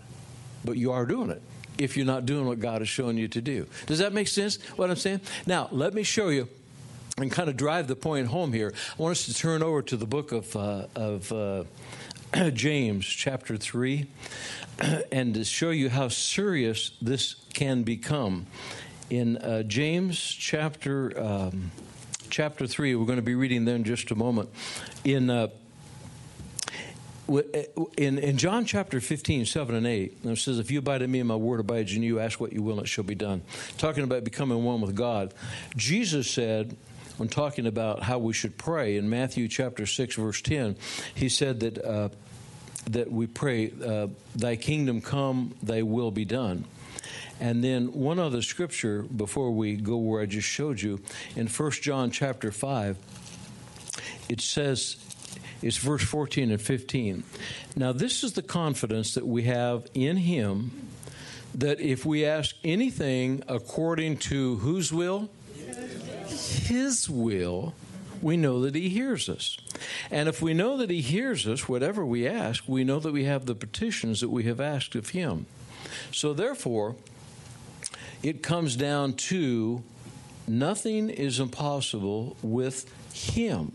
but 0.64 0.78
you 0.78 0.92
are 0.92 1.06
doing 1.06 1.32
it 1.32 1.42
if 1.78 1.98
you're 1.98 2.06
not 2.06 2.26
doing 2.26 2.46
what 2.46 2.60
God 2.60 2.82
is 2.82 2.90
showing 2.90 3.18
you 3.18 3.28
to 3.30 3.42
do. 3.42 3.68
Does 3.86 4.00
that 4.00 4.14
make 4.14 4.28
sense, 4.28 4.62
what 4.76 4.90
I'm 4.90 4.96
saying? 4.96 5.22
Now, 5.46 5.68
let 5.72 5.94
me 5.94 6.04
show 6.04 6.30
you 6.30 6.48
and 7.18 7.32
kind 7.32 7.50
of 7.50 7.58
drive 7.58 7.88
the 7.88 7.96
point 7.96 8.28
home 8.28 8.54
here. 8.54 8.74
I 8.98 9.02
want 9.02 9.12
us 9.12 9.26
to 9.26 9.34
turn 9.34 9.62
over 9.62 9.82
to 9.84 9.98
the 9.98 10.06
book 10.06 10.32
of, 10.32 10.56
uh, 10.56 10.88
of 10.96 11.32
uh, 11.32 11.64
James, 12.54 13.06
chapter 13.06 13.58
3, 13.58 14.08
and 15.12 15.34
to 15.36 15.44
show 15.44 15.70
you 15.70 15.90
how 15.90 16.08
serious 16.08 16.92
this 17.02 17.36
can 17.54 17.84
become. 17.84 18.48
In 19.10 19.38
uh, 19.38 19.64
James 19.64 20.20
chapter, 20.20 21.20
um, 21.20 21.72
chapter 22.30 22.66
3, 22.66 22.96
we're 22.96 23.06
going 23.06 23.18
to 23.18 23.22
be 23.22 23.36
reading 23.36 23.66
there 23.66 23.76
in 23.76 23.84
just 23.84 24.10
a 24.10 24.16
moment. 24.16 24.50
In 25.04 25.30
uh, 25.30 25.50
in, 27.28 28.18
in 28.18 28.38
John 28.38 28.66
chapter 28.66 29.00
15, 29.00 29.46
7 29.46 29.76
and 29.76 29.88
8, 29.88 30.18
it 30.24 30.38
says, 30.38 30.60
If 30.60 30.72
you 30.72 30.80
abide 30.80 31.02
in 31.02 31.12
me 31.12 31.20
and 31.20 31.28
my 31.28 31.36
word 31.36 31.60
abides 31.60 31.96
in 31.96 32.04
you, 32.04 32.20
ask 32.20 32.40
what 32.40 32.54
you 32.54 32.62
will 32.62 32.78
and 32.78 32.84
it 32.84 32.90
shall 32.90 33.04
be 33.04 33.16
done. 33.16 33.42
Talking 33.78 34.04
about 34.04 34.24
becoming 34.24 34.64
one 34.64 34.82
with 34.82 34.96
God. 34.96 35.34
Jesus 35.76 36.30
said, 36.30 36.76
when 37.18 37.30
talking 37.30 37.68
about 37.68 38.02
how 38.04 38.18
we 38.18 38.34
should 38.34 38.58
pray 38.58 38.98
in 38.98 39.10
Matthew 39.10 39.48
chapter 39.48 39.86
6, 39.86 40.16
verse 40.16 40.42
10, 40.42 40.76
he 41.14 41.30
said 41.30 41.60
that, 41.60 41.78
uh, 41.84 42.10
that 42.90 43.12
we 43.12 43.28
pray, 43.28 43.72
uh, 43.86 44.08
Thy 44.36 44.56
kingdom 44.56 45.00
come, 45.00 45.54
thy 45.62 45.84
will 45.84 46.12
be 46.12 46.26
done. 46.26 46.66
And 47.40 47.64
then 47.64 47.94
one 47.94 48.20
other 48.20 48.42
scripture 48.42 49.04
before 49.04 49.52
we 49.52 49.76
go 49.76 49.98
where 49.98 50.22
I 50.22 50.26
just 50.26 50.48
showed 50.48 50.82
you, 50.82 51.02
in 51.36 51.48
1 51.48 51.72
John 51.72 52.10
chapter 52.10 52.52
5, 52.52 52.98
it 54.30 54.42
says, 54.42 54.98
is 55.64 55.78
verse 55.78 56.04
14 56.04 56.52
and 56.52 56.62
15. 56.62 57.24
Now, 57.76 57.92
this 57.94 58.24
is 58.24 58.34
the 58.34 58.42
confidence 58.42 59.14
that 59.14 59.26
we 59.26 59.44
have 59.44 59.88
in 59.94 60.18
Him 60.18 60.72
that 61.56 61.80
if 61.80 62.06
we 62.06 62.26
ask 62.26 62.56
anything 62.64 63.44
according 63.48 64.18
to 64.18 64.58
whose 64.58 64.92
will? 64.92 65.30
His 66.28 67.10
will, 67.10 67.74
we 68.22 68.38
know 68.38 68.62
that 68.62 68.76
He 68.76 68.90
hears 68.90 69.30
us. 69.30 69.58
And 70.10 70.28
if 70.28 70.42
we 70.42 70.54
know 70.54 70.78
that 70.78 70.90
He 70.90 71.02
hears 71.02 71.48
us, 71.48 71.70
whatever 71.70 72.06
we 72.06 72.28
ask, 72.28 72.64
we 72.68 72.84
know 72.84 73.00
that 73.00 73.12
we 73.12 73.26
have 73.26 73.46
the 73.46 73.56
petitions 73.56 74.22
that 74.22 74.30
we 74.30 74.44
have 74.44 74.60
asked 74.60 74.96
of 74.96 75.10
Him. 75.10 75.46
So 76.12 76.34
therefore, 76.34 76.96
it 78.22 78.42
comes 78.42 78.76
down 78.76 79.14
to 79.14 79.84
nothing 80.48 81.10
is 81.10 81.40
impossible 81.40 82.36
with 82.42 82.92
Him. 83.14 83.74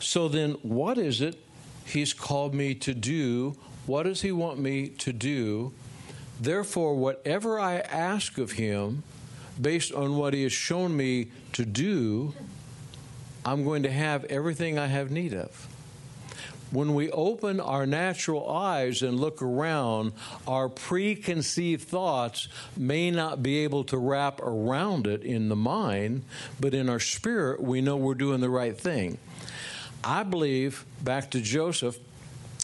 So 0.00 0.28
then, 0.28 0.52
what 0.62 0.98
is 0.98 1.20
it 1.20 1.36
He's 1.84 2.12
called 2.12 2.54
me 2.54 2.74
to 2.74 2.92
do? 2.92 3.56
What 3.86 4.02
does 4.02 4.20
He 4.20 4.30
want 4.30 4.58
me 4.58 4.88
to 4.88 5.12
do? 5.12 5.72
Therefore, 6.38 6.94
whatever 6.94 7.58
I 7.58 7.78
ask 7.78 8.36
of 8.38 8.52
Him, 8.52 9.02
based 9.60 9.92
on 9.92 10.16
what 10.16 10.34
He 10.34 10.42
has 10.42 10.52
shown 10.52 10.96
me 10.96 11.28
to 11.54 11.64
do, 11.64 12.34
I'm 13.44 13.64
going 13.64 13.82
to 13.84 13.90
have 13.90 14.24
everything 14.26 14.78
I 14.78 14.86
have 14.86 15.10
need 15.10 15.32
of. 15.32 15.66
When 16.70 16.94
we 16.94 17.10
open 17.10 17.60
our 17.60 17.86
natural 17.86 18.50
eyes 18.50 19.00
and 19.00 19.18
look 19.18 19.40
around, 19.40 20.12
our 20.46 20.68
preconceived 20.68 21.88
thoughts 21.88 22.48
may 22.76 23.10
not 23.10 23.42
be 23.42 23.60
able 23.60 23.84
to 23.84 23.96
wrap 23.96 24.40
around 24.42 25.06
it 25.06 25.22
in 25.22 25.48
the 25.48 25.56
mind, 25.56 26.24
but 26.60 26.74
in 26.74 26.90
our 26.90 27.00
spirit, 27.00 27.62
we 27.62 27.80
know 27.80 27.96
we're 27.96 28.14
doing 28.14 28.40
the 28.40 28.50
right 28.50 28.78
thing. 28.78 29.16
I 30.02 30.22
believe, 30.22 30.84
back 31.02 31.30
to 31.32 31.40
Joseph, 31.40 31.98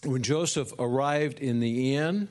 when 0.04 0.22
Joseph 0.22 0.72
arrived 0.78 1.40
in 1.40 1.60
the 1.60 1.94
inn, 1.94 2.28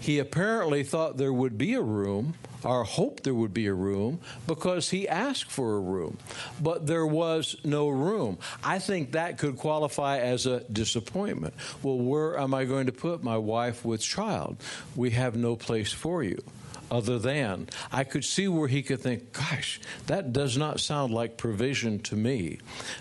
he 0.00 0.18
apparently 0.18 0.82
thought 0.82 1.16
there 1.16 1.32
would 1.32 1.56
be 1.58 1.74
a 1.74 1.82
room 1.82 2.34
or 2.64 2.84
hoped 2.84 3.24
there 3.24 3.34
would 3.34 3.54
be 3.54 3.66
a 3.66 3.74
room 3.74 4.20
because 4.46 4.90
he 4.90 5.08
asked 5.08 5.50
for 5.50 5.76
a 5.76 5.80
room, 5.80 6.18
but 6.60 6.86
there 6.86 7.06
was 7.06 7.56
no 7.64 7.88
room. 7.88 8.38
I 8.62 8.78
think 8.78 9.12
that 9.12 9.38
could 9.38 9.56
qualify 9.56 10.18
as 10.18 10.46
a 10.46 10.60
disappointment. 10.60 11.54
Well, 11.82 11.98
where 11.98 12.38
am 12.38 12.52
I 12.52 12.64
going 12.64 12.86
to 12.86 12.92
put 12.92 13.22
my 13.22 13.38
wife 13.38 13.84
with 13.84 14.02
child? 14.02 14.56
We 14.94 15.10
have 15.10 15.36
no 15.36 15.56
place 15.56 15.92
for 15.92 16.22
you 16.22 16.42
other 16.90 17.18
than. 17.18 17.68
I 17.92 18.04
could 18.04 18.24
see 18.24 18.48
where 18.48 18.68
he 18.68 18.82
could 18.82 19.00
think, 19.00 19.32
gosh, 19.32 19.80
that 20.06 20.32
does 20.32 20.56
not 20.56 20.80
sound 20.80 21.12
like 21.12 21.36
provision 21.36 22.00
to 22.00 22.16
me. 22.16 22.58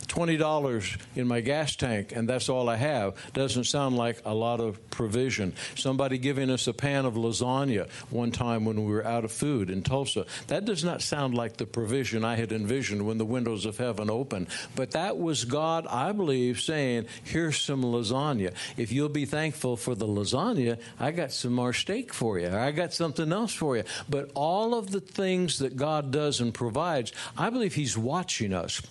$20 0.08 0.98
in 1.16 1.28
my 1.28 1.42
gas 1.42 1.76
tank, 1.76 2.14
and 2.16 2.28
that's 2.30 2.50
all 2.50 2.70
I 2.70 2.76
have, 2.76 3.16
doesn't 3.34 3.66
sound 3.66 3.98
like 3.98 4.22
a 4.26 4.34
lot 4.34 4.60
of 4.60 4.90
provision. 4.90 5.54
Somebody 5.76 6.18
giving 6.18 6.50
us 6.50 6.68
a 6.68 6.74
pan 6.74 7.06
of 7.06 7.16
lasagna 7.16 7.90
one 8.10 8.32
time 8.32 8.66
when 8.66 8.86
we 8.86 8.92
were 8.92 9.06
out 9.06 9.26
of 9.26 9.32
food 9.32 9.70
in 9.70 9.82
Tulsa, 9.82 10.26
that 10.48 10.66
does 10.66 10.84
not 10.84 11.02
sound 11.02 11.34
like 11.34 11.58
the 11.58 11.66
provision 11.66 12.24
I 12.24 12.36
had 12.36 12.52
envisioned 12.52 13.06
when 13.06 13.18
the 13.18 13.26
windows 13.26 13.66
of 13.66 13.78
heaven 13.78 14.10
opened. 14.10 14.48
But 14.76 14.92
that 14.92 15.18
was 15.18 15.46
God, 15.46 15.88
I 15.88 16.12
believe, 16.12 16.60
saying, 16.60 17.08
here's 17.24 17.58
some 17.60 17.84
lasagna. 17.84 18.54
If 18.78 18.92
you'll 18.92 19.10
be 19.10 19.26
thankful 19.26 19.78
for 19.78 19.96
the 19.96 20.08
lasagna, 20.08 20.80
I 21.00 21.12
got 21.12 21.32
some 21.32 21.54
more 21.54 21.74
steak 21.74 22.14
for 22.14 22.40
you. 22.40 22.50
I 22.50 22.72
got 22.72 22.94
something 22.94 23.32
else 23.32 23.54
for 23.54 23.78
you 23.78 23.79
But 24.08 24.32
all 24.34 24.76
of 24.76 24.92
the 24.92 25.02
things 25.02 25.60
that 25.60 25.76
God 25.76 26.12
does 26.12 26.40
and 26.40 26.54
provides, 26.54 27.12
I 27.38 27.50
believe 27.50 27.76
He's 27.76 27.98
watching 27.98 28.54
us 28.54 28.82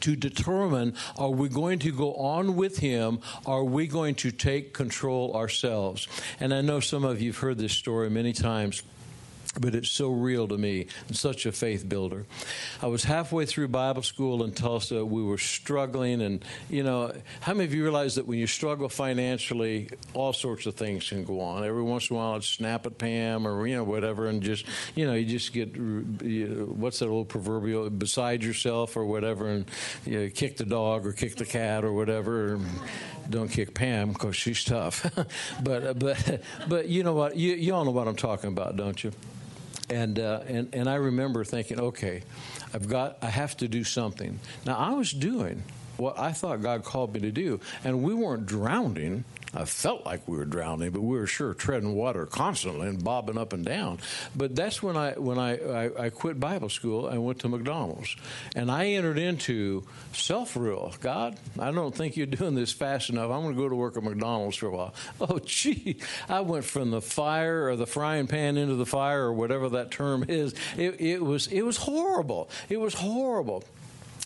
to 0.00 0.16
determine 0.16 0.94
are 1.16 1.30
we 1.30 1.48
going 1.48 1.78
to 1.80 1.92
go 1.92 2.14
on 2.14 2.56
with 2.56 2.78
him? 2.78 3.20
Are 3.46 3.64
we 3.64 3.86
going 3.86 4.14
to 4.16 4.30
take 4.30 4.74
control 4.74 5.34
ourselves? 5.34 6.06
And 6.40 6.52
i 6.52 6.60
know 6.60 6.80
some 6.80 7.04
of 7.04 7.22
you 7.22 7.30
have 7.32 7.38
heard 7.40 7.58
this 7.58 7.72
story 7.72 8.10
many 8.10 8.32
times 8.32 8.82
but 9.60 9.74
it's 9.74 9.90
so 9.90 10.10
real 10.10 10.48
to 10.48 10.56
me 10.56 10.86
and 11.08 11.16
such 11.16 11.46
a 11.46 11.52
faith 11.52 11.88
builder. 11.88 12.26
I 12.82 12.86
was 12.86 13.04
halfway 13.04 13.46
through 13.46 13.68
Bible 13.68 14.02
school 14.02 14.44
in 14.44 14.52
Tulsa. 14.52 15.04
We 15.04 15.22
were 15.22 15.38
struggling, 15.38 16.22
and 16.22 16.44
you 16.70 16.82
know, 16.82 17.12
how 17.40 17.54
many 17.54 17.64
of 17.64 17.74
you 17.74 17.82
realize 17.82 18.14
that 18.16 18.26
when 18.26 18.38
you 18.38 18.46
struggle 18.46 18.88
financially, 18.88 19.88
all 20.14 20.32
sorts 20.32 20.66
of 20.66 20.74
things 20.74 21.08
can 21.08 21.24
go 21.24 21.40
on. 21.40 21.64
Every 21.64 21.82
once 21.82 22.10
in 22.10 22.16
a 22.16 22.18
while, 22.18 22.34
I'd 22.34 22.44
snap 22.44 22.86
at 22.86 22.98
Pam 22.98 23.46
or 23.46 23.66
you 23.66 23.76
know 23.76 23.84
whatever, 23.84 24.28
and 24.28 24.42
just 24.42 24.64
you 24.94 25.06
know, 25.06 25.14
you 25.14 25.24
just 25.24 25.52
get 25.52 25.74
you 25.74 26.48
know, 26.48 26.64
what's 26.66 27.00
that 27.00 27.08
old 27.08 27.28
proverbial 27.28 27.90
beside 27.90 28.42
yourself 28.42 28.96
or 28.96 29.04
whatever, 29.04 29.48
and 29.48 29.70
you 30.04 30.20
know, 30.20 30.30
kick 30.30 30.56
the 30.56 30.64
dog 30.64 31.06
or 31.06 31.12
kick 31.12 31.36
the 31.36 31.46
cat 31.46 31.84
or 31.84 31.92
whatever. 31.92 32.60
Don't 33.28 33.48
kick 33.48 33.74
Pam 33.74 34.12
because 34.12 34.36
she's 34.36 34.64
tough, 34.64 35.04
but 35.62 35.98
but 35.98 36.40
but 36.68 36.88
you 36.88 37.02
know 37.02 37.12
what? 37.12 37.36
You 37.36 37.54
you 37.54 37.74
all 37.74 37.84
know 37.84 37.90
what 37.90 38.08
I'm 38.08 38.16
talking 38.16 38.48
about, 38.48 38.76
don't 38.76 39.02
you? 39.02 39.12
And, 39.90 40.18
uh, 40.18 40.40
and, 40.46 40.74
and 40.74 40.88
I 40.88 40.96
remember 40.96 41.44
thinking, 41.44 41.80
okay, 41.80 42.22
I've 42.74 42.88
got, 42.88 43.18
I 43.22 43.30
have 43.30 43.56
to 43.58 43.68
do 43.68 43.84
something. 43.84 44.38
Now, 44.66 44.76
I 44.76 44.92
was 44.92 45.12
doing 45.12 45.62
what 45.96 46.18
I 46.18 46.32
thought 46.32 46.62
God 46.62 46.84
called 46.84 47.14
me 47.14 47.20
to 47.20 47.30
do, 47.30 47.60
and 47.84 48.02
we 48.02 48.14
weren't 48.14 48.46
drowning. 48.46 49.24
I 49.54 49.64
felt 49.64 50.04
like 50.04 50.28
we 50.28 50.36
were 50.36 50.44
drowning, 50.44 50.90
but 50.90 51.00
we 51.00 51.16
were 51.16 51.26
sure 51.26 51.54
treading 51.54 51.94
water 51.94 52.26
constantly 52.26 52.88
and 52.88 53.02
bobbing 53.02 53.38
up 53.38 53.52
and 53.52 53.64
down. 53.64 53.98
But 54.36 54.54
that's 54.54 54.82
when 54.82 54.96
I 54.96 55.12
when 55.12 55.38
I, 55.38 55.86
I, 55.86 56.04
I 56.06 56.10
quit 56.10 56.38
Bible 56.38 56.68
school 56.68 57.08
and 57.08 57.24
went 57.24 57.38
to 57.40 57.48
McDonald's, 57.48 58.14
and 58.54 58.70
I 58.70 58.88
entered 58.88 59.18
into 59.18 59.84
self 60.12 60.54
rule. 60.54 60.94
God, 61.00 61.36
I 61.58 61.70
don't 61.70 61.94
think 61.94 62.16
you're 62.16 62.26
doing 62.26 62.54
this 62.54 62.72
fast 62.72 63.08
enough. 63.08 63.30
I'm 63.30 63.42
going 63.42 63.54
to 63.54 63.60
go 63.60 63.68
to 63.68 63.76
work 63.76 63.96
at 63.96 64.02
McDonald's 64.02 64.56
for 64.56 64.66
a 64.66 64.70
while. 64.70 64.94
Oh, 65.20 65.38
gee, 65.40 65.98
I 66.28 66.40
went 66.40 66.64
from 66.64 66.90
the 66.90 67.02
fire 67.02 67.68
or 67.68 67.76
the 67.76 67.86
frying 67.86 68.28
pan 68.28 68.56
into 68.56 68.76
the 68.76 68.86
fire 68.86 69.24
or 69.24 69.32
whatever 69.32 69.68
that 69.70 69.90
term 69.90 70.24
is. 70.28 70.54
It, 70.76 71.00
it 71.00 71.22
was 71.22 71.48
it 71.48 71.62
was 71.62 71.76
horrible. 71.76 72.48
It 72.68 72.78
was 72.78 72.94
horrible. 72.94 73.64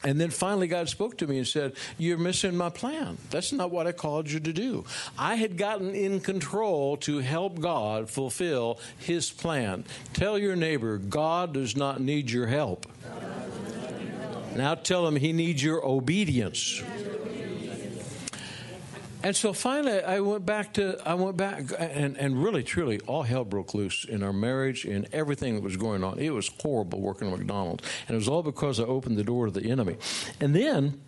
And 0.04 0.20
then 0.20 0.30
finally, 0.30 0.66
God 0.66 0.88
spoke 0.88 1.18
to 1.18 1.26
me 1.26 1.38
and 1.38 1.46
said, 1.46 1.74
You're 1.96 2.18
missing 2.18 2.56
my 2.56 2.70
plan. 2.70 3.18
That's 3.30 3.52
not 3.52 3.70
what 3.70 3.86
I 3.86 3.92
called 3.92 4.30
you 4.30 4.40
to 4.40 4.52
do. 4.52 4.84
I 5.18 5.36
had 5.36 5.56
gotten 5.56 5.94
in 5.94 6.20
control 6.20 6.96
to 6.98 7.18
help 7.18 7.60
God 7.60 8.10
fulfill 8.10 8.80
his 8.98 9.30
plan. 9.30 9.84
Tell 10.12 10.38
your 10.38 10.56
neighbor, 10.56 10.98
God 10.98 11.54
does 11.54 11.76
not 11.76 12.00
need 12.00 12.30
your 12.30 12.46
help. 12.46 12.86
Now 14.56 14.74
tell 14.74 15.06
him 15.06 15.16
he 15.16 15.32
needs 15.32 15.62
your 15.62 15.84
obedience. 15.84 16.82
And 19.24 19.36
so 19.36 19.52
finally, 19.52 20.02
I 20.02 20.20
went 20.20 20.44
back 20.44 20.74
to 20.74 20.98
I 21.06 21.14
went 21.14 21.36
back 21.36 21.64
and, 21.78 22.16
and 22.16 22.42
really 22.42 22.62
truly 22.62 22.98
all 23.06 23.22
hell 23.22 23.44
broke 23.44 23.72
loose 23.72 24.04
in 24.04 24.22
our 24.22 24.32
marriage 24.32 24.84
and 24.84 25.06
everything 25.12 25.54
that 25.54 25.62
was 25.62 25.76
going 25.76 26.02
on. 26.02 26.18
It 26.18 26.30
was 26.30 26.50
horrible 26.60 27.00
working 27.00 27.30
at 27.30 27.38
McDonald's, 27.38 27.84
and 28.08 28.14
it 28.14 28.18
was 28.18 28.28
all 28.28 28.42
because 28.42 28.80
I 28.80 28.84
opened 28.84 29.16
the 29.16 29.24
door 29.24 29.46
to 29.46 29.52
the 29.52 29.70
enemy. 29.70 29.96
And 30.40 30.54
then 30.54 31.00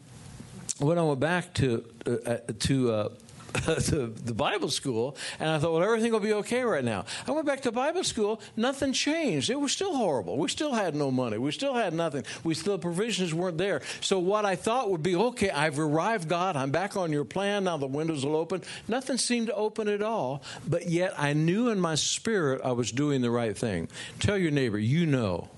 when 0.78 0.98
I 0.98 1.02
went 1.02 1.20
back 1.20 1.54
to 1.54 1.84
uh, 2.06 2.10
uh 2.10 2.38
to 2.60 2.92
uh, 2.92 3.08
the 3.66 4.34
Bible 4.34 4.68
school, 4.68 5.16
and 5.38 5.48
I 5.48 5.58
thought, 5.58 5.72
well, 5.72 5.82
everything 5.82 6.12
will 6.12 6.20
be 6.20 6.32
okay 6.34 6.64
right 6.64 6.84
now. 6.84 7.04
I 7.26 7.30
went 7.30 7.46
back 7.46 7.60
to 7.62 7.72
Bible 7.72 8.02
school, 8.02 8.40
nothing 8.56 8.92
changed. 8.92 9.48
It 9.48 9.60
was 9.60 9.70
still 9.70 9.94
horrible. 9.94 10.36
We 10.36 10.48
still 10.48 10.72
had 10.74 10.96
no 10.96 11.12
money. 11.12 11.38
We 11.38 11.52
still 11.52 11.74
had 11.74 11.94
nothing. 11.94 12.24
We 12.42 12.54
still 12.54 12.78
provisions 12.78 13.32
weren't 13.32 13.56
there. 13.56 13.82
So 14.00 14.18
what 14.18 14.44
I 14.44 14.56
thought 14.56 14.90
would 14.90 15.04
be 15.04 15.14
okay, 15.14 15.50
I've 15.50 15.78
arrived, 15.78 16.28
God. 16.28 16.56
I'm 16.56 16.72
back 16.72 16.96
on 16.96 17.12
your 17.12 17.24
plan. 17.24 17.64
Now 17.64 17.76
the 17.76 17.86
windows 17.86 18.26
will 18.26 18.36
open. 18.36 18.62
Nothing 18.88 19.18
seemed 19.18 19.46
to 19.46 19.54
open 19.54 19.86
at 19.86 20.02
all, 20.02 20.42
but 20.66 20.88
yet 20.88 21.14
I 21.16 21.32
knew 21.32 21.68
in 21.68 21.78
my 21.78 21.94
spirit 21.94 22.60
I 22.64 22.72
was 22.72 22.90
doing 22.90 23.22
the 23.22 23.30
right 23.30 23.56
thing. 23.56 23.88
Tell 24.18 24.36
your 24.36 24.50
neighbor, 24.50 24.78
you 24.78 25.06
know 25.06 25.48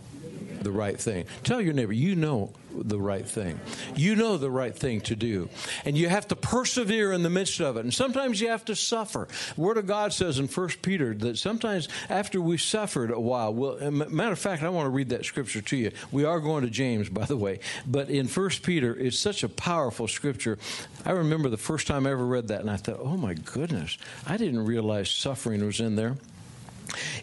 the 0.60 0.70
right 0.70 1.00
thing. 1.00 1.24
Tell 1.44 1.62
your 1.62 1.72
neighbor, 1.72 1.94
you 1.94 2.14
know 2.14 2.52
the 2.84 3.00
right 3.00 3.26
thing. 3.26 3.60
You 3.94 4.16
know 4.16 4.36
the 4.36 4.50
right 4.50 4.74
thing 4.74 5.00
to 5.02 5.16
do. 5.16 5.48
And 5.84 5.96
you 5.96 6.08
have 6.08 6.28
to 6.28 6.36
persevere 6.36 7.12
in 7.12 7.22
the 7.22 7.30
midst 7.30 7.60
of 7.60 7.76
it. 7.76 7.80
And 7.80 7.92
sometimes 7.92 8.40
you 8.40 8.48
have 8.48 8.64
to 8.66 8.76
suffer. 8.76 9.28
The 9.54 9.60
Word 9.60 9.78
of 9.78 9.86
God 9.86 10.12
says 10.12 10.38
in 10.38 10.48
1 10.48 10.68
Peter 10.82 11.14
that 11.14 11.38
sometimes 11.38 11.88
after 12.08 12.40
we've 12.40 12.60
suffered 12.60 13.10
a 13.10 13.20
while, 13.20 13.52
well, 13.54 13.90
matter 13.90 14.32
of 14.32 14.38
fact, 14.38 14.62
I 14.62 14.68
want 14.68 14.86
to 14.86 14.90
read 14.90 15.10
that 15.10 15.24
scripture 15.24 15.62
to 15.62 15.76
you. 15.76 15.92
We 16.10 16.24
are 16.24 16.40
going 16.40 16.64
to 16.64 16.70
James, 16.70 17.08
by 17.08 17.24
the 17.24 17.36
way. 17.36 17.60
But 17.86 18.10
in 18.10 18.28
1 18.28 18.50
Peter, 18.62 18.94
it's 18.96 19.18
such 19.18 19.42
a 19.42 19.48
powerful 19.48 20.08
scripture. 20.08 20.58
I 21.04 21.10
remember 21.12 21.48
the 21.48 21.56
first 21.56 21.86
time 21.86 22.06
I 22.06 22.10
ever 22.10 22.26
read 22.26 22.48
that, 22.48 22.60
and 22.60 22.70
I 22.70 22.76
thought, 22.76 23.00
oh 23.00 23.16
my 23.16 23.34
goodness, 23.34 23.98
I 24.26 24.36
didn't 24.36 24.64
realize 24.64 25.10
suffering 25.10 25.64
was 25.64 25.80
in 25.80 25.96
there. 25.96 26.16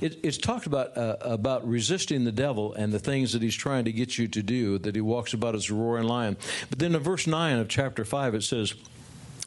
It, 0.01 0.19
it's 0.23 0.37
talked 0.37 0.65
about 0.65 0.97
uh, 0.97 1.17
about 1.21 1.67
resisting 1.67 2.23
the 2.23 2.31
devil 2.31 2.73
and 2.73 2.91
the 2.91 2.99
things 2.99 3.33
that 3.33 3.41
he's 3.41 3.55
trying 3.55 3.85
to 3.85 3.91
get 3.91 4.17
you 4.17 4.27
to 4.27 4.43
do. 4.43 4.77
That 4.77 4.95
he 4.95 5.01
walks 5.01 5.33
about 5.33 5.55
as 5.55 5.69
a 5.69 5.73
roaring 5.73 6.07
lion. 6.07 6.37
But 6.69 6.79
then 6.79 6.95
in 6.95 7.01
verse 7.01 7.27
nine 7.27 7.57
of 7.59 7.67
chapter 7.67 8.05
five, 8.05 8.35
it 8.35 8.43
says. 8.43 8.73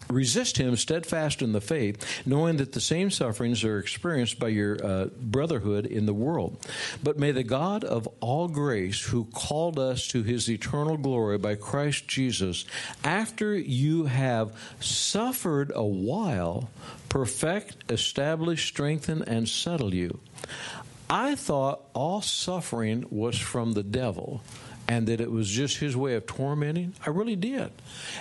Resist 0.08 0.58
him 0.58 0.76
steadfast 0.76 1.42
in 1.42 1.52
the 1.52 1.60
faith, 1.60 2.26
knowing 2.26 2.58
that 2.58 2.72
the 2.72 2.80
same 2.80 3.10
sufferings 3.10 3.64
are 3.64 3.78
experienced 3.78 4.38
by 4.38 4.48
your 4.48 4.84
uh, 4.84 5.06
brotherhood 5.20 5.86
in 5.86 6.06
the 6.06 6.14
world. 6.14 6.56
But 7.02 7.18
may 7.18 7.32
the 7.32 7.42
God 7.42 7.84
of 7.84 8.08
all 8.20 8.48
grace, 8.48 9.02
who 9.02 9.24
called 9.26 9.78
us 9.78 10.06
to 10.08 10.22
his 10.22 10.48
eternal 10.48 10.96
glory 10.96 11.38
by 11.38 11.54
Christ 11.56 12.06
Jesus, 12.08 12.64
after 13.02 13.56
you 13.56 14.04
have 14.04 14.52
suffered 14.80 15.72
a 15.74 15.84
while, 15.84 16.70
perfect, 17.08 17.90
establish, 17.90 18.66
strengthen, 18.66 19.22
and 19.22 19.48
settle 19.48 19.94
you. 19.94 20.20
I 21.08 21.36
thought 21.36 21.82
all 21.94 22.20
suffering 22.20 23.06
was 23.10 23.38
from 23.38 23.72
the 23.72 23.84
devil 23.84 24.42
and 24.88 25.06
that 25.08 25.20
it 25.20 25.30
was 25.30 25.48
just 25.48 25.78
his 25.78 25.96
way 25.96 26.14
of 26.14 26.26
tormenting? 26.26 26.94
I 27.04 27.10
really 27.10 27.36
did. 27.36 27.70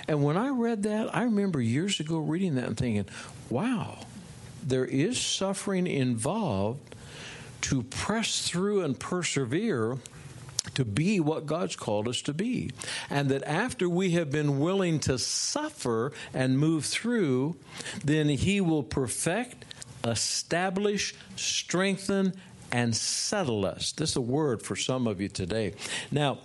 And 0.08 0.22
when 0.22 0.36
I 0.36 0.48
read 0.48 0.82
that, 0.84 1.14
I 1.14 1.24
remember 1.24 1.60
years 1.60 2.00
ago 2.00 2.18
reading 2.18 2.56
that 2.56 2.66
and 2.66 2.76
thinking, 2.76 3.06
wow, 3.50 3.98
there 4.62 4.84
is 4.84 5.20
suffering 5.20 5.86
involved 5.86 6.94
to 7.62 7.82
press 7.82 8.48
through 8.48 8.82
and 8.82 8.98
persevere 8.98 9.98
to 10.74 10.84
be 10.84 11.20
what 11.20 11.46
God's 11.46 11.76
called 11.76 12.08
us 12.08 12.20
to 12.22 12.34
be. 12.34 12.70
And 13.08 13.30
that 13.30 13.42
after 13.44 13.88
we 13.88 14.10
have 14.12 14.30
been 14.30 14.58
willing 14.58 14.98
to 15.00 15.18
suffer 15.18 16.12
and 16.34 16.58
move 16.58 16.84
through, 16.84 17.56
then 18.04 18.28
He 18.28 18.60
will 18.60 18.82
perfect, 18.82 19.64
establish, 20.04 21.14
strengthen, 21.36 22.34
and 22.72 22.94
settle 22.94 23.64
us. 23.64 23.92
This 23.92 24.10
is 24.10 24.16
a 24.16 24.20
word 24.20 24.62
for 24.62 24.76
some 24.76 25.06
of 25.06 25.20
you 25.20 25.28
today. 25.28 25.74
Now, 26.10 26.38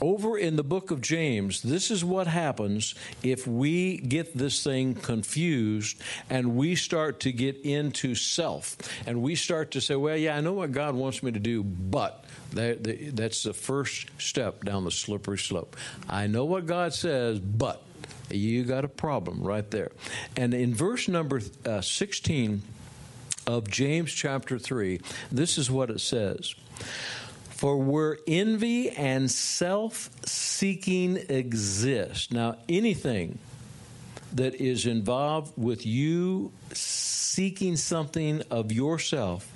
over 0.00 0.36
in 0.36 0.56
the 0.56 0.64
book 0.64 0.90
of 0.90 1.00
James, 1.00 1.62
this 1.62 1.90
is 1.90 2.04
what 2.04 2.26
happens 2.26 2.94
if 3.22 3.46
we 3.46 3.98
get 3.98 4.36
this 4.36 4.62
thing 4.62 4.94
confused 4.94 6.00
and 6.28 6.56
we 6.56 6.74
start 6.74 7.20
to 7.20 7.32
get 7.32 7.56
into 7.64 8.14
self 8.14 8.76
and 9.06 9.22
we 9.22 9.34
start 9.34 9.70
to 9.72 9.80
say, 9.80 9.96
well, 9.96 10.16
yeah, 10.16 10.36
I 10.36 10.40
know 10.40 10.52
what 10.52 10.72
God 10.72 10.94
wants 10.94 11.22
me 11.22 11.32
to 11.32 11.40
do, 11.40 11.62
but 11.62 12.24
that's 12.52 13.42
the 13.42 13.54
first 13.54 14.10
step 14.18 14.64
down 14.64 14.84
the 14.84 14.90
slippery 14.90 15.38
slope. 15.38 15.76
I 16.08 16.26
know 16.26 16.44
what 16.44 16.66
God 16.66 16.94
says, 16.94 17.38
but 17.38 17.82
you 18.30 18.64
got 18.64 18.84
a 18.84 18.88
problem 18.88 19.42
right 19.42 19.70
there. 19.70 19.92
And 20.36 20.52
in 20.52 20.74
verse 20.74 21.08
number 21.08 21.40
uh, 21.64 21.80
16 21.80 22.62
of 23.46 23.68
James 23.68 24.12
chapter 24.12 24.58
3, 24.58 25.00
this 25.30 25.58
is 25.58 25.70
what 25.70 25.90
it 25.90 26.00
says. 26.00 26.54
For 27.56 27.78
where 27.78 28.18
envy 28.26 28.90
and 28.90 29.30
self 29.30 30.10
seeking 30.26 31.16
exist. 31.28 32.30
Now, 32.30 32.56
anything 32.68 33.38
that 34.34 34.54
is 34.56 34.84
involved 34.84 35.54
with 35.56 35.86
you 35.86 36.52
seeking 36.72 37.76
something 37.76 38.42
of 38.50 38.70
yourself 38.72 39.50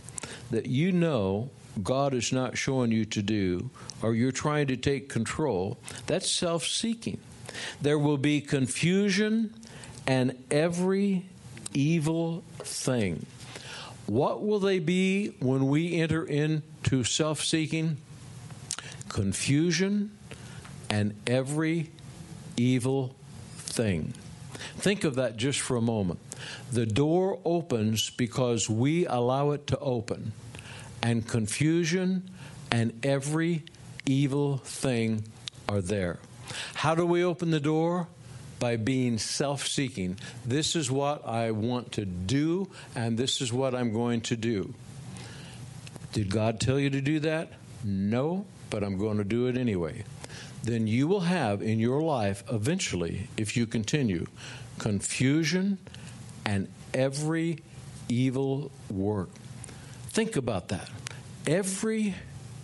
that 0.51 0.65
you 0.67 0.93
know 0.93 1.51
God 1.83 2.15
is 2.15 2.33
not 2.33 2.57
showing 2.57 2.91
you 2.91 3.05
to 3.07 3.23
do, 3.23 3.71
or 4.03 4.15
you're 4.15 4.33
trying 4.33 4.67
to 4.69 4.77
take 4.77 5.09
control, 5.09 5.79
that's 6.07 6.29
self 6.29 6.67
seeking. 6.67 7.19
There 7.81 7.99
will 7.99 8.19
be 8.19 8.41
confusion 8.41 9.55
and 10.07 10.43
every 10.51 11.27
evil 11.75 12.45
thing. 12.59 13.27
What 14.11 14.43
will 14.43 14.59
they 14.59 14.81
be 14.81 15.37
when 15.39 15.69
we 15.69 15.95
enter 16.01 16.25
into 16.25 17.05
self 17.05 17.45
seeking? 17.45 17.99
Confusion 19.09 20.11
and 20.91 21.15
every 21.29 21.93
evil 22.57 23.15
thing. 23.57 24.15
Think 24.79 25.05
of 25.05 25.15
that 25.15 25.37
just 25.37 25.61
for 25.61 25.77
a 25.77 25.81
moment. 25.81 26.19
The 26.73 26.87
door 26.87 27.39
opens 27.45 28.11
because 28.11 28.69
we 28.69 29.07
allow 29.07 29.53
it 29.53 29.69
to 29.69 29.79
open, 29.79 30.33
and 31.01 31.25
confusion 31.25 32.29
and 32.73 32.99
every 33.05 33.63
evil 34.07 34.57
thing 34.57 35.23
are 35.69 35.81
there. 35.81 36.19
How 36.75 36.97
do 36.97 37.07
we 37.07 37.23
open 37.23 37.53
the 37.53 37.61
door? 37.61 38.09
By 38.61 38.77
being 38.77 39.19
self 39.19 39.67
seeking. 39.67 40.17
This 40.47 40.77
is 40.77 40.89
what 40.89 41.27
I 41.27 41.51
want 41.51 41.91
to 41.93 42.05
do, 42.05 42.71
and 42.95 43.19
this 43.19 43.41
is 43.41 43.53
what 43.53 43.75
I'm 43.75 43.93
going 43.93 44.21
to 44.23 44.37
do. 44.37 44.73
Did 46.13 46.31
God 46.31 46.61
tell 46.61 46.79
you 46.79 46.91
to 46.91 47.01
do 47.01 47.19
that? 47.21 47.53
No, 47.83 48.47
but 48.69 48.85
I'm 48.85 48.99
going 48.99 49.19
to 49.19 49.25
do 49.25 49.47
it 49.47 49.57
anyway. 49.57 50.05
Then 50.63 50.87
you 50.87 51.09
will 51.09 51.21
have 51.21 51.63
in 51.63 51.81
your 51.81 52.03
life 52.03 52.45
eventually, 52.53 53.29
if 53.37 53.57
you 53.57 53.67
continue, 53.67 54.27
confusion 54.79 55.79
and 56.45 56.69
every 56.93 57.59
evil 58.09 58.71
work. 58.91 59.31
Think 60.09 60.37
about 60.37 60.69
that. 60.69 60.91
Every 61.47 62.15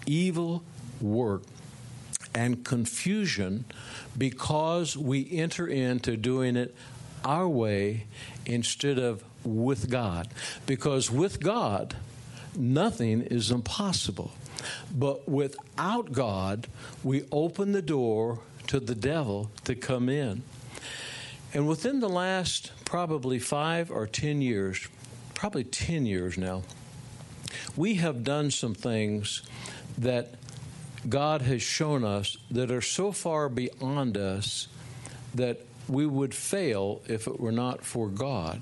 evil 0.06 0.62
work 1.00 1.42
and 2.36 2.66
confusion 2.66 3.64
because 4.16 4.94
we 4.94 5.26
enter 5.32 5.66
into 5.66 6.18
doing 6.18 6.54
it 6.54 6.76
our 7.24 7.48
way 7.48 8.04
instead 8.44 8.98
of 8.98 9.24
with 9.42 9.88
God. 9.88 10.28
Because 10.66 11.10
with 11.10 11.40
God, 11.40 11.96
nothing 12.54 13.22
is 13.22 13.50
impossible. 13.50 14.32
But 14.94 15.26
without 15.26 16.12
God, 16.12 16.66
we 17.02 17.24
open 17.32 17.72
the 17.72 17.80
door 17.80 18.40
to 18.66 18.80
the 18.80 18.94
devil 18.94 19.50
to 19.64 19.74
come 19.74 20.10
in. 20.10 20.42
And 21.54 21.66
within 21.66 22.00
the 22.00 22.08
last 22.08 22.70
probably 22.84 23.38
five 23.38 23.90
or 23.90 24.06
ten 24.06 24.42
years, 24.42 24.86
probably 25.32 25.64
ten 25.64 26.04
years 26.04 26.36
now, 26.36 26.64
we 27.76 27.94
have 27.94 28.24
done 28.24 28.50
some 28.50 28.74
things 28.74 29.40
that 29.96 30.34
God 31.08 31.42
has 31.42 31.62
shown 31.62 32.04
us 32.04 32.36
that 32.50 32.70
are 32.70 32.80
so 32.80 33.12
far 33.12 33.48
beyond 33.48 34.16
us 34.16 34.68
that 35.34 35.60
we 35.88 36.06
would 36.06 36.34
fail 36.34 37.02
if 37.06 37.26
it 37.26 37.38
were 37.38 37.52
not 37.52 37.84
for 37.84 38.08
God. 38.08 38.60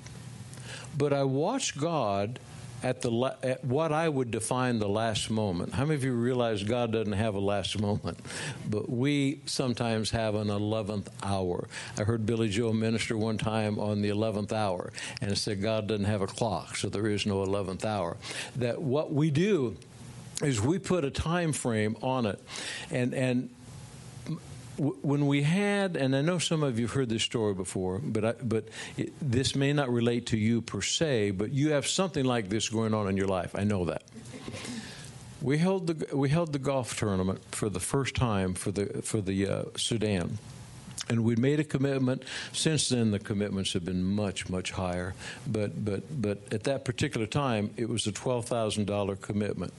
But 0.97 1.13
I 1.13 1.23
watch 1.23 1.77
God 1.77 2.39
at 2.83 3.01
the 3.01 3.35
at 3.41 3.65
what 3.65 3.91
I 3.91 4.07
would 4.07 4.29
define 4.29 4.77
the 4.79 4.87
last 4.87 5.31
moment. 5.31 5.73
How 5.73 5.85
many 5.85 5.95
of 5.95 6.03
you 6.03 6.13
realize 6.13 6.61
God 6.61 6.91
doesn't 6.91 7.13
have 7.13 7.33
a 7.33 7.39
last 7.39 7.79
moment, 7.79 8.19
but 8.69 8.89
we 8.89 9.41
sometimes 9.45 10.11
have 10.11 10.35
an 10.35 10.49
eleventh 10.49 11.09
hour? 11.23 11.67
I 11.97 12.03
heard 12.03 12.25
Billy 12.25 12.49
Joe 12.49 12.71
minister 12.73 13.17
one 13.17 13.37
time 13.37 13.79
on 13.79 14.01
the 14.01 14.09
eleventh 14.09 14.53
hour, 14.53 14.93
and 15.19 15.35
said 15.37 15.61
God 15.61 15.87
doesn't 15.87 16.05
have 16.05 16.21
a 16.21 16.27
clock, 16.27 16.75
so 16.75 16.89
there 16.89 17.07
is 17.07 17.25
no 17.25 17.43
eleventh 17.43 17.85
hour. 17.85 18.17
That 18.55 18.81
what 18.81 19.11
we 19.11 19.31
do 19.31 19.77
is 20.41 20.61
we 20.61 20.79
put 20.79 21.05
a 21.05 21.11
time 21.11 21.53
frame 21.53 21.95
on 22.01 22.25
it, 22.25 22.39
and 22.91 23.13
and 23.13 23.49
when 24.77 25.27
we 25.27 25.43
had, 25.43 25.95
and 25.95 26.15
I 26.15 26.21
know 26.21 26.37
some 26.37 26.61
of 26.63 26.77
you 26.77 26.85
have 26.85 26.95
heard 26.95 27.09
this 27.09 27.23
story 27.23 27.53
before, 27.53 27.99
but 27.99 28.25
I, 28.25 28.31
but 28.43 28.67
it, 28.97 29.13
this 29.21 29.55
may 29.55 29.71
not 29.71 29.89
relate 29.89 30.27
to 30.27 30.37
you 30.37 30.61
per 30.61 30.81
se, 30.81 31.31
but 31.31 31.51
you 31.51 31.71
have 31.71 31.87
something 31.87 32.25
like 32.25 32.49
this 32.49 32.67
going 32.69 32.93
on 32.93 33.07
in 33.07 33.15
your 33.15 33.27
life. 33.27 33.55
I 33.55 33.63
know 33.63 33.85
that. 33.85 34.03
We 35.41 35.57
held 35.57 35.87
the 35.87 36.15
we 36.15 36.29
held 36.29 36.53
the 36.53 36.59
golf 36.59 36.97
tournament 36.97 37.41
for 37.51 37.69
the 37.69 37.79
first 37.79 38.15
time 38.15 38.53
for 38.53 38.71
the 38.71 39.01
for 39.03 39.21
the 39.21 39.47
uh, 39.47 39.63
Sudan 39.77 40.39
and 41.09 41.23
we'd 41.23 41.39
made 41.39 41.59
a 41.59 41.63
commitment. 41.63 42.23
Since 42.53 42.89
then, 42.89 43.11
the 43.11 43.19
commitments 43.19 43.73
have 43.73 43.85
been 43.85 44.03
much, 44.03 44.49
much 44.49 44.71
higher. 44.71 45.13
But, 45.47 45.85
but, 45.85 46.21
but 46.21 46.53
at 46.53 46.63
that 46.63 46.85
particular 46.85 47.27
time, 47.27 47.71
it 47.77 47.89
was 47.89 48.07
a 48.07 48.11
twelve 48.11 48.45
thousand 48.45 48.85
dollar 48.85 49.15
commitment, 49.15 49.73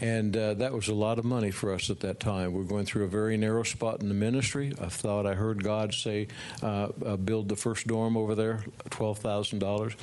and 0.00 0.36
uh, 0.36 0.54
that 0.54 0.72
was 0.72 0.88
a 0.88 0.94
lot 0.94 1.18
of 1.18 1.24
money 1.24 1.50
for 1.50 1.72
us 1.72 1.90
at 1.90 2.00
that 2.00 2.20
time. 2.20 2.52
We 2.52 2.60
we're 2.60 2.68
going 2.68 2.86
through 2.86 3.04
a 3.04 3.08
very 3.08 3.36
narrow 3.36 3.62
spot 3.62 4.00
in 4.00 4.08
the 4.08 4.14
ministry. 4.14 4.72
I 4.80 4.86
thought 4.86 5.26
I 5.26 5.34
heard 5.34 5.62
God 5.62 5.94
say, 5.94 6.28
uh, 6.62 6.88
uh, 7.04 7.16
"Build 7.16 7.48
the 7.48 7.56
first 7.56 7.86
dorm 7.86 8.16
over 8.16 8.34
there, 8.34 8.64
twelve 8.90 9.18
thousand 9.18 9.58
dollars." 9.58 9.94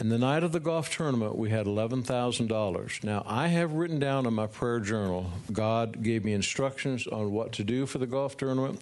And 0.00 0.12
the 0.12 0.18
night 0.18 0.44
of 0.44 0.52
the 0.52 0.60
golf 0.60 0.94
tournament, 0.94 1.36
we 1.36 1.50
had 1.50 1.66
$11,000. 1.66 3.04
Now, 3.04 3.24
I 3.26 3.48
have 3.48 3.72
written 3.72 3.98
down 3.98 4.26
in 4.26 4.34
my 4.34 4.46
prayer 4.46 4.78
journal, 4.78 5.32
God 5.52 6.04
gave 6.04 6.24
me 6.24 6.34
instructions 6.34 7.08
on 7.08 7.32
what 7.32 7.50
to 7.54 7.64
do 7.64 7.84
for 7.84 7.98
the 7.98 8.06
golf 8.06 8.36
tournament. 8.36 8.80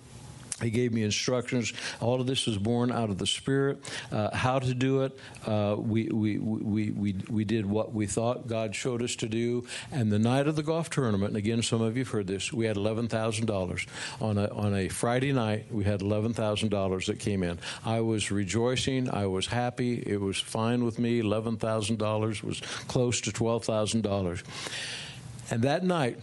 He 0.62 0.70
gave 0.70 0.92
me 0.92 1.02
instructions. 1.02 1.72
All 2.00 2.20
of 2.20 2.26
this 2.26 2.46
was 2.46 2.57
born 2.57 2.90
out 2.90 3.11
of 3.11 3.18
the 3.18 3.26
Spirit. 3.26 3.78
Uh, 4.11 4.34
how 4.34 4.59
to 4.59 4.74
do 4.74 5.02
it, 5.02 5.18
uh, 5.46 5.76
we, 5.78 6.09
we, 6.09 6.38
we, 6.38 6.90
we, 6.90 7.14
we 7.28 7.44
did 7.44 7.66
what 7.66 7.92
we 7.92 8.07
thought 8.07 8.46
God 8.46 8.74
showed 8.74 9.02
us 9.02 9.16
to 9.16 9.28
do. 9.28 9.66
And 9.92 10.11
the 10.11 10.18
night 10.18 10.48
of 10.48 10.57
the 10.57 10.62
golf 10.62 10.88
tournament, 10.88 11.28
and 11.28 11.36
again, 11.36 11.62
some 11.62 11.82
of 11.82 11.96
you 11.96 12.04
have 12.04 12.12
heard 12.12 12.26
this, 12.26 12.52
we 12.52 12.64
had 12.64 12.76
$11,000. 12.76 13.86
On 14.20 14.38
a, 14.38 14.48
on 14.48 14.74
a 14.74 14.88
Friday 14.88 15.32
night, 15.32 15.66
we 15.70 15.84
had 15.84 16.00
$11,000 16.00 17.07
that 17.07 17.18
came 17.18 17.42
in. 17.42 17.59
I 17.84 18.00
was 18.00 18.30
rejoicing. 18.30 19.11
I 19.11 19.26
was 19.26 19.46
happy. 19.46 20.02
It 20.07 20.20
was 20.20 20.38
fine 20.38 20.84
with 20.84 20.98
me. 20.98 21.20
$11,000 21.20 22.42
was 22.42 22.61
close 22.88 23.20
to 23.22 23.30
$12,000. 23.30 24.42
And 25.50 25.62
that 25.62 25.84
night, 25.84 26.18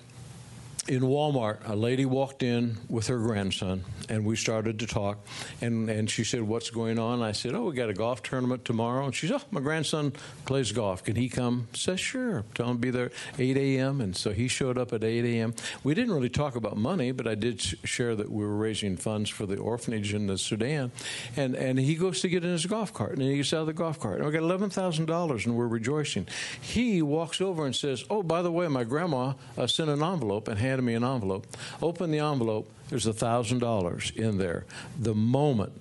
in 0.87 1.01
Walmart, 1.01 1.59
a 1.65 1.75
lady 1.75 2.05
walked 2.05 2.43
in 2.43 2.77
with 2.89 3.07
her 3.07 3.17
grandson, 3.17 3.85
and 4.09 4.25
we 4.25 4.35
started 4.35 4.79
to 4.79 4.87
talk. 4.87 5.17
And, 5.61 5.89
and 5.89 6.09
she 6.09 6.25
said, 6.25 6.41
What's 6.41 6.69
going 6.69 6.99
on? 6.99 7.21
I 7.21 7.31
said, 7.31 7.55
Oh, 7.55 7.65
we 7.65 7.75
got 7.75 7.89
a 7.89 7.93
golf 7.93 8.21
tournament 8.21 8.65
tomorrow. 8.65 9.05
And 9.05 9.15
she 9.15 9.27
said, 9.27 9.39
Oh, 9.41 9.47
my 9.51 9.61
grandson 9.61 10.11
plays 10.45 10.73
golf. 10.73 11.03
Can 11.03 11.15
he 11.15 11.29
come? 11.29 11.69
I 11.73 11.77
said, 11.77 11.99
Sure. 12.01 12.43
Tell 12.53 12.67
him 12.67 12.77
to 12.77 12.81
be 12.81 12.89
there 12.89 13.11
8 13.39 13.55
a.m. 13.55 14.01
And 14.01 14.13
so 14.15 14.31
he 14.31 14.49
showed 14.49 14.77
up 14.77 14.91
at 14.91 15.05
8 15.05 15.23
a.m. 15.23 15.53
We 15.85 15.93
didn't 15.93 16.13
really 16.13 16.29
talk 16.29 16.57
about 16.57 16.75
money, 16.75 17.13
but 17.13 17.27
I 17.27 17.35
did 17.35 17.61
share 17.61 18.15
that 18.15 18.29
we 18.29 18.43
were 18.43 18.57
raising 18.57 18.97
funds 18.97 19.29
for 19.29 19.45
the 19.45 19.57
orphanage 19.57 20.13
in 20.13 20.27
the 20.27 20.37
Sudan. 20.37 20.91
And, 21.37 21.55
and 21.55 21.79
he 21.79 21.95
goes 21.95 22.19
to 22.21 22.29
get 22.29 22.43
in 22.43 22.51
his 22.51 22.65
golf 22.65 22.93
cart, 22.93 23.13
and 23.13 23.21
he 23.21 23.37
gets 23.37 23.53
out 23.53 23.61
of 23.61 23.67
the 23.67 23.73
golf 23.73 24.01
cart. 24.01 24.17
And 24.17 24.25
we 24.25 24.33
got 24.33 24.43
$11,000, 24.43 25.45
and 25.45 25.55
we're 25.55 25.67
rejoicing. 25.67 26.27
He 26.59 27.01
walks 27.01 27.39
over 27.39 27.65
and 27.65 27.73
says, 27.73 28.03
Oh, 28.09 28.21
by 28.21 28.41
the 28.41 28.51
way, 28.51 28.67
my 28.67 28.83
grandma 28.83 29.33
uh, 29.57 29.65
sent 29.65 29.89
an 29.89 30.03
envelope 30.03 30.49
and 30.49 30.59
handed 30.59 30.72
handed 30.73 30.85
me 30.85 30.95
an 30.95 31.03
envelope. 31.03 31.45
Open 31.83 32.09
the 32.09 32.17
envelope. 32.17 32.67
There's 32.89 33.05
a 33.05 33.13
thousand 33.13 33.59
dollars 33.59 34.11
in 34.15 34.39
there. 34.39 34.65
The 34.99 35.13
moment 35.13 35.73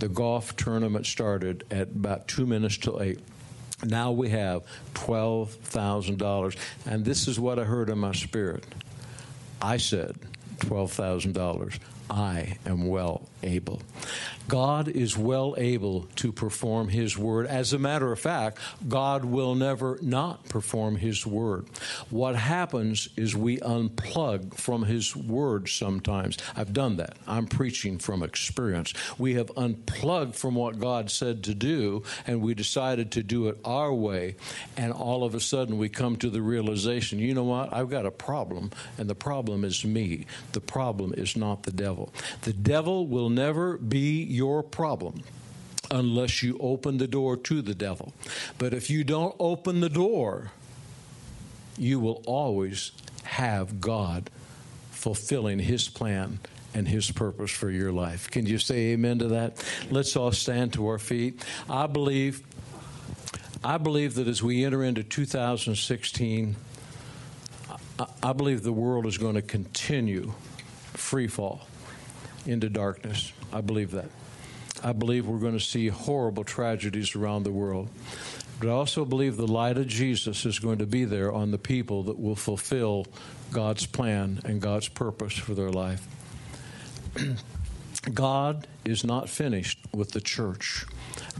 the 0.00 0.08
golf 0.08 0.56
tournament 0.56 1.06
started 1.06 1.64
at 1.70 1.90
about 1.90 2.26
two 2.26 2.44
minutes 2.44 2.76
till 2.76 3.00
eight. 3.00 3.20
Now 3.84 4.10
we 4.10 4.30
have 4.30 4.64
$12,000. 4.94 6.56
And 6.86 7.04
this 7.04 7.28
is 7.28 7.38
what 7.38 7.60
I 7.60 7.64
heard 7.64 7.88
in 7.88 7.98
my 7.98 8.10
spirit. 8.10 8.64
I 9.60 9.76
said, 9.76 10.16
$12,000. 10.58 11.78
I 12.10 12.58
am 12.66 12.88
well 12.88 13.28
able. 13.42 13.82
God 14.48 14.88
is 14.88 15.16
well 15.16 15.54
able 15.56 16.02
to 16.16 16.32
perform 16.32 16.88
His 16.88 17.16
word. 17.16 17.46
As 17.46 17.72
a 17.72 17.78
matter 17.78 18.12
of 18.12 18.18
fact, 18.18 18.58
God 18.88 19.24
will 19.24 19.54
never 19.54 19.98
not 20.02 20.48
perform 20.48 20.96
His 20.96 21.26
word. 21.26 21.66
What 22.10 22.36
happens 22.36 23.08
is 23.16 23.34
we 23.34 23.58
unplug 23.58 24.54
from 24.54 24.84
His 24.84 25.16
word 25.16 25.68
sometimes. 25.68 26.38
I've 26.56 26.72
done 26.72 26.96
that. 26.96 27.16
I'm 27.26 27.46
preaching 27.46 27.98
from 27.98 28.22
experience. 28.22 28.92
We 29.18 29.34
have 29.34 29.50
unplugged 29.56 30.34
from 30.34 30.54
what 30.54 30.78
God 30.78 31.10
said 31.10 31.44
to 31.44 31.54
do, 31.54 32.02
and 32.26 32.42
we 32.42 32.54
decided 32.54 33.12
to 33.12 33.22
do 33.22 33.48
it 33.48 33.58
our 33.64 33.92
way, 33.92 34.36
and 34.76 34.92
all 34.92 35.24
of 35.24 35.34
a 35.34 35.40
sudden 35.40 35.78
we 35.78 35.88
come 35.88 36.16
to 36.16 36.30
the 36.30 36.42
realization 36.42 37.18
you 37.22 37.34
know 37.34 37.44
what? 37.44 37.72
I've 37.72 37.88
got 37.88 38.06
a 38.06 38.10
problem, 38.10 38.70
and 38.98 39.08
the 39.08 39.14
problem 39.14 39.64
is 39.64 39.84
me. 39.84 40.26
The 40.52 40.60
problem 40.60 41.14
is 41.16 41.36
not 41.36 41.62
the 41.62 41.70
devil. 41.70 42.12
The 42.42 42.52
devil 42.52 43.06
will 43.06 43.28
never 43.34 43.76
be 43.78 44.22
your 44.22 44.62
problem 44.62 45.22
unless 45.90 46.42
you 46.42 46.56
open 46.58 46.98
the 46.98 47.06
door 47.06 47.36
to 47.36 47.62
the 47.62 47.74
devil. 47.74 48.12
But 48.58 48.72
if 48.72 48.88
you 48.88 49.04
don't 49.04 49.34
open 49.38 49.80
the 49.80 49.88
door, 49.88 50.52
you 51.76 52.00
will 52.00 52.22
always 52.26 52.92
have 53.24 53.80
God 53.80 54.30
fulfilling 54.90 55.58
his 55.58 55.88
plan 55.88 56.38
and 56.74 56.88
his 56.88 57.10
purpose 57.10 57.50
for 57.50 57.70
your 57.70 57.92
life. 57.92 58.30
Can 58.30 58.46
you 58.46 58.58
say 58.58 58.92
amen 58.92 59.18
to 59.18 59.28
that? 59.28 59.62
Let's 59.90 60.16
all 60.16 60.32
stand 60.32 60.72
to 60.74 60.86
our 60.86 60.98
feet. 60.98 61.44
I 61.68 61.86
believe 61.86 62.42
I 63.64 63.78
believe 63.78 64.14
that 64.14 64.26
as 64.26 64.42
we 64.42 64.64
enter 64.64 64.82
into 64.82 65.04
2016 65.04 66.56
I 68.22 68.32
believe 68.32 68.64
the 68.64 68.72
world 68.72 69.06
is 69.06 69.18
going 69.18 69.34
to 69.34 69.42
continue 69.42 70.32
free 70.94 71.28
fall 71.28 71.66
into 72.46 72.68
darkness. 72.68 73.32
I 73.52 73.60
believe 73.60 73.90
that. 73.92 74.08
I 74.82 74.92
believe 74.92 75.26
we're 75.26 75.38
going 75.38 75.58
to 75.58 75.60
see 75.60 75.88
horrible 75.88 76.44
tragedies 76.44 77.14
around 77.14 77.44
the 77.44 77.52
world. 77.52 77.88
But 78.58 78.68
I 78.68 78.72
also 78.72 79.04
believe 79.04 79.36
the 79.36 79.46
light 79.46 79.76
of 79.76 79.86
Jesus 79.86 80.44
is 80.46 80.58
going 80.58 80.78
to 80.78 80.86
be 80.86 81.04
there 81.04 81.32
on 81.32 81.50
the 81.50 81.58
people 81.58 82.04
that 82.04 82.18
will 82.18 82.36
fulfill 82.36 83.06
God's 83.52 83.86
plan 83.86 84.40
and 84.44 84.60
God's 84.60 84.88
purpose 84.88 85.34
for 85.34 85.54
their 85.54 85.70
life. 85.70 86.06
God 88.14 88.66
is 88.84 89.04
not 89.04 89.28
finished 89.28 89.78
with 89.92 90.10
the 90.10 90.20
church. 90.20 90.84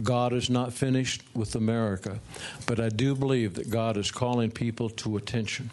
God 0.02 0.32
is 0.32 0.48
not 0.48 0.72
finished 0.72 1.22
with 1.34 1.54
America. 1.54 2.20
But 2.66 2.78
I 2.78 2.88
do 2.88 3.14
believe 3.14 3.54
that 3.54 3.70
God 3.70 3.96
is 3.96 4.10
calling 4.10 4.50
people 4.50 4.88
to 4.90 5.16
attention. 5.16 5.70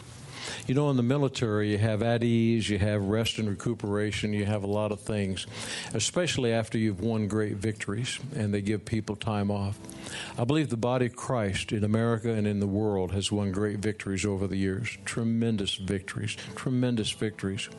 You 0.68 0.76
know, 0.76 0.89
in 0.89 0.97
the 0.97 1.04
military, 1.04 1.72
you 1.72 1.78
have 1.78 2.02
at 2.02 2.24
ease, 2.24 2.70
you 2.70 2.80
have 2.80 3.04
rest 3.04 3.38
and 3.39 3.50
recuperation, 3.50 4.34
you 4.34 4.45
have 4.45 4.64
a 4.64 4.68
lot 4.68 4.91
of 4.91 5.00
things, 5.00 5.47
especially 5.93 6.54
after 6.54 6.78
you've 6.78 7.02
won 7.02 7.28
great 7.28 7.56
victories 7.56 8.20
and 8.36 8.54
they 8.54 8.62
give 8.62 8.86
people 8.86 9.16
time 9.16 9.52
off. 9.52 9.78
I 10.38 10.43
believe 10.43 10.70
the 10.70 10.78
body 10.78 11.08
of 11.08 11.16
Christ 11.16 11.72
in 11.72 11.84
America 11.84 12.32
and 12.32 12.47
in 12.47 12.60
the 12.60 12.68
world 12.68 13.12
has 13.12 13.32
won 13.32 13.52
great 13.52 13.80
victories 13.80 14.26
over 14.26 14.47
the 14.47 14.58
years. 14.58 14.97
Tremendous 15.06 15.76
victories, 15.76 16.38
tremendous 16.56 17.12
victories. 17.12 17.70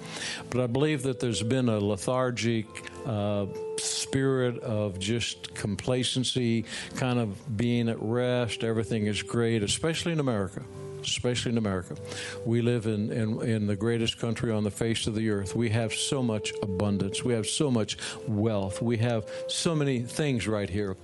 But 0.51 0.61
I 0.61 0.67
believe 0.67 1.03
that 1.03 1.21
there's 1.21 1.43
been 1.43 1.69
a 1.69 1.79
lethargic, 1.79 2.67
uh, 3.07 3.47
spirit 3.79 4.59
of 4.59 4.99
just 4.99 5.55
complacency, 5.55 6.65
kind 6.97 7.19
of 7.19 7.57
being 7.57 7.89
at 7.89 8.01
rest. 8.01 8.63
Everything 8.65 9.07
is 9.07 9.23
great, 9.23 9.63
especially 9.63 10.13
in 10.13 10.21
America 10.21 10.63
especially 11.07 11.53
in 11.53 11.59
America. 11.59 11.97
We 12.45 12.63
live 12.63 12.87
in, 12.87 13.11
in, 13.11 13.43
in, 13.43 13.67
the 13.67 13.77
greatest 13.77 14.19
country 14.19 14.51
on 14.51 14.65
the 14.65 14.71
face 14.71 15.07
of 15.07 15.15
the 15.15 15.31
earth. 15.31 15.55
We 15.55 15.71
have 15.71 15.93
so 15.93 16.23
much 16.23 16.53
abundance. 16.63 17.25
We 17.25 17.35
have 17.35 17.47
so 17.47 17.71
much 17.71 17.97
wealth. 18.27 18.83
We 18.83 18.99
have 18.99 19.29
so 19.49 19.75
many 19.75 20.01
things 20.01 20.47
right 20.47 20.69
here. 20.69 20.97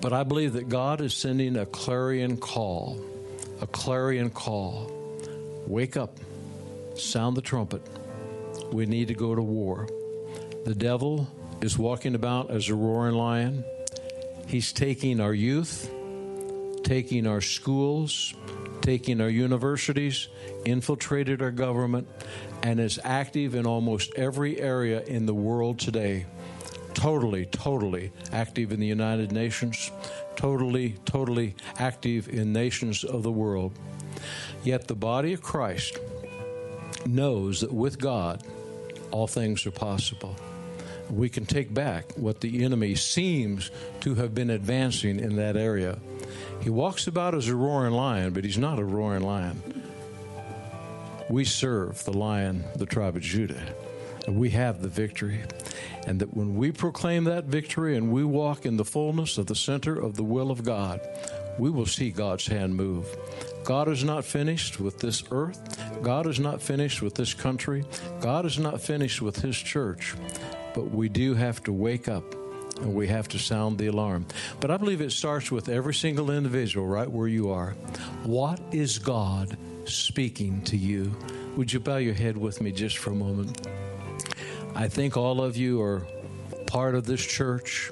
But 0.00 0.12
I 0.12 0.22
believe 0.22 0.52
that 0.54 0.68
God 0.68 1.00
is 1.00 1.14
sending 1.14 1.56
a 1.56 1.66
clarion 1.66 2.36
call, 2.36 3.00
a 3.60 3.66
clarion 3.66 4.30
call. 4.30 4.92
Wake 5.66 5.96
up, 5.96 6.18
sound 6.94 7.36
the 7.36 7.42
trumpet. 7.42 7.82
We 8.72 8.86
need 8.86 9.08
to 9.08 9.14
go 9.14 9.34
to 9.34 9.42
war. 9.42 9.88
The 10.64 10.74
devil 10.74 11.28
is 11.60 11.78
walking 11.78 12.14
about 12.14 12.50
as 12.50 12.68
a 12.68 12.74
roaring 12.74 13.14
lion. 13.14 13.64
He's 14.46 14.72
taking 14.72 15.20
our 15.20 15.34
youth, 15.34 15.90
taking 16.84 17.26
our 17.26 17.40
schools, 17.40 18.34
taking 18.86 19.20
our 19.20 19.28
universities, 19.28 20.28
infiltrated 20.64 21.42
our 21.42 21.50
government, 21.50 22.06
and 22.62 22.78
is 22.78 23.00
active 23.02 23.56
in 23.56 23.66
almost 23.66 24.14
every 24.14 24.60
area 24.60 25.02
in 25.02 25.26
the 25.26 25.34
world 25.34 25.76
today. 25.76 26.24
Totally, 26.94 27.46
totally 27.46 28.12
active 28.30 28.70
in 28.70 28.78
the 28.78 28.86
United 28.86 29.32
Nations, 29.32 29.90
totally, 30.36 30.94
totally 31.04 31.56
active 31.80 32.28
in 32.28 32.52
nations 32.52 33.02
of 33.02 33.24
the 33.24 33.32
world. 33.32 33.76
Yet 34.62 34.86
the 34.86 34.94
body 34.94 35.32
of 35.32 35.42
Christ 35.42 35.98
knows 37.04 37.62
that 37.62 37.72
with 37.72 37.98
God, 37.98 38.44
all 39.10 39.26
things 39.26 39.66
are 39.66 39.72
possible. 39.72 40.36
We 41.10 41.28
can 41.28 41.44
take 41.44 41.74
back 41.74 42.12
what 42.12 42.40
the 42.40 42.62
enemy 42.64 42.94
seems 42.94 43.72
to 44.02 44.14
have 44.14 44.32
been 44.32 44.50
advancing 44.50 45.18
in 45.18 45.34
that 45.36 45.56
area 45.56 45.98
he 46.60 46.70
walks 46.70 47.06
about 47.06 47.34
as 47.34 47.48
a 47.48 47.54
roaring 47.54 47.92
lion, 47.92 48.32
but 48.32 48.44
he's 48.44 48.58
not 48.58 48.78
a 48.78 48.84
roaring 48.84 49.22
lion. 49.22 49.84
We 51.28 51.44
serve 51.44 52.04
the 52.04 52.12
lion, 52.12 52.64
the 52.76 52.86
tribe 52.86 53.16
of 53.16 53.22
Judah. 53.22 53.62
And 54.26 54.36
we 54.36 54.50
have 54.50 54.82
the 54.82 54.88
victory. 54.88 55.40
And 56.06 56.20
that 56.20 56.36
when 56.36 56.56
we 56.56 56.72
proclaim 56.72 57.24
that 57.24 57.44
victory 57.44 57.96
and 57.96 58.12
we 58.12 58.24
walk 58.24 58.66
in 58.66 58.76
the 58.76 58.84
fullness 58.84 59.38
of 59.38 59.46
the 59.46 59.54
center 59.54 59.98
of 59.98 60.16
the 60.16 60.24
will 60.24 60.50
of 60.50 60.64
God, 60.64 61.00
we 61.58 61.70
will 61.70 61.86
see 61.86 62.10
God's 62.10 62.46
hand 62.46 62.74
move. 62.74 63.06
God 63.64 63.88
is 63.88 64.04
not 64.04 64.24
finished 64.24 64.78
with 64.78 64.98
this 64.98 65.24
earth. 65.30 66.02
God 66.02 66.26
is 66.26 66.38
not 66.38 66.62
finished 66.62 67.02
with 67.02 67.14
this 67.14 67.34
country. 67.34 67.84
God 68.20 68.46
is 68.46 68.58
not 68.58 68.80
finished 68.80 69.22
with 69.22 69.40
His 69.40 69.56
church. 69.56 70.14
But 70.74 70.90
we 70.90 71.08
do 71.08 71.34
have 71.34 71.62
to 71.64 71.72
wake 71.72 72.08
up 72.08 72.24
and 72.80 72.94
we 72.94 73.08
have 73.08 73.28
to 73.28 73.38
sound 73.38 73.78
the 73.78 73.86
alarm. 73.86 74.26
But 74.60 74.70
I 74.70 74.76
believe 74.76 75.00
it 75.00 75.12
starts 75.12 75.50
with 75.50 75.68
every 75.68 75.94
single 75.94 76.30
individual 76.30 76.86
right 76.86 77.10
where 77.10 77.28
you 77.28 77.50
are. 77.50 77.70
What 78.24 78.60
is 78.72 78.98
God 78.98 79.56
speaking 79.84 80.62
to 80.62 80.76
you? 80.76 81.16
Would 81.56 81.72
you 81.72 81.80
bow 81.80 81.96
your 81.96 82.14
head 82.14 82.36
with 82.36 82.60
me 82.60 82.72
just 82.72 82.98
for 82.98 83.10
a 83.10 83.14
moment? 83.14 83.66
I 84.74 84.88
think 84.88 85.16
all 85.16 85.42
of 85.42 85.56
you 85.56 85.80
are 85.80 86.06
part 86.66 86.94
of 86.94 87.06
this 87.06 87.24
church. 87.24 87.90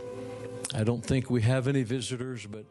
I 0.74 0.85
don't 0.85 1.05
think 1.05 1.30
we 1.30 1.43
have 1.43 1.68
any 1.68 1.82
visitors, 1.82 2.47
but. 2.47 2.64